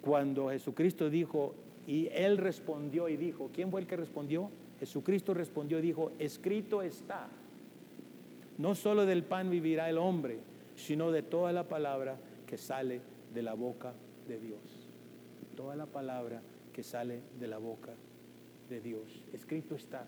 Cuando 0.00 0.50
Jesucristo 0.50 1.08
dijo, 1.10 1.54
y 1.86 2.08
Él 2.08 2.36
respondió 2.38 3.08
y 3.08 3.16
dijo, 3.16 3.50
¿quién 3.52 3.70
fue 3.70 3.80
el 3.80 3.86
que 3.86 3.96
respondió? 3.96 4.50
Jesucristo 4.78 5.32
respondió 5.34 5.78
y 5.78 5.82
dijo, 5.82 6.12
escrito 6.18 6.82
está, 6.82 7.28
no 8.58 8.74
solo 8.74 9.06
del 9.06 9.22
pan 9.22 9.50
vivirá 9.50 9.88
el 9.88 9.98
hombre, 9.98 10.38
sino 10.74 11.10
de 11.10 11.22
toda 11.22 11.52
la 11.52 11.64
palabra 11.64 12.16
que 12.46 12.58
sale 12.58 13.00
de 13.34 13.42
la 13.42 13.54
boca 13.54 13.94
de 14.28 14.38
Dios. 14.38 14.60
Toda 15.56 15.76
la 15.76 15.86
palabra 15.86 16.42
que 16.72 16.82
sale 16.82 17.20
de 17.38 17.46
la 17.46 17.58
boca 17.58 17.94
de 18.68 18.80
Dios. 18.80 19.22
Escrito 19.32 19.74
está. 19.74 20.04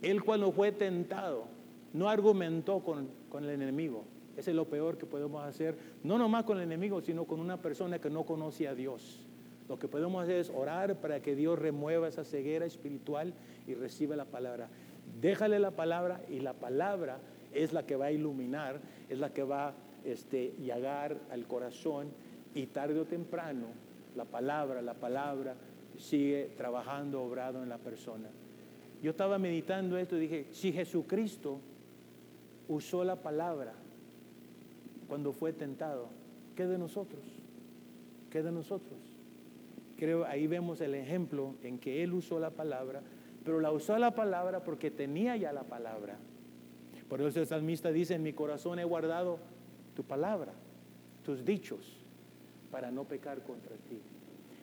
Él 0.00 0.22
cuando 0.22 0.52
fue 0.52 0.72
tentado, 0.72 1.44
no 1.92 2.08
argumentó 2.08 2.80
con, 2.80 3.08
con 3.28 3.44
el 3.44 3.50
enemigo. 3.50 4.04
Ese 4.36 4.50
es 4.50 4.56
lo 4.56 4.66
peor 4.66 4.96
que 4.96 5.06
podemos 5.06 5.44
hacer, 5.44 5.76
no 6.02 6.18
nomás 6.18 6.44
con 6.44 6.58
el 6.58 6.64
enemigo, 6.64 7.00
sino 7.00 7.24
con 7.24 7.40
una 7.40 7.60
persona 7.60 7.98
que 7.98 8.10
no 8.10 8.24
conoce 8.24 8.68
a 8.68 8.74
Dios. 8.74 9.26
Lo 9.68 9.78
que 9.78 9.88
podemos 9.88 10.22
hacer 10.22 10.36
es 10.36 10.50
orar 10.50 10.96
para 10.96 11.20
que 11.20 11.36
Dios 11.36 11.58
remueva 11.58 12.08
esa 12.08 12.24
ceguera 12.24 12.66
espiritual 12.66 13.34
y 13.66 13.74
reciba 13.74 14.16
la 14.16 14.24
palabra. 14.24 14.68
Déjale 15.20 15.58
la 15.58 15.72
palabra 15.72 16.22
y 16.28 16.40
la 16.40 16.54
palabra 16.54 17.18
es 17.52 17.72
la 17.72 17.84
que 17.84 17.96
va 17.96 18.06
a 18.06 18.12
iluminar, 18.12 18.80
es 19.08 19.18
la 19.18 19.32
que 19.32 19.42
va 19.42 19.74
este, 20.04 20.54
llagar 20.60 21.18
al 21.30 21.46
corazón 21.46 22.08
y 22.54 22.66
tarde 22.66 22.98
o 22.98 23.04
temprano 23.04 23.66
la 24.16 24.24
palabra, 24.24 24.82
la 24.82 24.94
palabra 24.94 25.54
sigue 25.96 26.52
trabajando, 26.56 27.22
obrado 27.22 27.62
en 27.62 27.68
la 27.68 27.78
persona. 27.78 28.28
Yo 29.02 29.10
estaba 29.10 29.38
meditando 29.38 29.96
esto 29.96 30.16
y 30.16 30.20
dije, 30.20 30.46
si 30.50 30.72
Jesucristo 30.72 31.60
usó 32.68 33.04
la 33.04 33.16
palabra 33.16 33.72
cuando 35.10 35.32
fue 35.32 35.52
tentado, 35.52 36.08
¿qué 36.54 36.68
de 36.68 36.78
nosotros? 36.78 37.20
¿Qué 38.30 38.44
de 38.44 38.52
nosotros? 38.52 38.96
Creo 39.96 40.24
ahí 40.24 40.46
vemos 40.46 40.80
el 40.80 40.94
ejemplo 40.94 41.56
en 41.64 41.80
que 41.80 42.04
Él 42.04 42.14
usó 42.14 42.38
la 42.38 42.50
palabra, 42.50 43.02
pero 43.44 43.58
la 43.58 43.72
usó 43.72 43.98
la 43.98 44.14
palabra 44.14 44.62
porque 44.62 44.92
tenía 44.92 45.36
ya 45.36 45.52
la 45.52 45.64
palabra. 45.64 46.16
Por 47.08 47.20
eso 47.20 47.40
el 47.40 47.48
salmista 47.48 47.90
dice, 47.90 48.14
en 48.14 48.22
mi 48.22 48.32
corazón 48.32 48.78
he 48.78 48.84
guardado 48.84 49.40
tu 49.96 50.04
palabra, 50.04 50.52
tus 51.24 51.44
dichos, 51.44 52.06
para 52.70 52.92
no 52.92 53.02
pecar 53.02 53.42
contra 53.42 53.74
ti. 53.88 54.00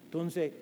Entonces, 0.05 0.53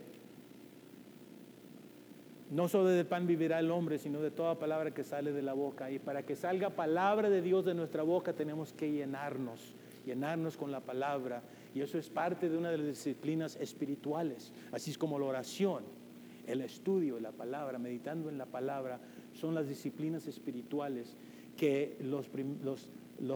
no 2.52 2.68
solo 2.68 2.90
de 2.90 3.06
pan 3.06 3.28
vivirá 3.28 3.60
el 3.60 3.72
hombre, 3.72 3.98
sino 3.98 4.22
de 4.22 4.32
toda 4.32 4.60
palabra 4.60 4.92
que 4.92 5.04
sale 5.04 5.32
de 5.32 5.42
la 5.42 5.54
boca. 5.54 5.92
Y 5.92 6.00
para 6.00 6.24
que 6.24 6.36
salga 6.36 6.70
palabra 6.70 7.30
de 7.30 7.42
Dios 7.42 7.66
de 7.66 7.74
nuestra 7.74 8.04
boca 8.04 8.34
tenemos 8.34 8.74
que 8.74 8.92
llenarnos, 8.92 9.76
llenarnos 10.06 10.58
con 10.58 10.72
la 10.72 10.82
palabra. 10.82 11.42
Y 11.74 11.82
eso 11.82 11.98
es 11.98 12.10
parte 12.10 12.50
de 12.50 12.58
una 12.58 12.72
de 12.72 12.78
las 12.78 12.88
disciplinas 12.88 13.56
espirituales, 13.58 14.52
así 14.72 14.92
es 14.92 14.98
como 14.98 15.20
la 15.20 15.26
oración, 15.26 15.84
el 16.48 16.62
estudio 16.62 17.16
de 17.16 17.22
la 17.22 17.32
palabra, 17.32 17.80
meditando 17.80 18.30
en 18.30 18.38
la 18.38 18.46
palabra, 18.46 19.00
son 19.34 19.56
las 19.56 19.68
disciplinas 19.68 20.28
espirituales 20.28 21.18
que 21.58 21.98
los 22.02 22.28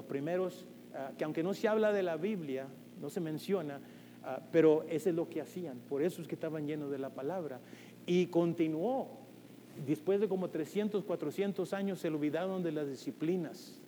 primeros 0.03 0.65
Ah, 0.93 1.11
que 1.17 1.23
aunque 1.23 1.43
no 1.43 1.53
se 1.53 1.67
habla 1.67 1.91
de 1.91 2.01
la 2.01 2.17
Biblia, 2.17 2.67
no 2.99 3.09
se 3.09 3.19
menciona, 3.19 3.79
ah, 4.23 4.41
pero 4.51 4.83
eso 4.89 5.09
es 5.09 5.15
lo 5.15 5.29
que 5.29 5.41
hacían. 5.41 5.79
Por 5.87 6.01
eso 6.01 6.21
es 6.21 6.27
que 6.27 6.35
estaban 6.35 6.65
llenos 6.65 6.89
de 6.89 6.97
la 6.97 7.09
palabra. 7.09 7.59
Y 8.05 8.27
continuó. 8.27 9.17
Después 9.85 10.19
de 10.19 10.27
como 10.27 10.49
300, 10.49 11.03
400 11.03 11.73
años 11.73 11.99
se 11.99 12.09
olvidaron 12.09 12.63
de 12.63 12.71
las 12.71 12.89
disciplinas. 12.89 13.79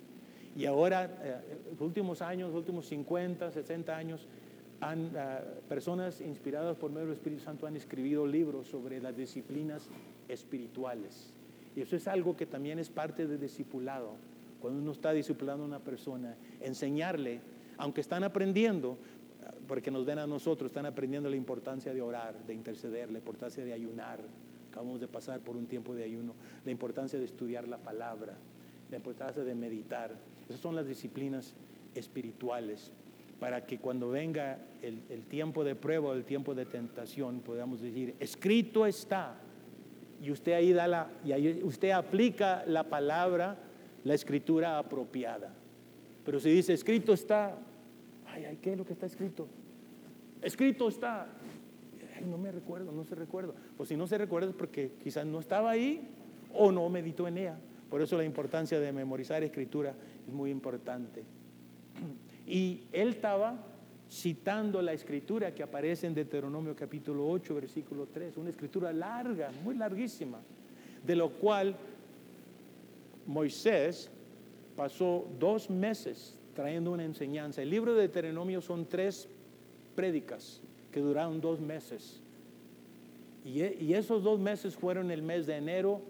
Y 0.56 0.66
ahora, 0.66 1.06
eh, 1.24 1.42
los 1.72 1.82
últimos 1.82 2.22
años, 2.22 2.50
los 2.50 2.58
últimos 2.58 2.86
50, 2.88 3.52
60 3.52 3.96
años, 3.96 4.28
han, 4.80 5.12
ah, 5.18 5.42
personas 5.68 6.22
inspiradas 6.22 6.78
por 6.78 6.92
medio 6.92 7.08
del 7.08 7.16
Espíritu 7.16 7.44
Santo 7.44 7.68
han 7.68 7.76
escrito 7.76 8.26
libros 8.26 8.68
sobre 8.68 9.02
las 9.02 9.16
disciplinas 9.16 9.90
espirituales. 10.28 11.34
Y 11.76 11.82
eso 11.82 11.96
es 11.96 12.08
algo 12.08 12.36
que 12.36 12.46
también 12.46 12.80
es 12.80 12.90
parte 12.90 13.28
del 13.28 13.40
discipulado 13.40 14.16
cuando 14.62 14.80
uno 14.80 14.92
está 14.92 15.12
disciplinando 15.12 15.64
a 15.64 15.68
una 15.68 15.80
persona, 15.80 16.36
enseñarle, 16.62 17.42
aunque 17.78 18.00
están 18.00 18.24
aprendiendo, 18.24 18.98
porque 19.68 19.92
nos 19.92 20.06
ven 20.06 20.20
a 20.20 20.28
nosotros, 20.28 20.70
están 20.70 20.86
aprendiendo 20.86 21.30
la 21.30 21.36
importancia 21.36 21.94
de 21.94 22.02
orar, 22.02 22.46
de 22.46 22.54
interceder, 22.54 23.12
la 23.12 23.20
importancia 23.20 23.64
de 23.64 23.74
ayunar, 23.74 24.20
Acabamos 24.72 25.02
de 25.02 25.08
pasar 25.10 25.42
por 25.42 25.58
un 25.58 25.66
tiempo 25.66 25.94
de 25.94 26.06
ayuno. 26.06 26.34
La 26.64 26.72
importancia 26.72 27.20
de 27.20 27.26
estudiar 27.26 27.68
la 27.68 27.78
palabra, 27.78 28.38
la 28.90 28.96
importancia 28.96 29.44
de 29.44 29.54
meditar. 29.54 30.16
Esas 30.48 30.62
son 30.62 30.78
las 30.78 30.88
disciplinas 30.88 31.54
espirituales 31.94 32.94
para 33.38 33.66
que 33.66 33.80
cuando 33.80 34.10
venga 34.10 34.60
el, 34.82 35.26
tiempo 35.26 35.66
de 35.66 35.76
prueba 35.76 36.14
el 36.14 36.24
tiempo 36.24 36.56
de 36.56 36.66
tentación 36.66 37.42
podamos 37.42 37.82
decir, 37.82 38.16
escrito 38.22 38.86
está. 38.86 39.36
Y 40.22 40.32
usted 40.32 40.54
ahí 40.54 40.72
da 40.72 40.88
la, 40.88 41.10
y 41.26 41.64
usted 41.64 41.90
aplica 41.90 42.64
la 42.66 42.86
palabra, 42.86 43.58
la 44.06 44.14
escritura 44.14 44.78
apropiada. 44.78 45.54
Pero 46.24 46.40
si 46.40 46.50
dice, 46.50 46.72
escrito 46.72 47.12
está, 47.12 47.58
ay, 48.32 48.46
ay, 48.46 48.58
¿qué 48.62 48.72
es 48.72 48.78
lo 48.78 48.86
que 48.86 48.94
está 48.94 49.06
escrito? 49.06 49.48
Escrito 50.42 50.88
está. 50.88 51.28
no 52.30 52.38
me 52.38 52.52
recuerdo, 52.52 52.92
no 52.92 53.04
se 53.04 53.16
recuerdo. 53.16 53.56
Pues 53.78 53.90
si 53.90 53.96
no 53.96 54.08
se 54.08 54.18
recuerda 54.18 54.50
es 54.50 54.56
porque 54.56 54.94
quizás 55.04 55.26
no 55.26 55.40
estaba 55.40 55.72
ahí 55.72 56.08
o 56.54 56.72
no 56.72 56.88
meditó 56.90 57.28
en 57.28 57.38
ella. 57.38 57.58
Por 57.90 58.02
eso 58.02 58.18
la 58.18 58.24
importancia 58.24 58.80
de 58.80 58.92
memorizar 58.92 59.44
escritura 59.44 59.94
es 60.28 60.34
muy 60.34 60.50
importante. 60.50 61.24
Y 62.48 62.84
él 62.92 63.10
estaba 63.10 63.56
citando 64.10 64.82
la 64.82 64.94
escritura 64.94 65.54
que 65.54 65.64
aparece 65.64 66.08
en 66.08 66.14
Deuteronomio 66.14 66.76
capítulo 66.76 67.30
8, 67.30 67.56
versículo 67.56 68.08
3, 68.08 68.36
una 68.38 68.50
escritura 68.50 68.92
larga, 68.92 69.52
muy 69.64 69.76
larguísima, 69.76 70.40
de 71.06 71.16
lo 71.16 71.30
cual 71.30 71.76
Moisés 73.26 74.10
pasó 74.76 75.28
dos 75.40 75.70
meses 75.70 76.38
trayendo 76.54 76.92
una 76.92 77.06
enseñanza. 77.06 77.62
El 77.62 77.70
libro 77.70 77.94
de 77.94 78.02
Deuteronomio 78.02 78.62
son 78.62 78.86
tres 78.86 79.28
prédicas 79.96 80.62
que 80.92 81.00
duraron 81.00 81.42
dos 81.42 81.60
meses. 81.60 82.22
Y, 83.44 83.64
y 83.84 83.94
esos 83.94 84.24
dos 84.24 84.40
meses 84.40 84.76
fueron 84.76 85.12
el 85.12 85.22
mes 85.22 85.46
de 85.46 85.58
enero 85.58 86.02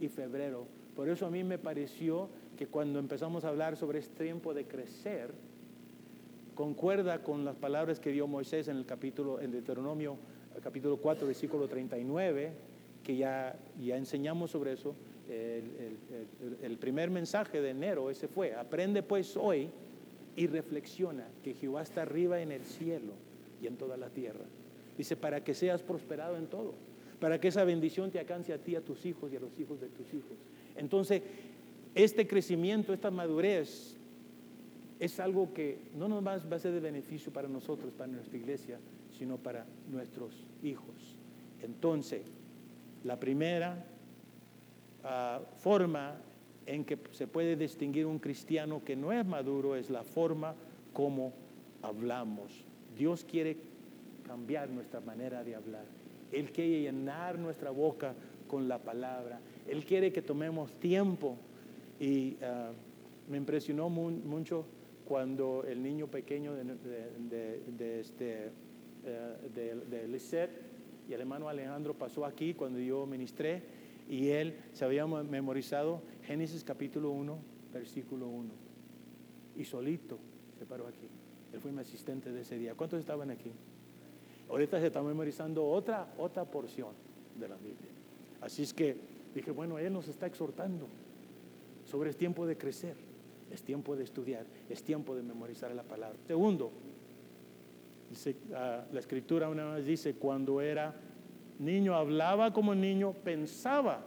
y 0.00 0.08
febrero. 0.08 0.66
Por 0.96 1.08
eso 1.08 1.26
a 1.26 1.30
mí 1.30 1.44
me 1.44 1.58
pareció 1.58 2.28
que 2.56 2.66
cuando 2.66 2.98
empezamos 2.98 3.44
a 3.44 3.48
hablar 3.48 3.76
sobre 3.76 4.00
este 4.00 4.24
tiempo 4.24 4.52
de 4.52 4.64
crecer, 4.64 5.32
concuerda 6.54 7.22
con 7.22 7.44
las 7.44 7.54
palabras 7.54 8.00
que 8.00 8.10
dio 8.10 8.26
Moisés 8.26 8.66
en 8.66 8.76
el 8.76 8.84
capítulo, 8.84 9.40
en 9.40 9.52
Deuteronomio, 9.52 10.16
capítulo 10.60 10.96
4, 10.96 11.26
versículo 11.26 11.68
39, 11.68 12.50
que 13.04 13.16
ya, 13.16 13.56
ya 13.80 13.96
enseñamos 13.96 14.50
sobre 14.50 14.72
eso. 14.72 14.94
El, 15.28 16.78
primer 16.78 17.10
mensaje 17.10 17.60
de 17.60 17.70
enero, 17.70 18.10
ese 18.10 18.28
fue, 18.28 18.54
aprende 18.54 19.02
pues 19.02 19.36
hoy 19.36 19.70
y 20.36 20.46
reflexiona 20.46 21.26
que 21.42 21.54
Jehová 21.54 21.82
está 21.82 22.02
arriba 22.02 22.40
en 22.40 22.52
el 22.52 22.64
cielo 22.64 23.12
y 23.60 23.66
en 23.66 23.76
toda 23.76 23.96
la 23.96 24.10
tierra. 24.10 24.44
Dice, 24.96 25.16
para 25.16 25.42
que 25.42 25.54
seas 25.54 25.82
prosperado 25.82 26.36
en 26.36 26.46
todo, 26.46 26.74
para 27.20 27.40
que 27.40 27.48
esa 27.48 27.64
bendición 27.64 28.10
te 28.10 28.18
alcance 28.18 28.52
a 28.52 28.58
ti, 28.58 28.76
a 28.76 28.80
tus 28.80 29.04
hijos 29.06 29.32
y 29.32 29.36
a 29.36 29.40
los 29.40 29.58
hijos 29.58 29.80
de 29.80 29.88
tus 29.88 30.12
hijos. 30.14 30.36
Entonces, 30.76 31.22
este 31.94 32.26
crecimiento, 32.26 32.92
esta 32.92 33.10
madurez, 33.10 33.96
es 35.00 35.20
algo 35.20 35.52
que 35.52 35.78
no 35.94 36.08
nomás 36.08 36.50
va 36.50 36.56
a 36.56 36.60
ser 36.60 36.72
de 36.72 36.80
beneficio 36.80 37.32
para 37.32 37.48
nosotros, 37.48 37.92
para 37.92 38.10
nuestra 38.10 38.36
iglesia, 38.36 38.78
sino 39.16 39.36
para 39.36 39.66
nuestros 39.90 40.44
hijos. 40.62 41.16
Entonces, 41.62 42.22
la 43.04 43.18
primera 43.18 43.84
ah, 45.04 45.40
forma 45.58 46.20
en 46.68 46.84
que 46.84 46.98
se 47.12 47.26
puede 47.26 47.56
distinguir 47.56 48.04
un 48.04 48.18
cristiano 48.18 48.82
que 48.84 48.94
no 48.94 49.10
es 49.10 49.24
maduro 49.24 49.74
es 49.74 49.88
la 49.88 50.04
forma 50.04 50.54
como 50.92 51.32
hablamos. 51.82 52.62
Dios 52.96 53.24
quiere 53.24 53.56
cambiar 54.26 54.68
nuestra 54.68 55.00
manera 55.00 55.42
de 55.42 55.54
hablar. 55.54 55.84
Él 56.30 56.52
quiere 56.52 56.82
llenar 56.82 57.38
nuestra 57.38 57.70
boca 57.70 58.14
con 58.46 58.68
la 58.68 58.78
palabra. 58.78 59.40
Él 59.66 59.86
quiere 59.86 60.12
que 60.12 60.20
tomemos 60.20 60.72
tiempo. 60.74 61.38
Y 61.98 62.36
ah, 62.42 62.70
me 63.30 63.38
impresionó 63.38 63.88
mucho 63.88 64.66
cuando 65.06 65.64
el 65.66 65.82
niño 65.82 66.06
pequeño 66.08 66.52
de, 66.54 66.64
de, 67.78 68.00
este, 68.00 68.50
eh, 69.06 69.84
de, 69.88 70.06
Lisette 70.06 70.50
y 71.08 71.14
el 71.14 71.20
hermano 71.22 71.48
Alejandro 71.48 71.94
pasó 71.94 72.26
aquí 72.26 72.52
cuando 72.52 72.78
yo 72.78 73.06
ministré 73.06 73.62
y 74.08 74.30
él 74.30 74.56
se 74.72 74.84
había 74.84 75.06
memorizado 75.06 76.02
Génesis 76.22 76.64
capítulo 76.64 77.10
1, 77.10 77.38
versículo 77.72 78.26
1. 78.26 78.50
Y 79.56 79.64
solito 79.64 80.18
se 80.58 80.64
paró 80.64 80.86
aquí. 80.86 81.08
Él 81.52 81.60
fue 81.60 81.72
mi 81.72 81.80
asistente 81.80 82.32
de 82.32 82.40
ese 82.40 82.58
día. 82.58 82.74
¿Cuántos 82.74 83.00
estaban 83.00 83.30
aquí? 83.30 83.52
Ahorita 84.48 84.80
se 84.80 84.86
está 84.86 85.02
memorizando 85.02 85.66
otra, 85.66 86.14
otra 86.16 86.44
porción 86.46 86.92
de 87.38 87.48
la 87.48 87.56
Biblia. 87.56 87.90
Así 88.40 88.62
es 88.62 88.72
que 88.72 88.96
dije, 89.34 89.50
bueno, 89.50 89.78
Él 89.78 89.92
nos 89.92 90.08
está 90.08 90.26
exhortando 90.26 90.88
sobre 91.84 92.08
el 92.08 92.16
tiempo 92.16 92.46
de 92.46 92.56
crecer. 92.56 92.96
Es 93.50 93.62
tiempo 93.62 93.96
de 93.96 94.04
estudiar, 94.04 94.44
es 94.68 94.82
tiempo 94.82 95.16
de 95.16 95.22
memorizar 95.22 95.74
la 95.74 95.82
palabra. 95.82 96.18
Segundo, 96.26 96.70
ah, 98.54 98.84
la 98.92 99.00
escritura 99.00 99.48
una 99.48 99.74
vez 99.74 99.86
dice, 99.86 100.14
cuando 100.14 100.60
era 100.60 100.94
niño 101.58 101.94
hablaba 101.94 102.52
como 102.52 102.74
niño, 102.74 103.12
pensaba 103.12 104.04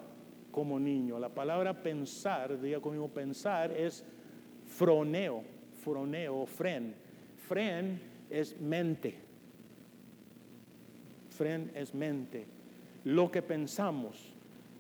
como 0.51 0.79
niño. 0.79 1.19
La 1.19 1.29
palabra 1.29 1.81
pensar, 1.81 2.59
diga 2.61 2.79
conmigo 2.79 3.07
pensar, 3.07 3.71
es 3.71 4.05
froneo, 4.67 5.43
froneo, 5.83 6.45
fren. 6.45 6.95
Fren 7.47 8.01
es 8.29 8.59
mente. 8.59 9.15
Fren 11.29 11.71
es 11.75 11.93
mente. 11.93 12.45
Lo 13.03 13.31
que 13.31 13.41
pensamos, 13.41 14.33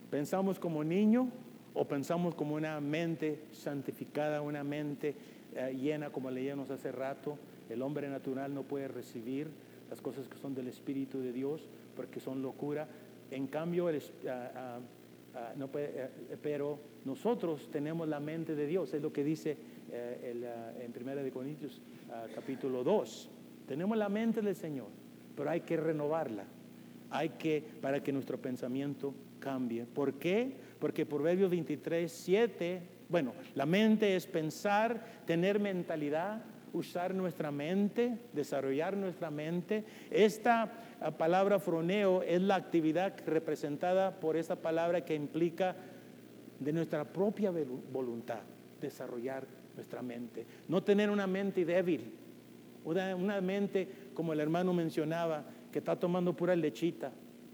pensamos 0.09 0.59
como 0.59 0.83
niño, 0.83 1.29
o 1.73 1.87
pensamos 1.87 2.35
como 2.35 2.55
una 2.55 2.79
mente 2.81 3.45
santificada, 3.51 4.41
una 4.41 4.63
mente 4.63 5.15
eh, 5.55 5.73
llena, 5.73 6.09
como 6.09 6.29
leíamos 6.29 6.69
hace 6.69 6.91
rato. 6.91 7.37
El 7.69 7.81
hombre 7.81 8.09
natural 8.09 8.53
no 8.53 8.63
puede 8.63 8.89
recibir 8.89 9.49
las 9.89 10.01
cosas 10.01 10.27
que 10.27 10.37
son 10.37 10.53
del 10.53 10.67
Espíritu 10.67 11.19
de 11.19 11.31
Dios 11.31 11.69
porque 11.95 12.19
son 12.19 12.41
locura. 12.41 12.87
En 13.29 13.47
cambio, 13.47 13.89
el, 13.89 14.01
ah, 14.27 14.51
ah, 14.55 14.79
ah, 15.35 15.53
no 15.55 15.67
puede, 15.69 15.91
eh, 15.95 16.37
pero 16.41 16.79
nosotros 17.05 17.69
tenemos 17.71 18.07
la 18.07 18.19
mente 18.19 18.55
de 18.55 18.67
Dios, 18.67 18.93
es 18.93 19.01
lo 19.01 19.13
que 19.13 19.23
dice 19.23 19.57
eh, 19.91 20.31
el, 20.31 20.83
en 20.83 20.93
1 20.95 21.15
de 21.23 21.31
Corintios 21.31 21.81
capítulo 22.35 22.83
2. 22.83 23.29
Tenemos 23.67 23.97
la 23.97 24.09
mente 24.09 24.41
del 24.41 24.55
Señor, 24.55 24.87
pero 25.35 25.49
hay 25.49 25.61
que 25.61 25.77
renovarla. 25.77 26.43
Hay 27.09 27.29
que, 27.29 27.63
para 27.81 28.01
que 28.01 28.11
nuestro 28.11 28.37
pensamiento 28.37 29.13
cambie. 29.39 29.85
¿Por 29.85 30.13
qué? 30.13 30.55
Porque 30.79 31.05
Proverbios 31.05 31.49
23, 31.49 32.11
7, 32.11 32.81
bueno, 33.09 33.33
la 33.55 33.65
mente 33.65 34.15
es 34.15 34.25
pensar, 34.25 35.05
tener 35.25 35.59
mentalidad, 35.59 36.43
usar 36.73 37.13
nuestra 37.13 37.51
mente, 37.51 38.17
desarrollar 38.33 38.95
nuestra 38.95 39.29
mente. 39.29 39.83
Esta 40.09 40.71
ah, 40.99 41.11
palabra 41.11 41.59
froneo 41.59 42.21
es 42.23 42.41
la 42.41 42.55
actividad 42.55 43.13
representada 43.25 44.19
por 44.19 44.37
esta 44.37 44.55
palabra 44.55 45.03
que 45.03 45.15
implica 45.15 45.75
de 46.59 46.73
nuestra 46.73 47.03
propia 47.03 47.51
voluntad, 47.91 48.41
desarrollar 48.79 49.45
nuestra 49.75 50.01
mente. 50.01 50.45
No 50.67 50.83
tener 50.83 51.09
una 51.09 51.27
mente 51.27 51.65
débil, 51.65 52.13
una, 52.83 53.41
mente 53.41 53.87
como 54.13 54.33
el 54.33 54.39
hermano 54.39 54.73
mencionaba, 54.73 55.43
que 55.71 55.79
está 55.79 55.95
tomando 55.95 56.33
pura 56.35 56.55
lechita, 56.55 57.11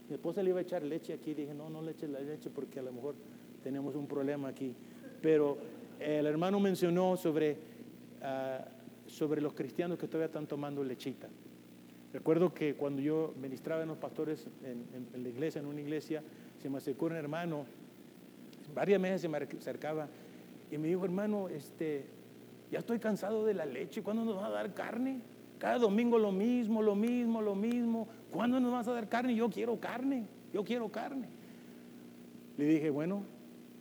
mi 0.09 0.15
esposa 0.15 0.41
le 0.41 0.49
iba 0.49 0.59
a 0.59 0.61
echar 0.61 0.83
leche 0.83 1.13
aquí, 1.13 1.33
dije, 1.33 1.53
no, 1.53 1.69
no 1.69 1.81
le 1.81 1.91
eche 1.91 2.07
la 2.07 2.19
leche 2.19 2.49
porque 2.49 2.79
a 2.79 2.83
lo 2.83 2.91
mejor 2.93 3.15
tenemos 3.61 3.95
un 3.95 4.07
problema 4.07 4.47
aquí. 4.47 4.73
Pero 5.21 5.57
el 5.99 6.25
hermano 6.25 6.59
mencionó 6.59 7.17
sobre, 7.17 7.57
ah, 8.21 8.65
sobre 9.17 9.41
los 9.41 9.53
cristianos 9.53 9.97
que 9.97 10.07
todavía 10.07 10.27
están 10.27 10.45
tomando 10.45 10.83
lechita. 10.83 11.27
Recuerdo 12.13 12.53
que 12.53 12.75
cuando 12.75 13.01
yo 13.01 13.33
ministraba 13.41 13.81
en 13.81 13.89
los 13.89 13.97
pastores 13.97 14.47
en, 14.63 15.23
la 15.23 15.29
iglesia, 15.29 15.59
en 15.59 15.65
una 15.65 15.81
iglesia, 15.81 16.23
se 16.61 16.69
me 16.69 16.77
acercó 16.77 17.07
un 17.07 17.15
hermano, 17.15 17.65
varias 18.75 19.01
veces 19.01 19.21
se 19.21 19.27
me 19.27 19.37
acercaba 19.37 20.07
y 20.71 20.77
me 20.77 20.87
dijo, 20.87 21.03
hermano, 21.03 21.49
este, 21.49 22.05
ya 22.71 22.79
estoy 22.79 22.99
cansado 22.99 23.43
de 23.43 23.55
la 23.55 23.65
leche, 23.65 24.03
¿cuándo 24.03 24.23
nos 24.23 24.37
va 24.37 24.47
a 24.47 24.51
dar 24.51 24.73
carne? 24.73 25.21
Cada 25.57 25.79
domingo 25.79 26.19
lo 26.19 26.31
mismo, 26.31 26.83
lo 26.83 26.95
mismo, 26.95 27.41
lo 27.41 27.55
mismo. 27.55 28.07
¿Cuándo 28.31 28.59
nos 28.59 28.71
vas 28.71 28.87
a 28.87 28.93
dar 28.93 29.09
carne? 29.09 29.33
Yo 29.33 29.49
quiero 29.49 29.79
carne, 29.79 30.27
yo 30.53 30.63
quiero 30.63 30.89
carne. 30.89 31.27
Le 32.57 32.65
dije, 32.65 32.91
bueno, 32.91 33.23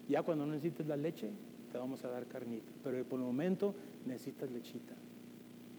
ya 0.09 0.23
cuando 0.23 0.47
necesites 0.47 0.87
la 0.87 0.97
leche, 0.97 1.31
te 1.71 1.77
vamos 1.77 2.03
a 2.05 2.09
dar 2.09 2.27
carnita. 2.27 2.73
Pero 2.83 3.05
por 3.05 3.21
el 3.21 3.27
momento 3.27 3.75
necesitas 4.07 4.51
lechita. 4.51 4.95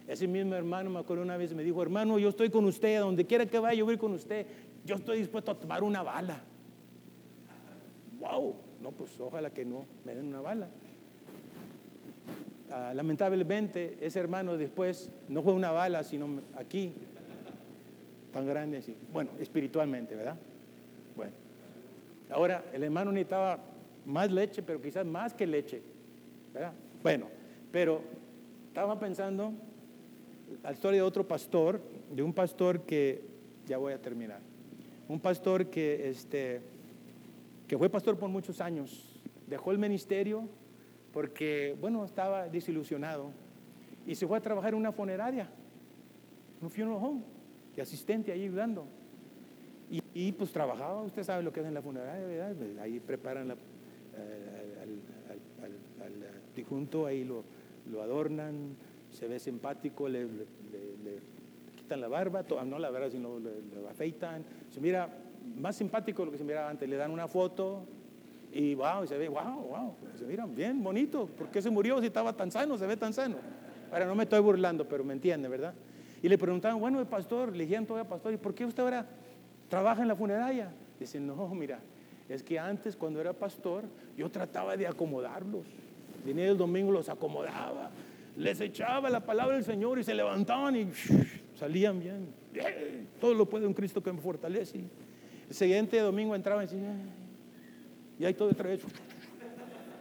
Ese 0.08 0.26
mismo 0.26 0.56
hermano, 0.56 0.90
me 0.90 1.00
acuerdo 1.00 1.24
una 1.24 1.36
vez, 1.36 1.54
me 1.54 1.64
dijo, 1.64 1.82
hermano, 1.82 2.18
yo 2.18 2.30
estoy 2.30 2.50
con 2.50 2.64
usted, 2.66 2.96
a 2.96 3.02
donde 3.02 3.26
quiera 3.26 3.46
que 3.46 3.60
vaya, 3.60 3.78
yo 3.78 3.86
voy 3.86 3.98
con 3.98 4.14
usted. 4.14 4.46
Yo 4.86 4.96
estoy 4.96 5.20
dispuesto 5.20 5.52
a 5.52 5.60
tomar 5.60 5.84
una 5.84 6.02
bala. 6.02 6.42
Wow, 8.20 8.56
no, 8.82 8.92
pues 8.92 9.20
ojalá 9.20 9.50
que 9.50 9.66
no 9.66 9.86
me 10.06 10.16
den 10.16 10.28
una 10.28 10.40
bala. 10.40 10.70
Ah, 12.72 12.94
lamentablemente, 12.96 13.98
ese 14.00 14.20
hermano 14.20 14.58
después 14.58 15.12
no 15.28 15.42
fue 15.42 15.54
una 15.54 15.72
bala, 15.72 16.04
sino 16.04 16.42
aquí, 16.56 16.94
tan 18.32 18.46
grande 18.46 18.78
así. 18.78 18.96
Bueno, 19.12 19.32
espiritualmente, 19.40 20.16
¿verdad? 20.16 20.38
Bueno. 21.16 21.34
Ahora, 22.30 22.64
el 22.74 22.84
hermano 22.84 23.12
necesitaba 23.12 23.60
más 24.06 24.32
leche, 24.32 24.64
pero 24.64 24.82
quizás 24.82 25.06
más 25.06 25.34
que 25.34 25.46
leche. 25.46 25.82
¿verdad? 26.54 26.74
Bueno, 27.04 27.28
pero 27.72 28.02
estaba 28.68 29.00
pensando 29.00 29.54
la 30.64 30.72
historia 30.72 31.02
de 31.02 31.08
otro 31.08 31.28
pastor, 31.28 31.82
de 32.12 32.24
un 32.24 32.34
pastor 32.34 32.82
que, 32.82 33.22
ya 33.66 33.78
voy 33.78 33.94
a 33.94 34.02
terminar, 34.02 34.40
un 35.08 35.20
pastor 35.20 35.68
que, 35.68 36.10
este, 36.10 36.62
que 37.68 37.78
fue 37.78 37.90
pastor 37.90 38.18
por 38.18 38.30
muchos 38.30 38.62
años, 38.62 39.20
dejó 39.48 39.72
el 39.72 39.78
ministerio 39.78 40.48
porque, 41.14 41.76
bueno, 41.80 42.06
estaba 42.06 42.48
desilusionado 42.48 43.32
y 44.06 44.16
se 44.16 44.28
fue 44.28 44.38
a 44.38 44.42
trabajar 44.42 44.74
en 44.74 44.80
una 44.80 44.92
funeraria, 44.92 45.50
un 46.62 46.70
funeral 46.70 46.98
home, 47.02 47.22
de 47.76 47.82
asistente 47.82 48.32
ahí 48.32 48.44
ayudando. 48.44 48.86
Y, 50.14 50.32
pues 50.34 50.52
trabajaba, 50.52 51.02
usted 51.04 51.24
sabe 51.24 51.44
lo 51.44 51.54
que 51.54 51.62
es 51.62 51.66
en 51.66 51.74
la 51.74 51.82
funeraria, 51.82 52.26
¿verdad? 52.26 52.56
Pues, 52.58 52.78
ahí 52.80 53.00
preparan 53.00 53.48
la, 53.48 53.54
eh, 53.54 54.78
al, 54.82 56.14
difunto, 56.56 57.06
ahí 57.06 57.24
lo, 57.24 57.44
lo, 57.92 58.02
adornan, 58.02 58.76
se 59.18 59.28
ve 59.28 59.40
simpático, 59.40 60.08
le, 60.08 60.28
quitan 61.76 62.00
la 62.00 62.08
barba, 62.08 62.44
no 62.66 62.78
la 62.78 62.92
barba, 62.92 63.10
sino 63.10 63.40
le, 63.40 63.50
afeitan. 63.90 64.44
Se 64.70 64.80
mira 64.80 65.10
más 65.58 65.76
simpático 65.76 66.24
lo 66.24 66.32
que 66.32 66.38
se 66.38 66.44
miraba 66.44 66.70
antes, 66.70 66.88
le 66.88 66.98
dan 66.98 67.10
una 67.10 67.28
foto 67.28 67.82
y 68.54 68.76
wow, 68.76 69.08
se 69.08 69.18
ve, 69.18 69.28
wow, 69.28 69.62
wow, 69.70 69.96
se 70.16 70.26
mira 70.26 70.46
bien 70.46 70.84
bonito. 70.84 71.26
¿Por 71.26 71.48
qué 71.50 71.64
se 71.64 71.72
murió 71.72 72.00
si 72.00 72.08
estaba 72.08 72.34
tan 72.34 72.52
sano? 72.52 72.78
Se 72.78 72.86
ve 72.86 72.96
tan 72.96 73.12
sano. 73.12 73.38
Ahora 73.92 74.06
no 74.06 74.14
me 74.14 74.24
estoy 74.24 74.40
burlando, 74.40 74.88
pero 74.88 75.04
me 75.04 75.14
entiende, 75.14 75.48
¿verdad? 75.48 75.74
Y 76.22 76.30
le 76.30 76.38
preguntaban, 76.38 76.80
bueno, 76.80 77.00
el 77.00 77.08
pastor, 77.08 77.56
le 77.56 77.64
dijeron 77.64 77.88
todavía 77.88 78.08
pastor, 78.08 78.34
¿y 78.34 78.38
por 78.38 78.54
qué 78.54 78.66
usted 78.66 78.84
ahora 78.84 79.08
trabaja 79.68 80.04
en 80.04 80.10
la 80.10 80.16
funeraria? 80.16 80.72
Dice, 81.00 81.20
no, 81.20 81.48
mira, 81.56 81.80
es 82.30 82.44
que 82.44 82.60
antes 82.60 82.96
cuando 82.96 83.20
era 83.20 83.34
pastor 83.34 83.86
yo 84.16 84.30
trataba 84.30 84.78
de 84.78 84.86
acomodarlos. 84.86 85.66
Venía 86.24 86.50
el 86.50 86.58
domingo, 86.58 86.92
los 86.92 87.10
acomodaba, 87.10 87.90
les 88.38 88.62
echaba 88.62 89.10
la 89.10 89.20
palabra 89.20 89.56
del 89.56 89.66
Señor 89.66 89.98
y 89.98 90.04
se 90.04 90.14
levantaban 90.14 90.76
y 90.76 90.88
salían 91.56 92.00
bien. 92.00 92.28
Todo 93.20 93.34
lo 93.34 93.48
puede 93.48 93.66
un 93.66 93.74
Cristo 93.74 94.02
que 94.02 94.14
me 94.14 94.22
fortalece. 94.22 94.80
El 95.50 95.56
siguiente 95.56 96.00
domingo 96.00 96.36
entraba 96.36 96.64
y 96.64 96.68
decía, 96.68 96.94
y 98.20 98.26
ahí 98.26 98.34
todo 98.36 98.50
otra 98.50 98.70
vez. 98.70 98.82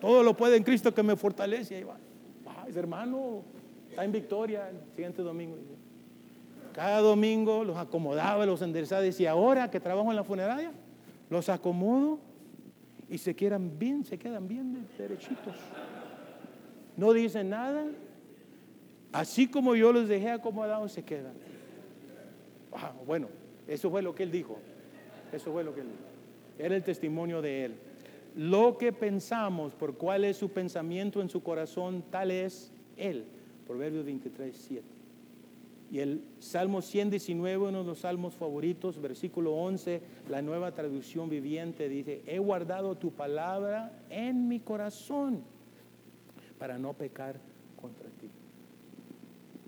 Todo 0.01 0.22
lo 0.22 0.37
puede 0.37 0.57
en 0.57 0.62
Cristo 0.62 0.93
que 0.93 1.03
me 1.03 1.16
fortalece. 1.16 1.74
Y 1.74 1.76
ahí 1.78 1.84
va. 1.84 1.97
ese 2.68 2.78
hermano 2.78 3.43
está 3.89 4.05
en 4.05 4.12
victoria 4.12 4.68
el 4.68 4.76
siguiente 4.95 5.22
domingo. 5.22 5.57
Cada 6.74 7.01
domingo 7.01 7.64
los 7.64 7.78
acomodaba, 7.78 8.45
los 8.45 8.61
enderezaba. 8.61 9.03
Y 9.07 9.26
ahora 9.26 9.70
que 9.70 9.80
trabajo 9.80 10.11
en 10.11 10.16
la 10.16 10.24
funeraria, 10.24 10.72
los 11.30 11.49
acomodo 11.49 12.18
y 13.09 13.16
se 13.16 13.34
quedan 13.34 13.78
bien, 13.78 14.05
se 14.05 14.18
quedan 14.18 14.47
bien 14.47 14.87
derechitos. 14.99 15.57
No 16.99 17.14
dicen 17.14 17.49
nada. 17.49 17.87
Así 19.17 19.47
como 19.47 19.75
yo 19.75 19.93
los 19.93 20.09
dejé 20.09 20.31
acomodados, 20.31 20.93
se 20.93 21.03
quedan. 21.03 21.33
bueno, 23.07 23.29
eso 23.67 23.91
fue 23.91 24.03
lo 24.03 24.14
que 24.14 24.25
él 24.25 24.31
dijo. 24.31 24.59
Eso 25.33 25.53
fue 25.53 25.64
lo 25.64 25.75
que 25.75 25.81
él 25.81 25.87
dijo. 25.87 26.05
Era 26.59 26.77
el 26.77 26.83
testimonio 26.83 27.41
de 27.41 27.64
él. 27.64 27.75
Lo 28.37 28.77
que 28.77 28.93
pensamos, 28.93 29.75
por 29.75 29.97
cuál 29.97 30.25
es 30.25 30.37
su 30.37 30.51
pensamiento 30.51 31.23
en 31.23 31.31
su 31.31 31.43
corazón, 31.43 32.05
tal 32.11 32.31
es 32.31 32.71
él. 32.99 33.25
Proverbios 33.67 34.05
23, 34.05 34.55
7. 34.55 34.85
Y 35.91 36.01
el 36.01 36.23
Salmo 36.39 36.83
119, 36.83 37.69
uno 37.69 37.81
de 37.81 37.87
los 37.87 38.01
salmos 38.01 38.35
favoritos, 38.35 39.01
versículo 39.01 39.55
11, 39.55 40.03
la 40.29 40.43
nueva 40.43 40.73
traducción 40.73 41.31
viviente 41.31 41.89
dice, 41.89 42.21
he 42.27 42.39
guardado 42.39 42.97
tu 42.97 43.12
palabra 43.12 43.99
en 44.11 44.47
mi 44.47 44.61
corazón 44.61 45.43
para 46.59 46.79
no 46.79 46.93
pecar. 46.93 47.41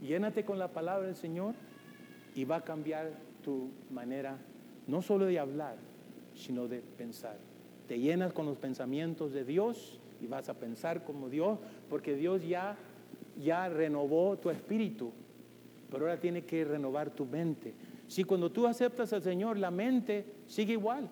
Llénate 0.00 0.44
con 0.44 0.58
la 0.58 0.68
palabra 0.68 1.06
del 1.06 1.16
Señor 1.16 1.54
y 2.34 2.44
va 2.44 2.56
a 2.56 2.64
cambiar 2.64 3.10
tu 3.42 3.70
manera 3.90 4.38
no 4.86 5.02
solo 5.02 5.26
de 5.26 5.38
hablar, 5.38 5.76
sino 6.34 6.68
de 6.68 6.80
pensar. 6.80 7.36
Te 7.86 7.98
llenas 7.98 8.32
con 8.32 8.46
los 8.46 8.58
pensamientos 8.58 9.32
de 9.32 9.44
Dios 9.44 10.00
y 10.20 10.26
vas 10.26 10.48
a 10.48 10.54
pensar 10.54 11.04
como 11.04 11.28
Dios, 11.28 11.58
porque 11.88 12.14
Dios 12.14 12.46
ya, 12.46 12.76
ya 13.36 13.68
renovó 13.68 14.36
tu 14.36 14.50
espíritu 14.50 15.12
pero 15.90 16.04
ahora 16.04 16.20
tiene 16.20 16.42
que 16.42 16.64
renovar 16.64 17.10
tu 17.10 17.24
mente. 17.24 17.72
Si 18.06 18.24
cuando 18.24 18.50
tú 18.50 18.66
aceptas 18.66 19.12
al 19.12 19.22
Señor, 19.22 19.58
la 19.58 19.70
mente 19.70 20.24
sigue 20.46 20.74
igual, 20.74 21.08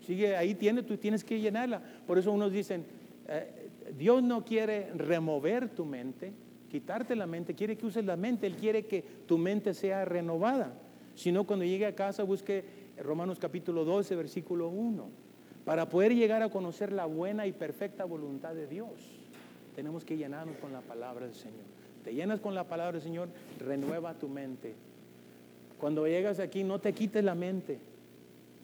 sigue 0.00 0.36
ahí 0.36 0.54
tiene, 0.54 0.82
tú 0.82 0.96
tienes 0.96 1.24
que 1.24 1.40
llenarla. 1.40 1.82
Por 2.06 2.18
eso 2.18 2.32
unos 2.32 2.52
dicen, 2.52 2.84
eh, 3.28 3.70
Dios 3.96 4.22
no 4.22 4.44
quiere 4.44 4.92
remover 4.94 5.68
tu 5.70 5.84
mente, 5.84 6.32
quitarte 6.80 7.14
la 7.14 7.26
mente, 7.26 7.54
quiere 7.54 7.76
que 7.76 7.86
uses 7.86 8.04
la 8.04 8.16
mente, 8.16 8.46
Él 8.46 8.56
quiere 8.56 8.86
que 8.86 9.02
tu 9.26 9.38
mente 9.38 9.74
sea 9.74 10.04
renovada. 10.04 10.72
Si 11.14 11.30
no, 11.30 11.44
cuando 11.44 11.64
llegue 11.64 11.86
a 11.86 11.94
casa, 11.94 12.24
busque 12.24 12.64
Romanos 12.98 13.38
capítulo 13.38 13.84
12, 13.84 14.16
versículo 14.16 14.68
1. 14.68 15.08
Para 15.64 15.88
poder 15.88 16.14
llegar 16.14 16.42
a 16.42 16.50
conocer 16.50 16.90
la 16.92 17.06
buena 17.06 17.46
y 17.46 17.52
perfecta 17.52 18.04
voluntad 18.04 18.54
de 18.54 18.66
Dios, 18.66 18.90
tenemos 19.76 20.04
que 20.04 20.16
llenarnos 20.16 20.56
con 20.56 20.72
la 20.72 20.80
palabra 20.80 21.26
del 21.26 21.34
Señor 21.34 21.74
te 22.04 22.14
llenas 22.14 22.38
con 22.38 22.54
la 22.54 22.64
palabra 22.64 22.92
del 22.92 23.02
Señor, 23.02 23.28
renueva 23.58 24.14
tu 24.14 24.28
mente. 24.28 24.74
Cuando 25.80 26.06
llegas 26.06 26.38
aquí, 26.38 26.62
no 26.62 26.78
te 26.78 26.92
quites 26.92 27.24
la 27.24 27.34
mente, 27.34 27.78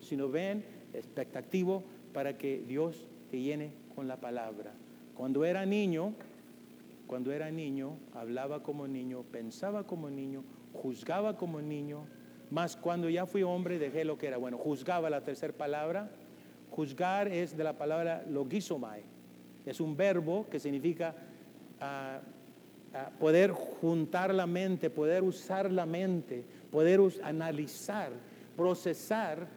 sino 0.00 0.28
ven 0.28 0.62
expectativo 0.92 1.82
para 2.12 2.36
que 2.36 2.62
Dios 2.68 3.06
te 3.30 3.40
llene 3.40 3.72
con 3.94 4.06
la 4.06 4.18
palabra. 4.18 4.72
Cuando 5.16 5.44
era 5.44 5.64
niño, 5.64 6.12
cuando 7.10 7.32
era 7.32 7.50
niño, 7.50 7.98
hablaba 8.14 8.62
como 8.62 8.86
niño, 8.86 9.24
pensaba 9.24 9.84
como 9.84 10.08
niño, 10.08 10.44
juzgaba 10.72 11.36
como 11.36 11.60
niño, 11.60 12.06
más 12.50 12.76
cuando 12.76 13.08
ya 13.08 13.26
fui 13.26 13.42
hombre 13.42 13.80
dejé 13.80 14.04
lo 14.04 14.16
que 14.16 14.28
era. 14.28 14.36
Bueno, 14.36 14.56
juzgaba 14.56 15.10
la 15.10 15.24
tercera 15.24 15.52
palabra. 15.52 16.08
Juzgar 16.70 17.26
es 17.26 17.56
de 17.56 17.64
la 17.64 17.76
palabra 17.76 18.24
logisomai. 18.30 19.02
Es 19.66 19.80
un 19.80 19.96
verbo 19.96 20.46
que 20.48 20.60
significa 20.60 21.16
ah, 21.80 22.20
poder 23.18 23.50
juntar 23.50 24.32
la 24.32 24.46
mente, 24.46 24.88
poder 24.88 25.24
usar 25.24 25.68
la 25.72 25.86
mente, 25.86 26.44
poder 26.70 27.00
analizar, 27.24 28.12
procesar 28.56 29.48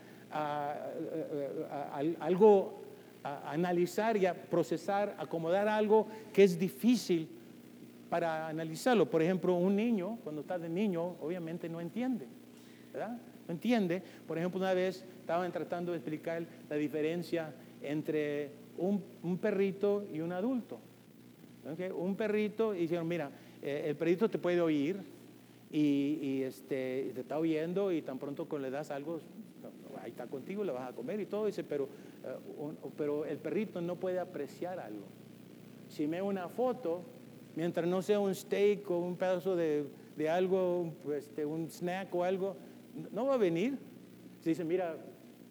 algo, 2.20 2.82
analizar 3.24 4.18
y 4.18 4.26
analizar 4.26 5.16
acomodar 5.20 5.68
algo 5.68 6.08
que 6.34 6.46
es 6.46 6.58
difícil 6.58 7.30
para 8.14 8.48
analizarlo. 8.48 9.10
Por 9.10 9.24
ejemplo, 9.24 9.56
un 9.56 9.76
niño, 9.76 10.20
cuando 10.24 10.42
está 10.42 10.60
de 10.60 10.70
niño, 10.70 11.16
obviamente 11.20 11.68
no 11.68 11.82
entiende, 11.82 12.28
¿verdad? 12.94 13.18
No 13.48 13.52
entiende. 13.52 14.04
Por 14.28 14.38
ejemplo, 14.38 14.60
una 14.60 14.76
vez 14.76 15.04
estaban 15.20 15.52
tratando 15.52 15.94
de 15.94 15.98
explicar 15.98 16.46
la 16.70 16.76
diferencia 16.76 17.56
entre 17.82 18.52
un 18.78 19.40
perrito 19.42 20.06
y 20.14 20.20
un 20.20 20.32
adulto. 20.32 20.78
Un 21.98 22.16
perrito, 22.16 22.76
y 22.76 22.82
dijeron, 22.82 23.08
mira, 23.08 23.32
eh, 23.64 23.86
el 23.88 23.96
perrito 23.96 24.30
te 24.30 24.38
puede 24.38 24.62
oír 24.62 25.02
y, 25.72 26.44
este, 26.44 27.14
te 27.16 27.22
está 27.22 27.40
oyendo 27.40 27.92
y 27.92 28.04
tan 28.04 28.20
pronto 28.20 28.48
le 28.60 28.70
das 28.70 28.92
algo, 28.92 29.22
ahí 30.04 30.12
está 30.12 30.28
contigo, 30.28 30.64
le 30.64 30.72
vas 30.72 30.88
a 30.88 30.94
comer 30.94 31.20
y 31.20 31.26
todo, 31.26 31.48
dice, 31.48 31.64
pero, 31.64 31.86
eh, 32.24 32.76
pero 32.96 33.26
el 33.26 33.40
perrito 33.40 33.82
no 33.82 33.96
puede 33.96 34.20
apreciar 34.20 34.80
algo. 34.80 35.08
Si 35.88 36.06
me 36.06 36.22
una 36.22 36.48
foto, 36.48 37.02
mientras 37.56 37.88
no 37.88 38.02
sea 38.02 38.20
un 38.20 38.34
steak 38.34 38.90
o 38.90 39.00
un 39.00 39.16
pedazo 39.16 39.56
de, 39.56 39.88
algo, 40.30 40.94
este, 41.16 41.46
un 41.46 41.70
snack 41.70 42.14
o 42.14 42.24
algo, 42.24 42.56
no 43.12 43.26
va 43.26 43.36
a 43.36 43.38
venir. 43.38 43.78
Si 44.42 44.50
dice, 44.50 44.64
mira, 44.64 44.96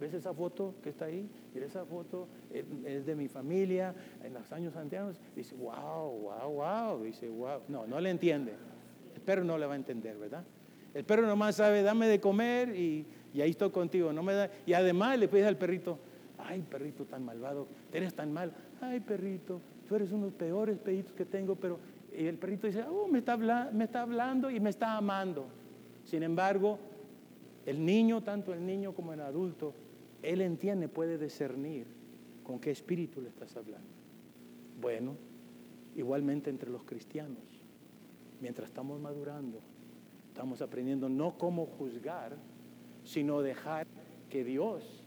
¿ves 0.01 0.15
esa 0.15 0.35
foto 0.35 0.75
que 0.83 0.91
está 0.91 1.07
ahí? 1.07 1.29
Mira 1.55 1.67
esa 1.67 1.85
foto, 1.85 2.29
es 2.53 3.07
de 3.07 3.15
mi 3.15 3.29
familia, 3.29 3.95
en 4.23 4.35
los 4.35 4.51
años 4.53 4.77
anteriores. 4.77 5.19
Dice, 5.35 5.55
wow, 5.55 6.11
wow, 6.11 6.51
wow. 6.51 7.03
Dice, 7.03 7.29
wow. 7.29 7.61
No, 7.69 7.87
no 7.87 8.01
le 8.01 8.11
entiende. 8.11 8.53
El 9.15 9.21
perro 9.21 9.45
no 9.45 9.59
le 9.59 9.67
va 9.67 9.75
a 9.75 9.77
entender, 9.77 10.17
¿verdad? 10.17 10.45
El 10.95 11.05
perro 11.05 11.27
nomás 11.27 11.57
sabe, 11.57 11.83
dame 11.83 12.07
de 12.07 12.21
comer 12.21 12.77
y, 12.77 13.07
ahí 13.35 13.51
estoy 13.51 13.71
contigo. 13.71 14.13
No 14.13 14.23
me 14.23 14.35
da, 14.35 14.51
y 14.67 14.75
además 14.75 15.19
le 15.19 15.29
pide 15.29 15.47
al 15.47 15.57
perrito, 15.57 15.99
ay, 16.39 16.63
perrito 16.63 17.05
tan 17.05 17.25
malvado, 17.25 17.67
eres 17.93 18.15
tan 18.15 18.33
mal. 18.33 18.53
Ay, 18.81 19.01
perrito, 19.01 19.61
tú 19.89 19.97
eres 19.97 20.11
uno 20.13 20.27
de 20.27 20.31
los 20.31 20.35
peores 20.35 20.79
perritos 20.79 21.13
que 21.15 21.25
tengo, 21.25 21.55
pero 21.57 21.79
y 22.17 22.27
el 22.27 22.37
perrito 22.37 22.67
dice, 22.67 22.85
oh, 22.85 23.09
me 23.09 23.19
está, 23.19 23.37
me 23.37 23.85
está 23.85 24.03
hablando 24.03 24.51
y 24.51 24.61
me 24.61 24.71
está 24.71 24.97
amando. 24.97 25.47
Sin 26.05 26.23
embargo, 26.23 26.79
el 27.65 27.85
niño, 27.85 28.23
tanto 28.23 28.53
el 28.53 28.65
niño 28.65 28.93
como 28.95 29.13
el 29.13 29.21
adulto, 29.21 29.75
él 30.23 30.41
entiende, 30.41 30.89
puede 30.89 31.19
discernir 31.19 31.87
con 32.43 32.59
qué 32.59 32.71
espíritu 32.71 33.21
le 33.21 33.29
estás 33.29 33.57
hablando. 33.57 33.89
Bueno, 34.81 35.17
igualmente 35.97 36.51
entre 36.51 36.71
los 36.71 36.85
cristianos, 36.85 37.43
mientras 38.41 38.69
estamos 38.69 39.01
madurando, 39.01 39.61
estamos 40.29 40.61
aprendiendo 40.61 41.09
no 41.09 41.39
cómo 41.39 41.67
juzgar, 41.67 42.37
sino 43.05 43.43
dejar 43.43 43.87
que 44.29 44.45
Dios 44.45 45.03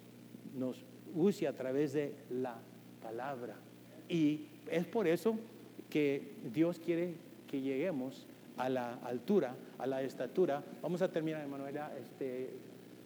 nos 0.56 0.84
use 1.14 1.48
a 1.48 1.54
través 1.54 1.94
de 1.94 2.16
la 2.30 2.58
palabra. 3.02 3.58
Y 4.08 4.48
es 4.70 4.86
por 4.86 5.08
eso 5.08 5.38
que 5.96 6.34
Dios 6.54 6.78
quiere 6.78 7.14
que 7.48 7.62
lleguemos 7.62 8.28
a 8.58 8.68
la 8.68 8.96
altura, 8.96 9.56
a 9.78 9.88
la 9.88 10.02
estatura. 10.02 10.62
Vamos 10.82 11.02
a 11.02 11.10
terminar, 11.10 11.46
Emanuel. 11.46 11.74
Este, 12.02 12.50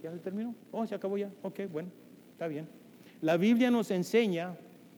¿Ya 0.02 0.12
se 0.12 0.18
terminó? 0.18 0.56
Oh, 0.72 0.88
se 0.88 0.96
acabó 0.96 1.16
ya. 1.16 1.30
Ok, 1.44 1.60
bueno, 1.72 1.90
está 2.32 2.48
bien. 2.48 2.68
La 3.22 3.38
Biblia 3.38 3.70
nos 3.70 3.92
enseña 3.92 4.58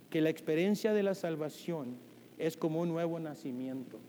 que 0.09 0.21
la 0.21 0.29
experiencia 0.29 0.93
de 0.93 1.03
la 1.03 1.13
salvación 1.13 1.97
es 2.37 2.55
como 2.55 2.79
un 2.79 2.87
nuevo 2.87 3.19
nacimiento. 3.19 3.99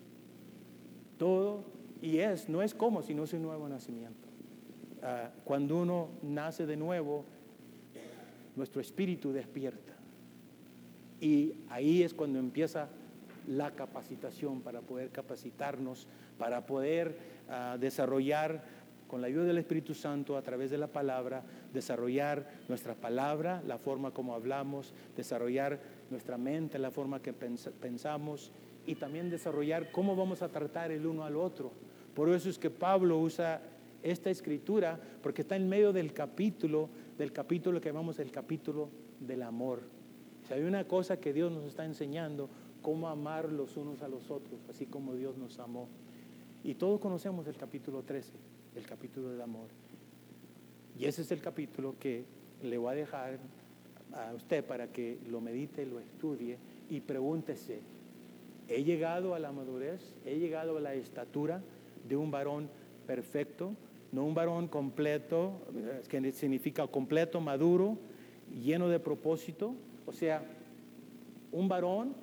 Todo, 1.18 1.64
y 2.01 2.18
es, 2.18 2.49
no 2.49 2.62
es 2.62 2.76
como, 2.76 3.03
sino 3.03 3.24
es 3.24 3.33
un 3.33 3.43
nuevo 3.43 3.68
nacimiento. 3.68 4.28
Ah, 5.03 5.33
cuando 5.43 5.83
uno 5.83 6.11
nace 6.22 6.66
de 6.66 6.76
nuevo, 6.76 7.24
nuestro 8.55 8.80
espíritu 8.80 9.33
despierta. 9.33 9.95
Y 11.20 11.55
ahí 11.68 12.05
es 12.05 12.14
cuando 12.14 12.39
empieza 12.39 12.89
la 13.47 13.72
capacitación 13.72 14.61
para 14.61 14.80
poder 14.80 15.11
capacitarnos, 15.11 16.07
para 16.38 16.66
poder 16.66 17.16
ah, 17.49 17.76
desarrollar 17.78 18.62
con 19.12 19.20
la 19.20 19.26
ayuda 19.26 19.45
del 19.45 19.59
Espíritu 19.59 19.93
Santo 19.93 20.38
a 20.38 20.43
través 20.43 20.70
de 20.70 20.78
la 20.78 20.86
palabra, 20.86 21.43
desarrollar 21.74 22.49
nuestra 22.68 22.95
palabra, 22.95 23.62
la 23.66 23.76
forma 23.76 24.11
como 24.11 24.34
hablamos, 24.34 24.95
desarrollar 25.14 25.80
nuestra 26.11 26.38
mente, 26.38 26.78
la 26.78 26.90
forma 26.90 27.20
que 27.20 27.34
pensamos 27.34 28.53
y 28.86 28.95
también 28.95 29.28
desarrollar 29.28 29.90
cómo 29.93 30.16
vamos 30.16 30.40
a 30.40 30.49
tratar 30.49 30.90
el 30.93 31.07
uno 31.07 31.24
al 31.24 31.36
otro. 31.36 31.72
Por 32.14 32.30
eso 32.30 32.49
es 32.49 32.59
que 32.59 32.70
Pablo 32.70 33.18
usa 33.18 33.61
esta 34.03 34.30
escritura 34.30 34.99
porque 35.22 35.43
está 35.43 35.57
en 35.57 35.68
medio 35.68 35.93
del 35.93 36.14
capítulo, 36.14 36.88
del 37.18 37.32
capítulo 37.32 37.82
que 37.82 37.90
llamamos 37.90 38.18
el 38.18 38.30
capítulo 38.30 38.88
del 39.20 39.43
amor. 39.43 39.82
Si 40.49 40.55
hay 40.55 40.62
una 40.62 40.84
cosa 40.84 41.20
que 41.20 41.32
Dios 41.32 41.53
nos 41.53 41.64
está 41.64 41.84
enseñando, 41.84 42.49
cómo 42.83 43.09
amar 43.09 43.51
los 43.51 43.76
unos 43.76 44.03
a 44.03 44.09
los 44.09 44.30
otros, 44.30 44.61
así 44.68 44.87
como 44.87 45.14
Dios 45.14 45.39
nos 45.39 45.59
amó. 45.59 45.89
Y 46.64 46.74
todos 46.74 47.01
conocemos 47.01 47.47
el 47.47 47.57
capítulo 47.57 48.03
13 48.03 48.53
el 48.76 48.87
capítulo 48.87 49.30
del 49.30 49.41
amor. 49.41 49.68
Y 50.99 51.05
ese 51.05 51.22
es 51.22 51.33
el 51.33 51.41
capítulo 51.41 51.95
que 51.99 52.24
le 52.62 52.78
voy 52.78 52.93
a 52.93 52.97
dejar 52.97 53.39
a 54.12 54.33
usted 54.35 54.64
para 54.64 54.89
que 54.89 55.18
lo 55.30 55.41
medite, 55.41 55.87
lo 55.87 56.01
estudie 56.01 56.59
y 56.91 57.01
pregúntese, 57.01 57.80
¿he 58.68 58.85
llegado 58.85 59.35
a 59.35 59.39
la 59.39 59.53
madurez? 59.53 60.14
¿He 60.26 60.39
llegado 60.39 60.76
a 60.76 60.80
la 60.80 60.95
estatura 60.95 61.62
de 62.09 62.16
un 62.16 62.30
varón 62.30 62.68
perfecto? 63.07 63.74
No 64.12 64.24
un 64.24 64.35
varón 64.35 64.68
completo, 64.68 65.53
que 66.09 66.33
significa 66.33 66.87
completo, 66.87 67.41
maduro, 67.41 67.97
lleno 68.62 68.89
de 68.89 69.01
propósito. 69.01 69.74
O 70.07 70.12
sea, 70.12 70.45
un 71.51 71.68
varón 71.68 72.14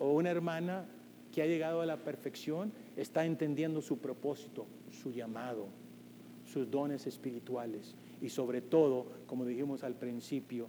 o 0.00 0.12
una 0.12 0.30
hermana 0.30 0.86
que 1.32 1.42
ha 1.42 1.46
llegado 1.46 1.80
a 1.80 1.86
la 1.86 1.98
perfección 1.98 2.72
está 2.96 3.24
entendiendo 3.24 3.80
su 3.80 3.98
propósito, 3.98 4.66
su 4.90 5.12
llamado, 5.12 5.68
sus 6.44 6.68
dones 6.68 7.06
espirituales 7.06 7.94
y 8.20 8.30
sobre 8.30 8.60
todo, 8.60 9.06
como 9.26 9.44
dijimos 9.44 9.84
al 9.84 9.94
principio, 9.94 10.68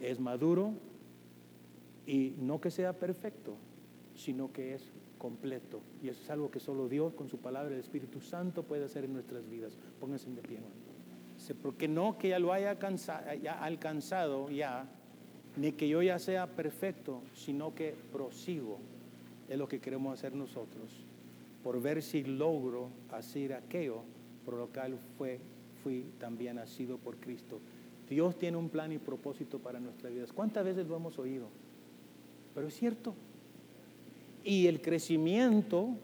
es 0.00 0.20
maduro 0.20 0.74
y 2.06 2.34
no 2.38 2.60
que 2.60 2.70
sea 2.70 2.92
perfecto, 2.92 3.56
sino 4.14 4.52
que 4.52 4.74
es 4.74 4.92
completo. 5.18 5.80
Y 6.02 6.08
eso 6.08 6.22
es 6.22 6.30
algo 6.30 6.50
que 6.50 6.60
solo 6.60 6.88
Dios 6.88 7.14
con 7.14 7.28
su 7.28 7.38
palabra, 7.38 7.74
el 7.74 7.80
Espíritu 7.80 8.20
Santo, 8.20 8.62
puede 8.62 8.84
hacer 8.84 9.04
en 9.04 9.14
nuestras 9.14 9.48
vidas. 9.48 9.76
Pónganse 9.98 10.30
de 10.30 10.42
pie. 10.42 10.58
Porque 11.62 11.88
no 11.88 12.18
que 12.18 12.28
ya 12.28 12.38
lo 12.38 12.52
haya 12.52 12.78
alcanzado 13.60 14.50
ya, 14.50 14.86
ni 15.56 15.72
que 15.72 15.88
yo 15.88 16.02
ya 16.02 16.18
sea 16.18 16.46
perfecto, 16.46 17.22
sino 17.34 17.74
que 17.74 17.94
prosigo. 18.12 18.78
Es 19.48 19.58
lo 19.58 19.68
que 19.68 19.80
queremos 19.80 20.18
hacer 20.18 20.34
nosotros 20.34 20.90
por 21.62 21.80
ver 21.80 22.02
si 22.02 22.24
logro 22.24 22.90
hacer 23.10 23.54
aquello 23.54 24.02
por 24.44 24.54
lo 24.54 24.68
cual 24.68 24.98
fue, 25.16 25.40
fui 25.82 26.06
también 26.18 26.56
nacido 26.56 26.98
por 26.98 27.16
Cristo. 27.16 27.60
Dios 28.08 28.38
tiene 28.38 28.56
un 28.58 28.68
plan 28.68 28.92
y 28.92 28.98
propósito 28.98 29.58
para 29.58 29.80
nuestras 29.80 30.12
vidas. 30.12 30.32
¿Cuántas 30.32 30.64
veces 30.64 30.86
lo 30.86 30.96
hemos 30.96 31.18
oído? 31.18 31.48
Pero 32.54 32.68
es 32.68 32.74
cierto. 32.74 33.14
Y 34.44 34.66
el 34.66 34.82
crecimiento 34.82 35.96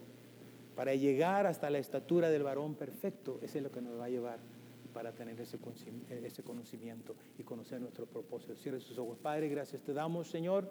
para 0.74 0.94
llegar 0.94 1.46
hasta 1.46 1.68
la 1.68 1.78
estatura 1.78 2.30
del 2.30 2.42
varón 2.42 2.74
perfecto, 2.74 3.38
es 3.42 3.54
lo 3.56 3.70
que 3.70 3.82
nos 3.82 4.00
va 4.00 4.06
a 4.06 4.08
llevar 4.08 4.38
para 5.00 5.12
tener 5.12 5.40
ese, 5.40 5.58
ese 6.10 6.42
conocimiento 6.42 7.16
y 7.38 7.42
conocer 7.42 7.80
nuestro 7.80 8.04
propósito. 8.04 8.54
Cierre 8.54 8.80
sus 8.80 8.98
ojos. 8.98 9.16
Padre, 9.16 9.48
gracias 9.48 9.80
te 9.80 9.94
damos, 9.94 10.28
Señor, 10.28 10.70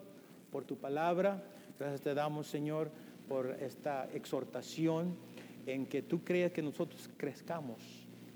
por 0.52 0.66
tu 0.66 0.78
palabra. 0.78 1.44
Gracias 1.80 2.02
te 2.02 2.14
damos, 2.14 2.46
Señor, 2.46 2.92
por 3.28 3.50
esta 3.60 4.08
exhortación 4.14 5.16
en 5.66 5.88
que 5.88 6.04
tú 6.04 6.24
crees 6.24 6.52
que 6.52 6.62
nosotros 6.62 7.10
crezcamos, 7.18 7.80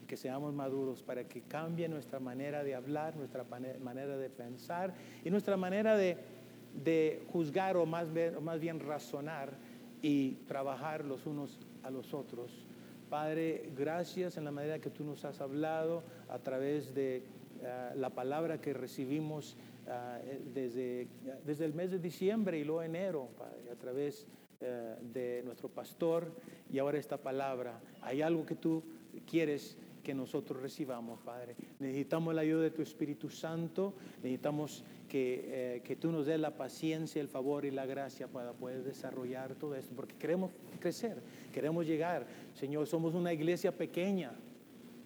que 0.07 0.17
seamos 0.17 0.51
maduros 0.55 1.03
para 1.03 1.25
que 1.25 1.41
cambie 1.41 1.87
nuestra 1.87 2.19
manera 2.19 2.63
de 2.63 2.73
hablar, 2.73 3.15
nuestra 3.15 3.43
manera 3.43 4.17
de 4.17 4.29
pensar 4.31 4.95
y 5.23 5.29
nuestra 5.29 5.57
manera 5.57 5.95
de, 5.95 7.21
juzgar 7.31 7.77
o 7.77 7.85
más 7.85 8.59
bien 8.59 8.79
razonar 8.79 9.53
y 10.01 10.31
trabajar 10.47 11.05
los 11.05 11.27
unos 11.27 11.59
a 11.83 11.91
los 11.91 12.15
otros. 12.15 12.65
Padre, 13.13 13.69
gracias 13.77 14.37
en 14.37 14.43
la 14.43 14.49
manera 14.49 14.79
que 14.79 14.89
tú 14.89 15.03
nos 15.03 15.23
has 15.23 15.39
hablado 15.39 16.01
a 16.29 16.39
través 16.39 16.95
de 16.95 17.17
eh, 17.17 17.91
la 17.95 18.09
palabra 18.09 18.59
que 18.59 18.73
recibimos 18.73 19.55
eh, 19.85 20.39
desde, 20.51 21.07
desde 21.45 21.65
el 21.65 21.75
mes 21.75 21.91
de 21.91 21.99
diciembre 21.99 22.57
y 22.57 22.63
luego 22.63 22.81
enero, 22.81 23.29
a 23.71 23.75
través 23.75 24.25
eh, 24.61 24.95
de 25.13 25.43
nuestro 25.45 25.69
pastor 25.69 26.31
y 26.71 26.79
ahora 26.79 26.97
esta 26.97 27.17
palabra. 27.17 27.79
Hay 28.01 28.23
algo 28.23 28.47
que 28.47 28.55
tú 28.55 28.83
quieres 29.29 29.77
que 30.03 30.15
nosotros 30.15 30.59
recibamos, 30.59 31.19
Padre. 31.19 31.55
Necesitamos 31.77 32.33
la 32.33 32.41
ayuda 32.41 32.63
de 32.63 32.71
tu 32.71 32.81
Espíritu 32.81 33.29
Santo, 33.29 33.93
necesitamos 34.23 34.83
que, 35.07 35.83
que, 35.83 35.95
tú 35.95 36.11
nos 36.11 36.25
des 36.25 36.39
la 36.39 36.57
paciencia, 36.57 37.21
el 37.21 37.27
favor 37.27 37.63
y 37.63 37.69
la 37.69 37.85
gracia 37.85 38.27
para 38.27 38.53
poder 38.53 38.83
desarrollar 38.83 39.53
todo 39.53 39.75
esto, 39.75 39.93
porque 39.95 40.15
queremos 40.15 40.51
crecer, 40.79 41.21
queremos 41.53 41.85
llegar. 41.85 42.27
Señor, 42.53 42.87
somos 42.87 43.13
una 43.13 43.31
iglesia 43.31 43.71
pequeña, 43.71 44.33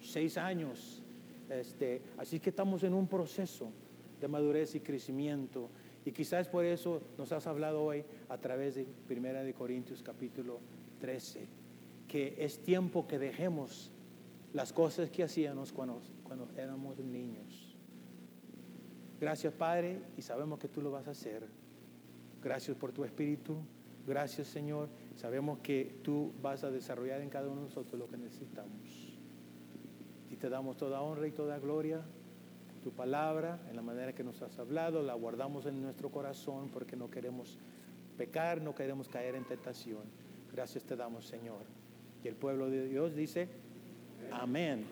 seis 0.00 0.36
años, 0.36 1.02
este, 1.48 2.02
así 2.16 2.40
que 2.40 2.50
estamos 2.50 2.82
en 2.82 2.94
un 2.94 3.06
proceso 3.06 3.70
de 4.20 4.26
madurez 4.26 4.74
y 4.74 4.80
crecimiento. 4.80 5.70
Y 6.04 6.10
quizás 6.10 6.48
por 6.48 6.64
eso 6.64 7.02
nos 7.16 7.30
has 7.30 7.46
hablado 7.46 7.84
hoy 7.84 8.04
a 8.28 8.38
través 8.38 8.74
de 8.74 8.86
Primera 9.06 9.44
de 9.44 9.54
Corintios 9.54 10.02
capítulo 10.02 10.58
13, 11.00 11.46
que 12.08 12.34
es 12.38 12.58
tiempo 12.62 13.06
que 13.06 13.18
dejemos 13.18 13.92
las 14.54 14.72
cosas 14.72 15.10
que 15.10 15.22
hacíamos 15.22 15.72
cuando, 15.72 16.00
cuando 16.24 16.48
éramos 16.56 16.98
niños. 16.98 17.76
Gracias 19.20 19.52
Padre 19.52 20.00
y 20.16 20.22
sabemos 20.22 20.58
que 20.58 20.68
tú 20.68 20.80
lo 20.80 20.90
vas 20.90 21.08
a 21.08 21.10
hacer. 21.10 21.46
Gracias 22.42 22.76
por 22.76 22.92
tu 22.92 23.04
espíritu. 23.04 23.56
Gracias 24.06 24.46
Señor. 24.46 24.88
Sabemos 25.18 25.58
que 25.58 25.98
tú 26.02 26.32
vas 26.40 26.64
a 26.64 26.70
desarrollar 26.70 27.20
en 27.20 27.28
cada 27.28 27.48
uno 27.48 27.62
de 27.62 27.66
nosotros 27.66 27.98
lo 27.98 28.08
que 28.08 28.16
necesitamos. 28.16 29.18
Y 30.30 30.36
te 30.36 30.48
damos 30.48 30.76
toda 30.76 31.02
honra 31.02 31.26
y 31.26 31.32
toda 31.32 31.58
gloria 31.58 32.02
tu 32.82 32.92
palabra, 32.92 33.58
en 33.68 33.76
la 33.76 33.82
manera 33.82 34.14
que 34.14 34.22
nos 34.22 34.40
has 34.42 34.58
hablado, 34.58 35.02
la 35.02 35.14
guardamos 35.14 35.66
en 35.66 35.82
nuestro 35.82 36.10
corazón 36.10 36.70
porque 36.72 36.96
no 36.96 37.10
queremos 37.10 37.58
pecar, 38.16 38.62
no 38.62 38.74
queremos 38.74 39.08
caer 39.08 39.34
en 39.34 39.44
tentación. 39.44 40.02
Gracias 40.52 40.84
te 40.84 40.96
damos, 40.96 41.26
Señor. 41.26 41.62
Y 42.22 42.28
el 42.28 42.36
pueblo 42.36 42.70
de 42.70 42.88
Dios 42.88 43.14
dice, 43.14 43.48
amén. 44.32 44.84